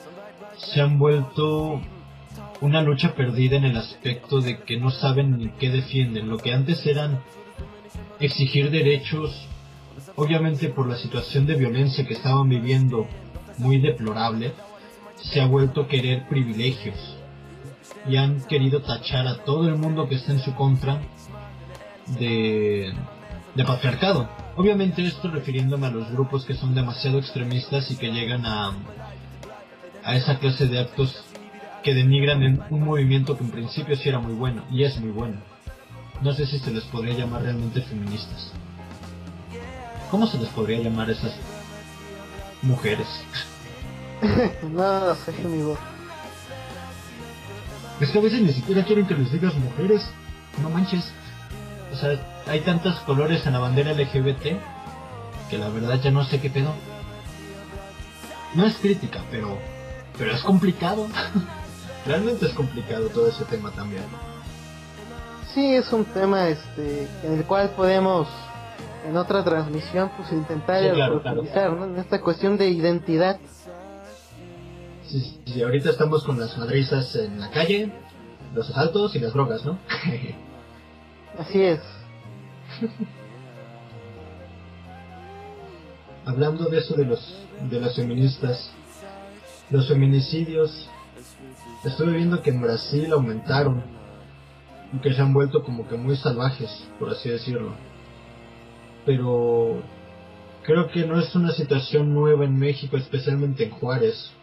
se 0.58 0.82
han 0.82 0.98
vuelto 0.98 1.82
una 2.62 2.82
lucha 2.82 3.14
perdida 3.16 3.58
en 3.58 3.66
el 3.66 3.78
aspecto 3.78 4.42
de 4.42 4.60
que 4.60 4.78
no 4.80 4.90
saben 4.90 5.38
ni 5.38 5.50
qué 5.52 5.70
defienden. 5.70 6.30
Lo 6.30 6.38
que 6.38 6.54
antes 6.54 6.86
eran 6.86 7.22
exigir 8.20 8.72
derechos, 8.72 9.48
obviamente 10.16 10.70
por 10.70 10.88
la 10.88 10.98
situación 10.98 11.46
de 11.46 11.56
violencia 11.56 12.06
que 12.06 12.16
estaban 12.16 12.50
viviendo 12.50 13.08
muy 13.60 13.80
deplorable, 13.80 14.54
se 15.16 15.42
ha 15.42 15.48
vuelto 15.48 15.88
querer 15.88 16.28
privilegios 16.28 17.17
y 18.08 18.18
han 18.18 18.42
querido 18.42 18.82
tachar 18.82 19.28
a 19.28 19.44
todo 19.44 19.68
el 19.68 19.76
mundo 19.76 20.08
que 20.08 20.16
está 20.16 20.32
en 20.32 20.40
su 20.40 20.54
contra 20.56 21.02
de, 22.20 22.94
de 23.56 23.64
patriarcado. 23.64 24.30
Obviamente 24.56 25.06
esto 25.06 25.30
refiriéndome 25.30 25.88
a 25.88 25.92
los 25.92 26.10
grupos 26.12 26.46
que 26.46 26.54
son 26.54 26.74
demasiado 26.74 27.20
extremistas 27.20 27.92
y 27.92 27.98
que 27.98 28.12
llegan 28.12 28.46
a, 28.46 28.74
a 30.04 30.16
esa 30.16 30.40
clase 30.40 30.68
de 30.68 30.80
actos 30.80 31.24
que 31.84 31.94
denigran 31.94 32.44
en 32.44 32.62
un 32.70 32.84
movimiento 32.84 33.38
que 33.38 33.44
en 33.44 33.52
principio 33.52 33.96
sí 33.96 34.10
era 34.10 34.20
muy 34.20 34.34
bueno 34.34 34.64
y 34.72 34.84
es 34.84 35.00
muy 35.00 35.12
bueno. 35.12 35.38
No 36.22 36.34
sé 36.34 36.48
si 36.48 36.60
se 36.60 36.72
les 36.72 36.84
podría 36.86 37.14
llamar 37.14 37.44
realmente 37.44 37.82
feministas. 37.82 38.52
¿Cómo 40.10 40.26
se 40.26 40.38
les 40.38 40.50
podría 40.50 40.80
llamar 40.80 41.10
esas 41.10 41.34
mujeres? 42.62 43.08
no, 44.64 45.00
no 45.08 45.16
sé, 45.16 45.34
amigo. 45.44 45.78
Es 48.00 48.10
que 48.12 48.20
a 48.20 48.22
veces 48.22 48.42
ni 48.42 48.54
siquiera 48.54 48.84
quieren 48.84 49.08
que 49.08 49.16
les 49.16 49.32
digas 49.32 49.56
mujeres. 49.56 50.08
No 50.62 50.70
manches. 50.70 51.12
O 51.92 51.96
sea, 51.96 52.20
hay 52.48 52.62
tantos 52.62 53.00
colores 53.02 53.46
en 53.46 53.54
la 53.54 53.60
bandera 53.60 53.94
LGBT 53.94 54.58
que 55.50 55.58
la 55.58 55.70
verdad 55.70 56.00
ya 56.02 56.12
no 56.12 56.24
sé 56.26 56.40
qué 56.40 56.50
pedo. 56.50 56.74
No 58.54 58.66
es 58.66 58.76
crítica, 58.78 59.22
pero 59.32 59.58
pero 60.18 60.32
es 60.32 60.42
complicado. 60.42 61.08
Realmente 62.06 62.46
es 62.46 62.54
complicado 62.54 63.08
todo 63.08 63.28
ese 63.28 63.46
tema 63.46 63.72
también. 63.72 64.04
Sí, 65.54 65.74
es 65.74 65.92
un 65.92 66.06
tema 66.06 66.48
este 66.50 67.08
en 67.24 67.34
el 67.34 67.44
cual 67.46 67.70
podemos 67.72 68.28
en 69.08 69.18
otra 69.18 69.44
transmisión 69.44 70.12
pues 70.18 70.32
intentar 70.32 70.82
sí, 70.82 70.88
en 70.88 71.98
esta 71.98 72.22
cuestión 72.22 72.58
de 72.58 72.70
identidad. 72.70 73.40
Sí, 75.08 75.40
sí, 75.46 75.62
ahorita 75.62 75.90
estamos 75.90 76.24
con 76.26 76.38
las 76.40 76.58
madrizas 76.58 77.16
en 77.16 77.40
la 77.40 77.50
calle, 77.50 77.92
los 78.54 78.70
asaltos 78.70 79.16
y 79.16 79.20
las 79.20 79.32
drogas, 79.34 79.66
¿no? 79.66 79.80
Así 81.40 81.62
es. 81.62 81.80
Hablando 86.26 86.66
de 86.66 86.80
eso 86.80 86.94
de 86.96 87.06
los 87.06 87.48
de 87.70 87.80
las 87.80 87.96
feministas, 87.96 88.70
los 89.70 89.88
feminicidios, 89.88 90.90
estuve 91.86 92.12
viendo 92.12 92.42
que 92.42 92.50
en 92.50 92.62
Brasil 92.62 93.12
aumentaron 93.14 93.82
y 94.94 94.98
que 95.00 95.14
se 95.14 95.22
han 95.22 95.34
vuelto 95.34 95.64
como 95.64 95.88
que 95.88 95.96
muy 95.96 96.18
salvajes, 96.18 96.70
por 97.00 97.10
así 97.10 97.30
decirlo. 97.30 97.72
Pero 99.06 99.82
creo 100.64 100.90
que 100.90 101.06
no 101.06 101.18
es 101.18 101.34
una 101.34 101.52
situación 101.52 102.14
nueva 102.14 102.44
en 102.44 102.58
México, 102.58 102.98
especialmente 102.98 103.64
en 103.64 103.72
Juárez. 103.72 104.34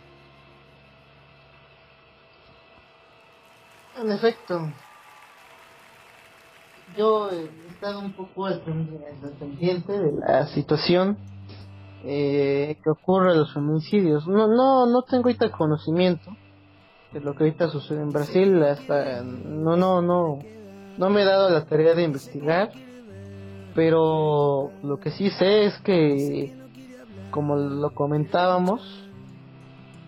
En 4.01 4.11
efecto, 4.11 4.73
yo 6.97 7.31
he 7.31 7.45
estado 7.73 8.01
un 8.01 8.13
poco 8.13 8.47
al 8.47 8.61
pendiente 8.61 9.93
de 9.93 10.13
la 10.13 10.47
situación 10.49 11.17
eh, 12.05 12.77
que 12.83 12.91
ocurre 12.91 13.33
a 13.33 13.35
los 13.35 13.55
feminicidios. 13.55 14.27
No, 14.27 14.49
no, 14.49 14.87
no 14.87 15.03
tengo 15.03 15.25
ahorita 15.25 15.51
conocimiento 15.51 16.37
de 17.13 17.21
lo 17.21 17.35
que 17.35 17.45
ahorita 17.45 17.69
sucede 17.69 18.03
en 18.03 18.11
Brasil. 18.11 18.63
Hasta 18.65 19.23
no, 19.23 19.77
no, 19.77 20.03
no, 20.03 20.41
no 20.99 21.11
me 21.11 21.23
he 21.23 21.25
dado 21.25 21.51
la 21.51 21.65
tarea 21.65 21.95
de 21.95 22.03
investigar. 22.03 22.73
Pero 23.77 24.71
lo 24.83 24.99
que 24.99 25.11
sí 25.13 25.31
sé 25.31 25.67
es 25.67 25.79
que, 25.81 26.53
como 27.31 27.57
lo 27.57 27.93
comentábamos, 27.95 28.83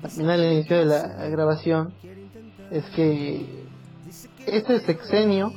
también 0.03 0.31
al 0.31 0.45
inicio 0.45 0.79
de 0.79 0.85
la 0.85 1.29
grabación, 1.29 1.93
es 2.71 2.85
que 2.91 3.66
este 4.47 4.81
sexenio 4.81 5.53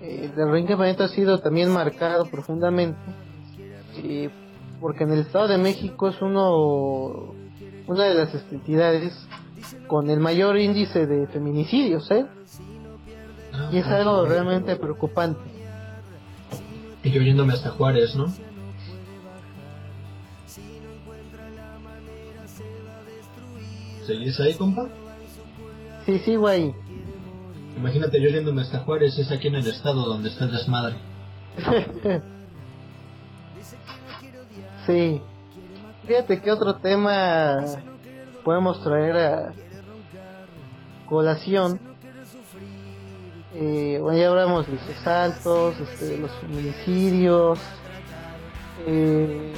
eh, 0.00 0.30
del 0.36 0.50
reintegro 0.50 0.84
ha 0.84 1.08
sido 1.08 1.40
también 1.40 1.70
marcado 1.70 2.26
profundamente 2.26 2.98
eh, 3.96 4.30
porque 4.80 5.04
en 5.04 5.12
el 5.12 5.20
Estado 5.20 5.48
de 5.48 5.58
México 5.58 6.08
es 6.08 6.20
uno 6.22 7.34
una 7.86 8.04
de 8.04 8.14
las 8.14 8.34
entidades 8.52 9.12
con 9.86 10.10
el 10.10 10.20
mayor 10.20 10.58
índice 10.58 11.06
de 11.06 11.26
feminicidios, 11.26 12.10
¿eh? 12.10 12.26
y 13.72 13.78
es 13.78 13.86
algo 13.86 14.26
realmente 14.26 14.76
preocupante. 14.76 15.40
Y 17.02 17.10
yo 17.10 17.22
yéndome 17.22 17.54
hasta 17.54 17.70
Juárez, 17.70 18.14
¿no? 18.14 18.26
¿Seguís 24.06 24.38
ahí, 24.40 24.54
compa? 24.54 24.88
Sí, 26.06 26.18
sí, 26.24 26.36
güey. 26.36 26.74
Imagínate 27.78 28.20
yo 28.20 28.28
yéndome 28.28 28.62
hasta 28.62 28.80
Juárez, 28.80 29.16
es 29.18 29.30
aquí 29.30 29.46
en 29.46 29.54
el 29.54 29.66
estado 29.68 30.04
donde 30.04 30.30
está 30.30 30.46
el 30.46 30.50
desmadre. 30.50 30.96
sí. 34.86 35.22
Fíjate 36.04 36.40
que 36.40 36.50
otro 36.50 36.74
tema 36.74 37.64
podemos 38.42 38.82
traer 38.82 39.16
a 39.16 39.52
colación. 41.06 41.78
Eh, 43.54 44.00
bueno, 44.02 44.18
ya 44.18 44.28
hablamos 44.28 44.66
de 44.66 44.72
los 44.72 44.82
asaltos, 44.98 45.78
este, 45.78 46.18
los 46.18 46.32
feminicidios. 46.40 47.60
Eh, 48.88 49.52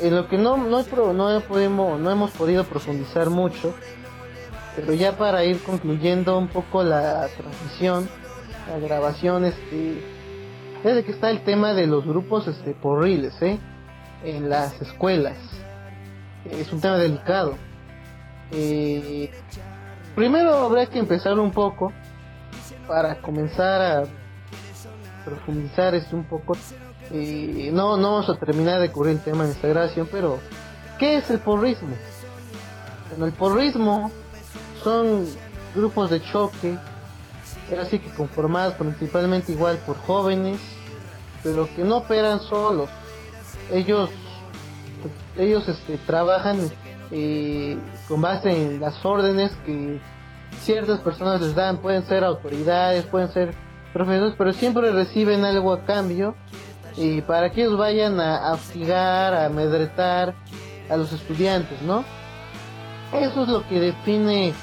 en 0.00 0.16
lo 0.16 0.28
que 0.28 0.38
no, 0.38 0.56
no, 0.56 0.82
no, 1.12 1.40
podemos, 1.42 2.00
no 2.00 2.10
hemos 2.10 2.30
podido 2.30 2.64
profundizar 2.64 3.28
mucho 3.28 3.74
pero 4.76 4.92
ya 4.92 5.16
para 5.16 5.42
ir 5.44 5.62
concluyendo 5.62 6.38
un 6.38 6.48
poco 6.48 6.84
la 6.84 7.28
transmisión, 7.28 8.08
la 8.70 8.78
grabación, 8.78 9.46
este, 9.46 10.02
desde 10.84 11.02
que 11.02 11.12
está 11.12 11.30
el 11.30 11.42
tema 11.42 11.72
de 11.72 11.86
los 11.86 12.04
grupos 12.04 12.46
este, 12.46 12.72
porriles, 12.72 13.40
¿eh? 13.40 13.58
En 14.22 14.50
las 14.50 14.80
escuelas. 14.82 15.36
Es 16.50 16.72
un 16.72 16.80
tema 16.80 16.98
delicado. 16.98 17.56
Eh, 18.52 19.30
primero 20.14 20.54
habrá 20.54 20.86
que 20.86 20.98
empezar 20.98 21.38
un 21.38 21.50
poco 21.50 21.92
para 22.86 23.16
comenzar 23.20 23.80
a 23.80 24.04
profundizar 25.24 25.94
esto 25.94 26.16
un 26.16 26.24
poco. 26.24 26.54
Eh, 27.10 27.70
no, 27.72 27.96
no 27.96 28.12
vamos 28.12 28.28
a 28.28 28.36
terminar 28.36 28.80
de 28.80 28.90
cubrir 28.90 29.14
el 29.16 29.20
tema 29.20 29.44
en 29.44 29.50
esta 29.50 29.68
grabación, 29.68 30.08
pero 30.10 30.38
¿qué 30.98 31.16
es 31.16 31.30
el 31.30 31.38
porrismo? 31.38 31.94
Bueno, 33.10 33.26
el 33.26 33.32
porrismo 33.32 34.10
son 34.86 35.26
grupos 35.74 36.10
de 36.10 36.22
choque, 36.22 36.78
así 37.76 37.98
que 37.98 38.08
conformados 38.10 38.74
principalmente 38.74 39.50
igual 39.50 39.78
por 39.78 39.96
jóvenes, 39.96 40.60
pero 41.42 41.68
que 41.74 41.82
no 41.82 41.96
operan 41.96 42.38
solos. 42.38 42.88
Ellos, 43.72 44.10
ellos 45.36 45.68
este, 45.68 45.98
trabajan 45.98 46.70
eh, 47.10 47.76
con 48.06 48.20
base 48.20 48.52
en 48.52 48.80
las 48.80 49.04
órdenes 49.04 49.50
que 49.66 49.98
ciertas 50.60 51.00
personas 51.00 51.40
les 51.40 51.56
dan, 51.56 51.78
pueden 51.78 52.06
ser 52.06 52.22
autoridades, 52.22 53.06
pueden 53.06 53.32
ser 53.32 53.54
profesores, 53.92 54.34
pero 54.38 54.52
siempre 54.52 54.92
reciben 54.92 55.44
algo 55.44 55.72
a 55.72 55.84
cambio 55.84 56.36
y 56.96 57.22
para 57.22 57.50
que 57.50 57.62
ellos 57.62 57.76
vayan 57.76 58.20
a, 58.20 58.52
hostigar, 58.52 59.34
a 59.34 59.46
amedretar 59.46 60.36
a 60.88 60.96
los 60.96 61.12
estudiantes, 61.12 61.82
¿no? 61.82 62.04
Eso 63.12 63.42
es 63.42 63.48
lo 63.48 63.66
que 63.68 63.80
define 63.80 64.54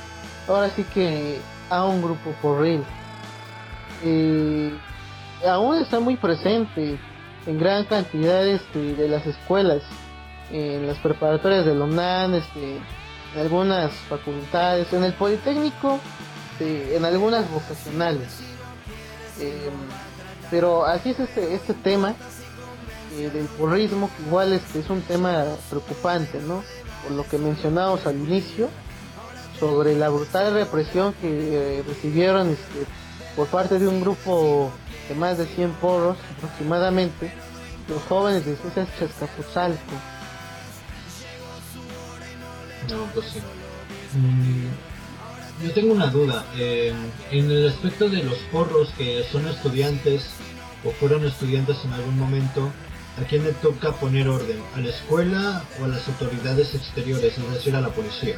ahora 0.48 0.70
sí 0.70 0.84
que 0.94 1.40
a 1.70 1.86
un 1.86 2.02
grupo 2.02 2.32
porril. 2.42 2.84
Eh, 4.04 4.72
aún 5.48 5.78
está 5.78 6.00
muy 6.00 6.16
presente 6.18 7.00
en 7.46 7.60
gran 7.60 7.86
cantidad 7.86 8.46
este, 8.48 8.96
de 8.96 9.08
las 9.08 9.26
escuelas, 9.26 9.82
en 10.52 10.88
las 10.88 10.98
preparatorias 11.00 11.66
de 11.66 11.72
UNAM, 11.72 12.36
este, 12.36 12.78
en 13.34 13.42
algunas 13.42 13.92
facultades, 14.10 14.92
en 14.94 15.04
el 15.04 15.14
Politécnico, 15.14 16.00
en 16.60 17.04
algunas 17.04 17.50
vocacionales. 17.52 18.40
Eh, 19.40 19.70
pero 20.52 20.86
así 20.86 21.10
es 21.10 21.20
este, 21.20 21.56
este 21.56 21.74
tema 21.74 22.14
eh, 23.18 23.30
del 23.34 23.46
porrismo, 23.46 24.10
que 24.16 24.24
igual 24.24 24.54
este, 24.54 24.80
es 24.80 24.90
un 24.90 25.02
tema 25.02 25.46
preocupante, 25.70 26.40
¿no? 26.48 26.64
Por 27.04 27.12
lo 27.14 27.28
que 27.28 27.38
mencionamos 27.38 28.06
al 28.06 28.18
inicio, 28.18 28.70
sobre 29.60 29.96
la 29.96 30.10
brutal 30.10 30.54
represión 30.54 31.14
que 31.22 31.80
eh, 31.80 31.84
recibieron 31.88 32.50
este, 32.50 32.86
por 33.36 33.48
parte 33.48 33.80
de 33.80 33.88
un 33.88 34.02
grupo 34.02 34.72
de 35.10 35.16
más 35.16 35.38
de 35.38 35.46
100 35.46 35.72
porros 35.74 36.18
aproximadamente, 36.38 37.32
los 37.88 38.02
jóvenes 38.04 38.46
de 38.46 38.56
César 38.56 38.88
Chascapuzalco. 39.00 39.94
No, 42.90 43.06
pues 43.14 43.28
sí. 43.28 43.40
Mm, 44.18 45.66
yo 45.66 45.74
tengo 45.74 45.94
una 45.94 46.08
duda. 46.08 46.46
en 46.56 47.52
el 47.52 47.68
aspecto 47.68 48.10
de 48.10 48.24
los 48.24 48.38
porros 48.52 48.90
que 48.98 49.24
son 49.32 49.48
estudiantes 49.48 50.26
o 50.84 50.92
fueron 50.92 51.26
estudiantes 51.26 51.78
en 51.86 51.94
algún 51.94 52.18
momento, 52.18 52.70
¿a 53.22 53.24
quién 53.28 53.44
le 53.44 53.54
toca 53.54 53.92
poner 53.94 54.28
orden? 54.28 54.62
¿A 54.76 54.80
la 54.80 54.90
escuela 54.90 55.64
o 55.80 55.86
a 55.86 55.88
las 55.88 56.08
autoridades 56.08 56.76
exteriores, 56.76 57.38
es 57.38 57.52
decir, 57.52 57.76
a 57.76 57.82
la 57.82 57.90
policía? 57.90 58.36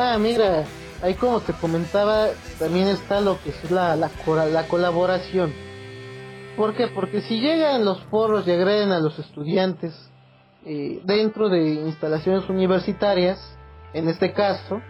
Ah, 0.00 0.16
mira, 0.16 0.64
ahí 1.02 1.14
como 1.14 1.40
te 1.40 1.52
comentaba, 1.54 2.28
también 2.60 2.86
está 2.86 3.20
lo 3.20 3.42
que 3.42 3.50
es 3.50 3.68
la, 3.68 3.96
la, 3.96 4.08
la 4.46 4.68
colaboración. 4.68 5.52
¿Por 6.56 6.74
qué? 6.74 6.86
Porque 6.86 7.20
si 7.22 7.40
llegan 7.40 7.84
los 7.84 7.98
porros 8.04 8.46
y 8.46 8.52
agreden 8.52 8.92
a 8.92 9.00
los 9.00 9.18
estudiantes 9.18 9.92
eh, 10.64 11.00
dentro 11.02 11.48
de 11.48 11.72
instalaciones 11.74 12.48
universitarias, 12.48 13.40
en 13.92 14.08
este 14.08 14.32
caso, 14.32 14.80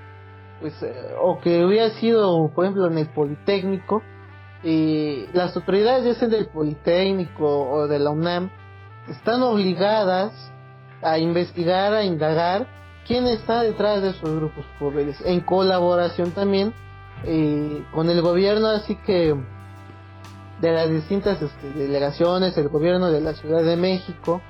pues, 0.60 0.74
eh, 0.82 0.92
o 1.22 1.38
que 1.38 1.64
hubiera 1.64 1.88
sido, 2.00 2.52
por 2.54 2.66
ejemplo, 2.66 2.86
en 2.88 2.98
el 2.98 3.08
Politécnico, 3.08 4.02
eh, 4.62 5.26
las 5.32 5.56
autoridades, 5.56 6.04
ya 6.04 6.14
sea 6.16 6.28
del 6.28 6.48
Politécnico 6.48 7.46
o 7.70 7.88
de 7.88 7.98
la 7.98 8.10
UNAM, 8.10 8.50
están 9.08 9.42
obligadas 9.42 10.34
a 11.00 11.16
investigar, 11.16 11.94
a 11.94 12.04
indagar 12.04 12.66
quién 13.08 13.26
está 13.26 13.62
detrás 13.62 14.02
de 14.02 14.10
esos 14.10 14.30
grupos 14.30 14.66
pobres, 14.78 15.16
en 15.24 15.40
colaboración 15.40 16.30
también 16.32 16.74
eh, 17.24 17.82
con 17.92 18.08
el 18.10 18.20
gobierno, 18.20 18.68
así 18.68 18.94
que 18.94 19.34
de 20.60 20.72
las 20.72 20.90
distintas 20.90 21.40
este, 21.40 21.70
delegaciones, 21.70 22.56
el 22.58 22.68
gobierno 22.68 23.10
de 23.10 23.20
la 23.22 23.32
Ciudad 23.32 23.64
de 23.64 23.76
México, 23.76 24.42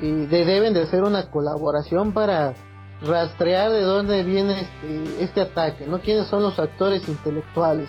y 0.00 0.26
deben 0.26 0.74
de 0.74 0.82
hacer 0.82 1.02
una 1.02 1.30
colaboración 1.30 2.12
para 2.12 2.54
rastrear 3.02 3.72
de 3.72 3.80
dónde 3.80 4.22
viene 4.22 4.60
este, 4.60 5.24
este 5.24 5.40
ataque, 5.40 5.86
¿no? 5.86 6.00
¿Quiénes 6.00 6.28
son 6.28 6.42
los 6.42 6.58
actores 6.58 7.08
intelectuales? 7.08 7.88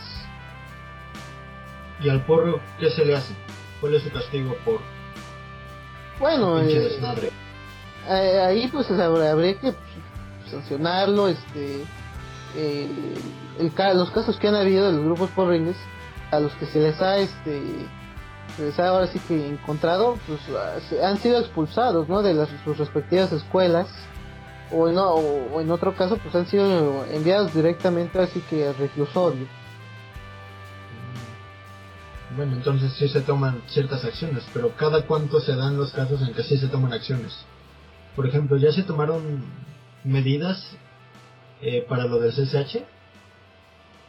¿Y 2.01 2.09
al 2.09 2.25
porro 2.25 2.59
qué 2.79 2.89
se 2.89 3.03
le 3.03 3.15
hace? 3.15 3.35
¿Cuál 3.81 3.95
es 3.95 4.03
su 4.03 4.11
castigo 4.11 4.55
por 4.63 4.79
bueno, 6.19 6.59
eh, 6.59 6.99
eh, 8.07 8.41
ahí 8.41 8.67
pues 8.67 8.89
habría 8.91 9.59
que 9.59 9.73
sancionarlo, 10.49 11.27
este, 11.27 11.83
los 13.95 14.11
casos 14.11 14.37
que 14.37 14.47
han 14.47 14.55
habido 14.55 14.87
de 14.87 14.93
los 14.93 15.05
grupos 15.05 15.29
porrines, 15.31 15.75
a 16.31 16.39
los 16.39 16.51
que 16.53 16.65
se 16.67 16.79
les 16.79 17.01
ha, 17.01 17.17
este, 17.17 17.61
se 18.55 18.65
les 18.65 18.79
ha 18.79 18.89
ahora 18.89 19.07
sí 19.07 19.19
que 19.27 19.47
encontrado, 19.47 20.17
pues 20.27 20.39
han 21.03 21.17
sido 21.17 21.39
expulsados, 21.39 22.07
¿no? 22.07 22.21
De 22.21 22.33
las, 22.33 22.49
sus 22.63 22.77
respectivas 22.77 23.31
escuelas, 23.31 23.87
o 24.71 24.87
en, 24.87 24.97
o 24.97 25.61
en 25.61 25.71
otro 25.71 25.95
caso, 25.95 26.17
pues 26.17 26.35
han 26.35 26.47
sido 26.47 27.05
enviados 27.05 27.53
directamente 27.53 28.19
así 28.19 28.39
que 28.49 28.67
al 28.67 28.75
reclusorio. 28.75 29.47
Bueno, 32.35 32.53
entonces 32.53 32.93
sí 32.93 33.09
se 33.09 33.21
toman 33.21 33.61
ciertas 33.67 34.05
acciones, 34.05 34.43
pero 34.53 34.75
¿cada 34.75 35.01
cuánto 35.01 35.39
se 35.39 35.55
dan 35.55 35.77
los 35.77 35.91
casos 35.91 36.21
en 36.21 36.33
que 36.33 36.43
sí 36.43 36.57
se 36.57 36.67
toman 36.67 36.93
acciones? 36.93 37.33
Por 38.19 38.27
ejemplo, 38.27 38.57
¿ya 38.57 38.73
se 38.73 38.83
tomaron 38.83 39.45
medidas 40.03 40.61
eh, 41.61 41.85
para 41.87 42.03
lo 42.03 42.19
del 42.19 42.33
CSH? 42.33 42.83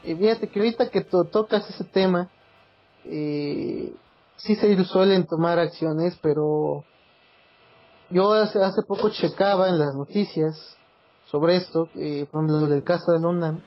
Y 0.03 0.17
fíjate 0.17 0.49
que 0.49 0.59
ahorita 0.59 0.91
que 0.91 1.03
tú 1.03 1.25
tocas 1.27 1.71
ese 1.71 1.85
tema, 1.85 2.29
eh, 3.05 3.95
sí 4.35 4.57
se 4.57 4.85
suelen 4.85 5.29
tomar 5.29 5.61
acciones, 5.61 6.19
pero 6.21 6.83
yo 8.11 8.33
hace, 8.33 8.61
hace 8.61 8.83
poco 8.83 9.11
checaba 9.11 9.69
en 9.69 9.79
las 9.79 9.95
noticias 9.95 10.77
sobre 11.27 11.55
esto, 11.55 11.89
eh, 11.95 12.27
por 12.33 12.43
ejemplo, 12.43 12.67
del 12.67 12.83
caso 12.83 13.13
de 13.13 13.21
London, 13.21 13.63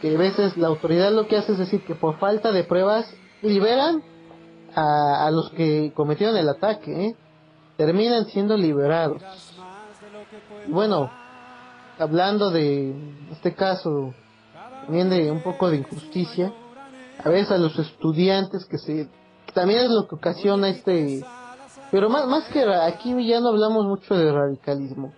que 0.00 0.14
a 0.14 0.18
veces 0.18 0.56
la 0.56 0.68
autoridad 0.68 1.12
lo 1.12 1.28
que 1.28 1.36
hace 1.36 1.52
es 1.52 1.58
decir 1.58 1.84
que 1.84 1.94
por 1.94 2.18
falta 2.18 2.52
de 2.52 2.64
pruebas 2.64 3.04
liberan 3.42 4.02
a, 4.74 5.26
a 5.26 5.30
los 5.30 5.50
que 5.50 5.92
cometieron 5.94 6.38
el 6.38 6.48
ataque, 6.48 7.08
¿eh? 7.08 7.16
terminan 7.78 8.26
siendo 8.26 8.56
liberados. 8.56 9.22
Bueno, 10.68 11.10
hablando 11.98 12.50
de 12.50 12.94
este 13.32 13.54
caso, 13.54 14.14
también 14.84 15.10
de 15.10 15.30
un 15.30 15.42
poco 15.42 15.70
de 15.70 15.78
injusticia, 15.78 16.52
a 17.24 17.28
veces 17.28 17.50
a 17.50 17.58
los 17.58 17.78
estudiantes 17.78 18.64
que 18.66 18.78
se 18.78 19.08
también 19.54 19.80
es 19.80 19.90
lo 19.90 20.06
que 20.06 20.14
ocasiona 20.14 20.68
este 20.68 21.24
pero 21.90 22.08
más 22.08 22.26
más 22.28 22.44
que 22.52 22.62
aquí 22.62 23.26
ya 23.26 23.40
no 23.40 23.48
hablamos 23.48 23.86
mucho 23.86 24.14
de 24.14 24.30
radicalismo 24.30 25.12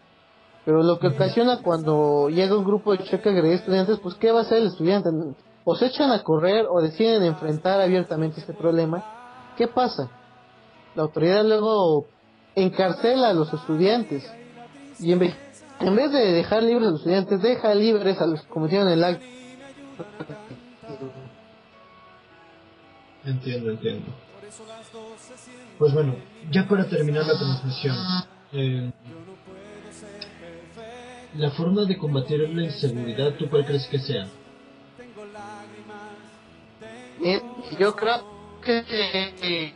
pero 0.65 0.83
lo 0.83 0.99
que 0.99 1.09
ocasiona 1.09 1.61
cuando 1.63 2.29
llega 2.31 2.57
un 2.57 2.65
grupo 2.65 2.93
de 2.93 3.05
checa 3.05 3.31
de 3.31 3.55
estudiantes 3.55 3.99
pues 3.99 4.15
qué 4.15 4.33
va 4.33 4.39
a 4.39 4.43
hacer 4.43 4.59
el 4.59 4.69
estudiante 4.69 5.11
o 5.65 5.75
se 5.75 5.87
echan 5.87 6.11
a 6.11 6.23
correr 6.23 6.67
o 6.69 6.81
deciden 6.81 7.23
enfrentar 7.23 7.81
abiertamente 7.81 8.41
este 8.41 8.55
problema, 8.55 9.53
¿qué 9.57 9.69
pasa? 9.69 10.11
La 10.95 11.03
autoridad 11.03 11.45
luego 11.45 12.07
encarcela 12.55 13.29
a 13.29 13.33
los 13.33 13.53
estudiantes 13.53 14.25
y 15.01 15.13
en 15.13 15.19
vez, 15.19 15.35
en 15.81 15.97
vez 15.97 16.13
de 16.13 16.33
dejar 16.33 16.63
libres 16.63 16.89
a 16.89 16.91
los 16.91 17.01
estudiantes, 17.01 17.43
deja 17.43 17.75
libres 17.75 18.21
a 18.21 18.27
los 18.27 18.43
que 18.43 18.49
cometieron 18.49 18.89
el 18.89 19.03
acto. 19.03 19.25
Entiendo, 23.25 23.71
entiendo. 23.71 24.07
Pues 25.79 25.95
bueno, 25.95 26.17
ya 26.51 26.67
para 26.67 26.89
terminar 26.89 27.25
la 27.27 27.39
transmisión, 27.39 27.97
eh, 28.53 28.91
la 31.37 31.51
forma 31.53 31.85
de 31.85 31.97
combatir 31.97 32.41
la 32.51 32.65
inseguridad, 32.65 33.35
¿tú 33.35 33.49
cuál 33.49 33.65
crees 33.65 33.87
que 33.87 33.99
sea? 33.99 34.27
yo 37.79 37.95
creo 37.95 38.25
que 38.63 39.75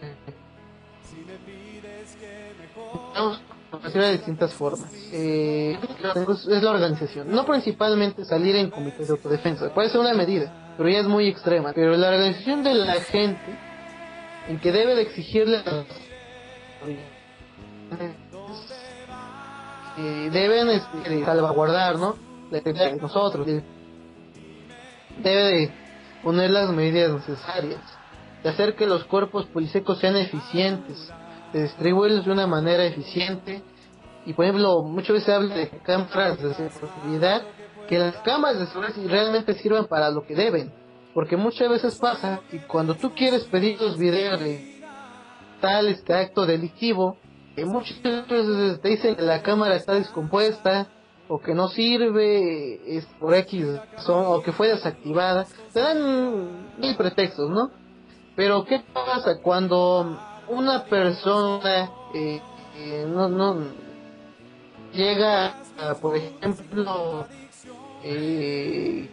vamos 3.15 3.39
a 3.39 3.54
de 3.93 4.13
distintas 4.13 4.53
formas. 4.55 4.91
Eh, 5.13 5.79
es 5.79 6.63
la 6.63 6.71
organización. 6.71 7.31
No 7.31 7.45
principalmente 7.45 8.25
salir 8.25 8.57
en 8.57 8.71
comités 8.71 9.09
de 9.09 9.15
autodefensa. 9.15 9.73
Puede 9.73 9.91
ser 9.91 10.01
una 10.01 10.15
medida, 10.15 10.75
pero 10.77 10.89
ya 10.89 11.01
es 11.01 11.07
muy 11.07 11.29
extrema. 11.29 11.73
Pero 11.75 11.97
la 11.97 12.09
organización 12.09 12.63
de 12.63 12.75
la 12.75 12.95
gente 12.95 13.59
en 14.49 14.59
que 14.59 14.73
debe 14.73 14.95
de 14.95 15.03
exigirle 15.03 15.63
eh, 19.99 20.31
deben 20.33 20.69
este, 20.71 21.25
salvaguardar, 21.25 21.99
¿no? 21.99 22.17
de 22.51 22.99
nosotros. 23.01 23.47
Debe 23.47 25.43
de 25.43 25.73
poner 26.23 26.51
las 26.51 26.71
medidas 26.71 27.13
necesarias, 27.13 27.81
de 28.43 28.49
hacer 28.49 28.75
que 28.75 28.87
los 28.87 29.05
cuerpos 29.05 29.47
policíacos 29.47 29.99
sean 29.99 30.17
eficientes, 30.17 31.11
de 31.53 31.63
distribuirlos 31.63 32.25
de 32.25 32.33
una 32.33 32.47
manera 32.47 32.85
eficiente. 32.85 33.63
Y 34.27 34.33
por 34.33 34.45
ejemplo, 34.45 34.83
muchas 34.83 35.11
veces 35.11 35.25
se 35.25 35.33
habla 35.33 35.55
de 35.55 35.69
cámaras 35.69 36.41
de 36.41 36.55
seguridad, 36.71 37.43
que 37.89 37.99
las 37.99 38.17
cámaras 38.19 38.59
de 38.59 38.67
seguridad 38.67 38.95
realmente 39.07 39.55
sirvan 39.55 39.87
para 39.87 40.11
lo 40.11 40.25
que 40.27 40.35
deben. 40.35 40.73
Porque 41.13 41.37
muchas 41.37 41.69
veces 41.69 41.97
pasa 41.99 42.41
que 42.51 42.67
cuando 42.67 42.95
tú 42.95 43.13
quieres 43.15 43.45
pedir 43.45 43.81
los 43.81 43.99
videos 43.99 44.41
de 44.41 44.83
tal 45.61 45.89
este 45.89 46.15
acto 46.15 46.47
delictivo, 46.47 47.19
que 47.55 47.65
muchas 47.65 48.03
veces 48.03 48.81
te 48.81 48.89
dicen 48.89 49.15
que 49.15 49.23
la 49.23 49.43
cámara 49.43 49.77
está 49.77 49.95
descompuesta, 49.95 50.89
o 51.29 51.39
que 51.39 51.55
no 51.55 51.69
sirve 51.69 52.97
es 52.97 53.07
por 53.19 53.35
X 53.35 53.67
son, 53.99 54.25
o 54.27 54.43
que 54.43 54.53
fue 54.53 54.69
desactivada, 54.69 55.47
se 55.69 55.81
dan 55.81 56.79
mil 56.79 56.97
pretextos, 56.97 57.49
¿no? 57.51 57.71
Pero 58.37 58.65
¿qué 58.65 58.83
pasa 58.93 59.41
cuando 59.41 60.19
una 60.49 60.85
persona 60.85 61.91
eh, 62.15 62.41
eh, 62.77 63.07
no, 63.09 63.29
no 63.29 63.84
llega, 64.95 65.55
a, 65.79 65.95
por 66.01 66.17
ejemplo, 66.17 67.27
eh, 68.03 69.09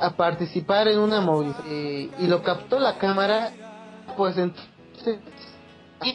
a 0.00 0.10
participar 0.16 0.88
en 0.88 0.98
una 0.98 1.20
movilización 1.20 2.10
y 2.18 2.26
lo 2.26 2.42
captó 2.42 2.78
la 2.78 2.98
cámara, 2.98 3.52
pues 4.16 4.36
entonces 4.36 5.20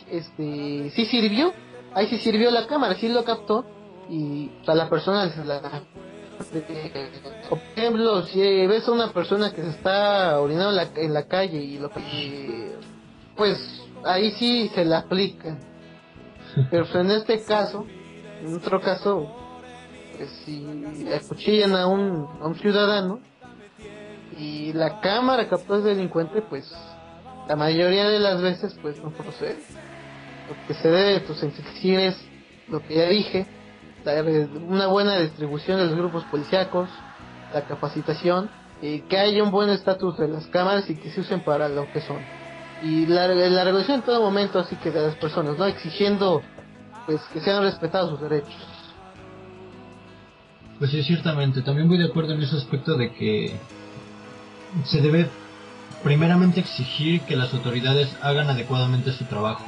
este 0.10 0.90
sí 0.92 1.06
sirvió, 1.06 1.54
ahí 1.94 2.08
sí 2.08 2.20
sirvió 2.20 2.52
la 2.52 2.68
cámara, 2.68 2.96
sí 2.96 3.08
lo 3.08 3.24
captó 3.24 3.66
y 4.10 4.52
a 4.68 4.76
la 4.76 4.90
persona 4.90 5.32
la, 5.46 5.84
por 7.50 7.60
ejemplo 7.76 8.24
si 8.24 8.40
ves 8.68 8.88
a 8.88 8.92
una 8.92 9.12
persona 9.12 9.52
que 9.52 9.62
se 9.62 9.70
está 9.70 10.40
orinando 10.40 10.72
la, 10.72 10.88
en 10.96 11.14
la 11.14 11.28
calle 11.28 11.58
y 11.58 11.78
lo 11.78 11.92
pues 13.36 13.58
ahí 14.04 14.32
sí 14.32 14.70
se 14.74 14.86
la 14.86 15.00
aplica. 15.00 15.58
Pero 16.72 16.86
en 17.00 17.12
este 17.12 17.44
caso 17.44 17.86
en 18.42 18.56
otro 18.56 18.82
caso 18.82 19.28
pues, 20.18 20.30
si 20.46 21.08
acuchillan 21.14 21.76
a 21.76 21.88
un, 21.88 22.28
a 22.42 22.48
un 22.48 22.56
ciudadano 22.56 23.20
y 24.38 24.74
la 24.74 25.02
cámara 25.02 25.48
captó 25.50 25.76
al 25.76 25.84
delincuente 25.84 26.42
pues 26.42 26.72
la 27.48 27.56
mayoría 27.56 28.08
de 28.10 28.20
las 28.20 28.42
veces 28.42 28.76
pues 28.82 29.02
no 29.04 29.12
procede 29.12 29.58
lo 30.48 30.68
que 30.68 30.74
se 30.74 30.90
debe 30.90 31.22
pues 31.22 31.42
exigir 31.44 32.00
es 32.00 32.18
lo 32.68 32.82
que 32.82 32.96
ya 32.96 33.10
dije 33.10 33.48
una 34.68 34.88
buena 34.88 35.20
distribución 35.20 35.78
de 35.78 35.86
los 35.88 35.96
grupos 35.96 36.24
policíacos, 36.26 36.90
la 37.54 37.62
capacitación, 37.66 38.50
y 38.82 39.02
que 39.02 39.18
haya 39.18 39.44
un 39.44 39.52
buen 39.52 39.70
estatus 39.70 40.18
de 40.18 40.28
las 40.28 40.48
cámaras 40.48 40.90
y 40.90 40.96
que 40.96 41.10
se 41.12 41.22
usen 41.22 41.42
para 41.42 41.68
lo 41.68 41.92
que 41.92 42.02
son. 42.02 42.18
Y 42.82 43.06
la, 43.08 43.28
la 43.28 43.64
regulación 43.64 43.98
en 43.98 44.04
todo 44.04 44.22
momento, 44.22 44.60
así 44.60 44.76
que 44.78 44.92
de 44.92 45.02
las 45.02 45.16
personas, 45.16 45.58
¿no? 45.58 45.66
Exigiendo 45.66 46.42
pues 47.10 47.22
que 47.34 47.40
sean 47.40 47.64
respetados 47.64 48.12
sus 48.12 48.22
derechos. 48.22 48.54
Pues 50.78 50.92
sí, 50.92 51.02
ciertamente. 51.02 51.64
También 51.64 51.88
voy 51.88 51.98
de 51.98 52.06
acuerdo 52.06 52.34
en 52.34 52.44
ese 52.44 52.56
aspecto 52.56 52.96
de 52.98 53.12
que 53.12 53.56
se 54.86 55.02
debe 55.02 55.28
primeramente 56.04 56.60
exigir 56.60 57.22
que 57.22 57.36
las 57.36 57.52
autoridades 57.52 58.16
hagan 58.22 58.48
adecuadamente 58.52 59.12
su 59.12 59.26
trabajo, 59.26 59.66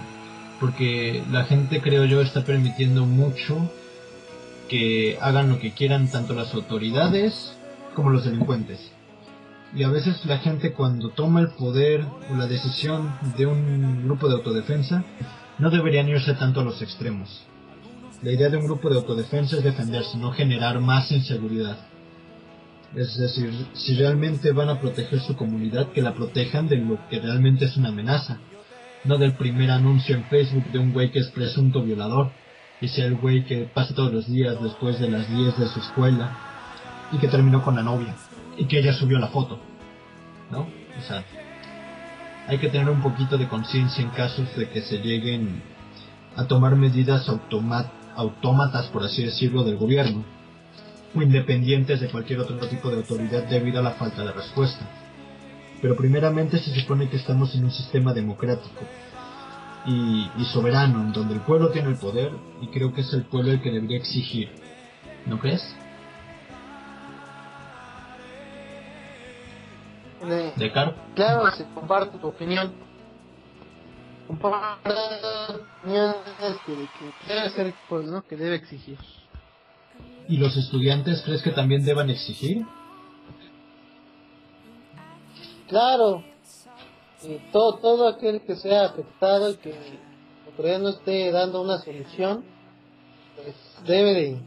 porque 0.59 1.23
la 1.31 1.45
gente 1.45 1.81
creo 1.81 2.05
yo 2.05 2.21
está 2.21 2.43
permitiendo 2.45 3.07
mucho 3.07 3.71
que 4.69 5.17
hagan 5.19 5.49
lo 5.49 5.57
que 5.57 5.71
quieran 5.71 6.11
tanto 6.11 6.35
las 6.35 6.53
autoridades 6.53 7.57
como 7.95 8.11
los 8.11 8.23
delincuentes. 8.23 8.91
Y 9.73 9.81
a 9.81 9.89
veces 9.89 10.23
la 10.27 10.37
gente 10.37 10.73
cuando 10.73 11.09
toma 11.09 11.39
el 11.39 11.49
poder 11.49 12.05
o 12.29 12.35
la 12.35 12.45
decisión 12.45 13.11
de 13.35 13.47
un 13.47 14.03
grupo 14.03 14.27
de 14.27 14.35
autodefensa 14.35 15.03
no 15.60 15.70
deberían 15.70 16.10
irse 16.10 16.34
tanto 16.34 16.62
a 16.62 16.64
los 16.64 16.82
extremos. 16.82 17.43
La 18.24 18.32
idea 18.32 18.49
de 18.49 18.58
un 18.58 18.66
grupo 18.66 18.89
de 18.89 18.97
autodefensa 18.97 19.58
es 19.58 19.64
defenderse, 19.64 20.18
no 20.18 20.32
generar 20.32 20.80
más 20.80 21.12
inseguridad. 21.12 21.78
Es 22.95 23.18
decir, 23.18 23.52
si 23.74 23.95
realmente 23.95 24.52
van 24.52 24.70
a 24.70 24.80
proteger 24.80 25.20
su 25.22 25.36
comunidad, 25.36 25.91
que 25.91 26.02
la 26.02 26.14
protejan 26.14 26.68
de 26.68 26.78
lo 26.78 26.99
que 27.10 27.20
realmente 27.20 27.66
es 27.66 27.78
una 27.78 27.89
amenaza. 27.89 28.39
No 29.06 29.18
del 29.18 29.34
primer 29.34 29.72
anuncio 29.72 30.16
en 30.16 30.26
Facebook 30.26 30.66
de 30.72 30.80
un 30.80 30.93
güey 30.93 31.12
que 31.12 31.20
es 31.20 31.30
presunto 31.30 31.82
violador. 31.82 32.32
Y 32.82 32.89
sea 32.89 33.06
el 33.06 33.16
güey 33.16 33.45
que 33.45 33.70
pasa 33.74 33.95
todos 33.95 34.12
los 34.12 34.28
días 34.28 34.62
después 34.62 34.99
de 34.99 35.10
las 35.10 35.30
10 35.30 35.58
de 35.58 35.68
su 35.68 35.80
escuela. 35.80 36.38
Y 37.12 37.18
que 37.18 37.28
terminó 37.28 37.64
con 37.64 37.76
la 37.76 37.84
novia. 37.84 38.16
Y 38.58 38.66
que 38.66 38.80
ella 38.80 38.93
subió 38.93 39.20
la 39.20 39.28
foto. 39.28 39.60
¿No? 40.52 40.62
O 40.62 41.02
sea, 41.08 41.24
hay 42.52 42.60
que 42.60 42.68
tener 42.68 42.89
un 42.89 43.02
poquito 43.02 43.38
de 43.38 43.47
conciencia 43.47 44.04
en 44.04 44.10
casos 44.10 44.54
de 44.58 44.68
que 44.68 44.82
se 44.82 44.97
lleguen 44.97 45.64
a 46.36 46.47
tomar 46.47 46.76
medidas 46.76 47.26
autómatas, 47.30 48.88
por 48.88 49.06
así 49.06 49.24
decirlo, 49.24 49.64
del 49.64 49.78
gobierno 49.78 50.26
o 51.16 51.22
independientes 51.22 52.02
de 52.02 52.10
cualquier 52.10 52.41
otro 52.41 52.58
tipo 52.68 52.89
de 52.89 52.97
autoridad 52.97 53.45
debido 53.45 53.80
a 53.80 53.84
la 53.84 53.91
falta 53.91 54.26
de 54.26 54.34
respuesta. 54.34 54.86
Pero 55.82 55.95
primeramente 55.95 56.60
se 56.60 56.78
supone 56.78 57.08
que 57.08 57.16
estamos 57.16 57.56
en 57.56 57.64
un 57.64 57.72
sistema 57.72 58.14
democrático 58.14 58.82
y, 59.86 60.28
soberano, 60.52 61.04
en 61.04 61.14
donde 61.14 61.36
el 61.36 61.41
pueblo 61.41 61.70
tiene 61.70 61.88
el 61.88 61.95
poder 61.95 62.34
y 62.62 62.68
creo 62.68 62.93
que 62.93 62.99
es 62.99 63.14
el 63.14 63.24
pueblo 63.24 63.54
el 63.54 63.62
que 63.62 63.72
debería 63.72 63.97
exigir. 63.97 64.49
¿No 65.26 65.39
crees? 65.39 65.64
Descartes. 70.55 71.01
Claro, 71.15 71.51
se 71.51 71.65
comparte 71.74 72.17
tu 72.17 72.28
opinión. 72.28 72.74
Comparto 74.28 74.93
opinión 75.80 76.15
que, 76.65 76.74
que 77.28 77.34
debe 77.34 77.49
ser 77.49 77.74
pues, 77.89 78.05
¿no? 78.05 78.22
que 78.24 78.38
debe 78.38 78.55
exigir. 78.55 78.97
¿Y 80.28 80.38
los 80.38 80.55
estudiantes 80.55 81.22
crees 81.24 81.41
que 81.41 81.51
también 81.51 81.84
deban 81.84 82.09
exigir? 82.09 82.65
Claro, 85.67 86.24
todo, 87.51 87.78
todo 87.78 88.07
aquel 88.07 88.41
que 88.41 88.55
sea 88.55 88.86
afectado 88.86 89.51
y 89.51 89.55
que 89.55 89.74
todavía 90.55 90.80
no 90.80 90.89
esté 90.89 91.32
dando 91.32 91.61
una 91.61 91.80
solución, 91.80 92.43
pues 93.36 93.55
debe 93.86 94.41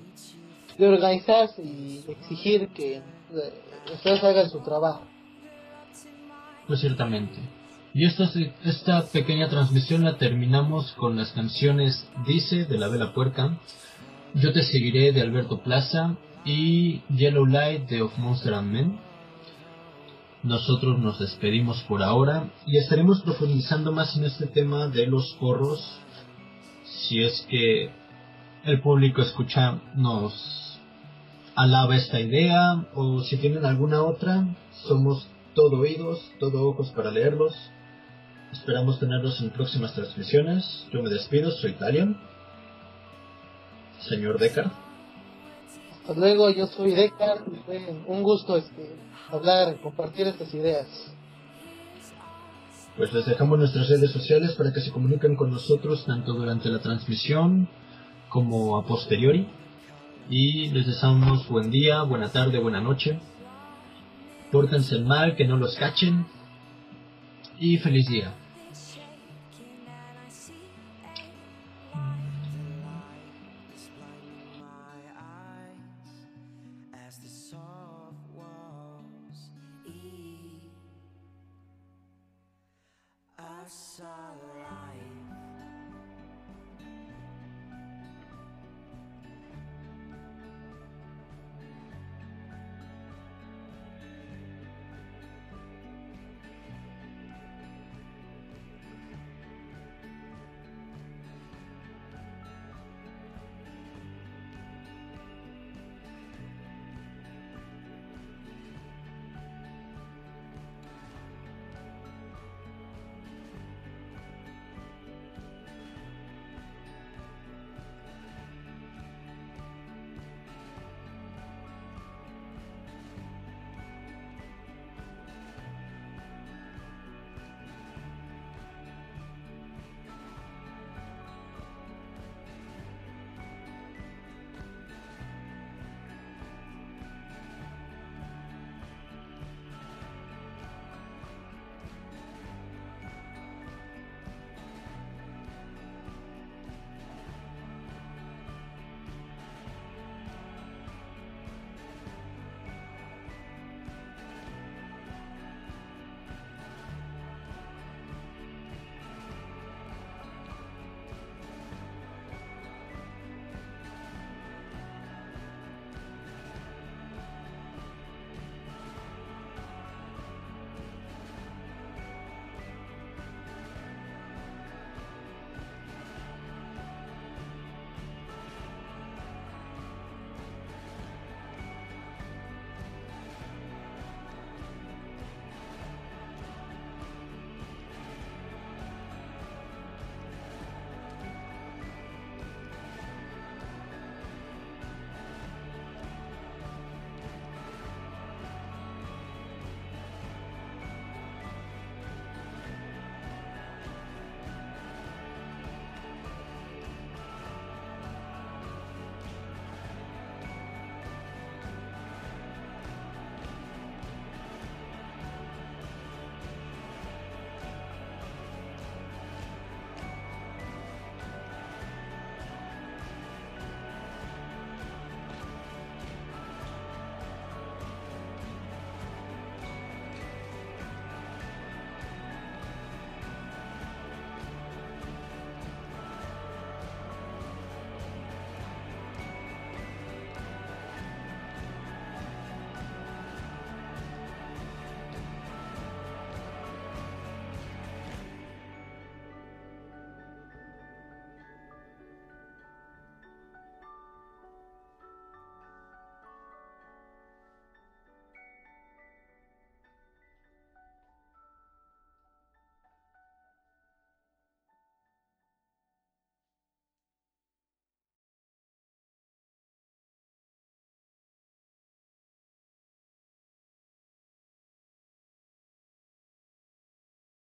de, 0.78 0.86
organizarse 0.86 1.62
y 1.62 2.04
exigir 2.08 2.68
que 2.74 3.02
ustedes 3.92 4.22
hagan 4.22 4.50
su 4.50 4.60
trabajo. 4.60 5.02
Pues 6.66 6.80
ciertamente. 6.80 7.38
Y 7.92 8.06
esta, 8.06 8.28
esta 8.64 9.06
pequeña 9.12 9.48
transmisión 9.48 10.02
la 10.02 10.16
terminamos 10.16 10.92
con 10.92 11.16
las 11.16 11.30
canciones 11.32 12.08
Dice 12.26 12.64
de 12.64 12.78
la 12.78 12.88
Vela 12.88 13.12
Puerca, 13.12 13.56
yo 14.34 14.52
te 14.52 14.62
seguiré 14.64 15.12
de 15.12 15.20
Alberto 15.20 15.60
Plaza 15.60 16.16
y 16.44 17.02
Yellow 17.14 17.46
Light 17.46 17.88
de 17.88 18.02
Of 18.02 18.18
Monster 18.18 18.54
and 18.54 18.72
Men. 18.72 18.98
Nosotros 20.42 20.98
nos 20.98 21.20
despedimos 21.20 21.82
por 21.84 22.02
ahora 22.02 22.50
y 22.66 22.78
estaremos 22.78 23.22
profundizando 23.22 23.92
más 23.92 24.16
en 24.16 24.24
este 24.24 24.46
tema 24.46 24.88
de 24.88 25.06
los 25.06 25.34
corros. 25.38 26.00
Si 26.84 27.22
es 27.22 27.46
que 27.48 27.90
el 28.64 28.80
público 28.80 29.22
escucha, 29.22 29.78
nos 29.94 30.80
alaba 31.54 31.96
esta 31.96 32.18
idea 32.18 32.86
o 32.94 33.20
si 33.20 33.36
tienen 33.36 33.64
alguna 33.64 34.02
otra, 34.02 34.46
somos 34.86 35.28
todo 35.54 35.80
oídos, 35.80 36.20
todo 36.38 36.68
ojos 36.68 36.90
para 36.90 37.10
leerlos. 37.10 37.54
Esperamos 38.52 39.00
tenerlos 39.00 39.40
en 39.40 39.50
próximas 39.50 39.94
transmisiones. 39.94 40.86
Yo 40.92 41.02
me 41.02 41.10
despido, 41.10 41.50
soy 41.50 41.72
Talion 41.72 42.18
señor 44.08 44.38
Decar. 44.38 44.70
Hasta 46.00 46.14
luego, 46.14 46.50
yo 46.50 46.66
soy 46.66 46.92
Decar. 46.92 47.38
Fue 47.66 47.80
un 48.06 48.22
gusto 48.22 48.56
este, 48.56 48.94
hablar, 49.30 49.76
compartir 49.80 50.26
estas 50.26 50.52
ideas. 50.54 50.86
Pues 52.96 53.12
les 53.12 53.26
dejamos 53.26 53.58
nuestras 53.58 53.88
redes 53.88 54.12
sociales 54.12 54.52
para 54.52 54.72
que 54.72 54.80
se 54.80 54.92
comuniquen 54.92 55.34
con 55.34 55.50
nosotros 55.50 56.04
tanto 56.04 56.32
durante 56.32 56.68
la 56.68 56.78
transmisión 56.78 57.68
como 58.28 58.76
a 58.76 58.86
posteriori. 58.86 59.48
Y 60.30 60.70
les 60.70 60.86
deseamos 60.86 61.48
buen 61.48 61.70
día, 61.70 62.02
buena 62.02 62.30
tarde, 62.30 62.58
buena 62.58 62.80
noche. 62.80 63.18
Pórtense 64.54 65.00
mal, 65.00 65.34
que 65.34 65.48
no 65.48 65.56
los 65.56 65.74
cachen. 65.74 66.26
Y 67.58 67.78
feliz 67.78 68.06
día. 68.06 68.32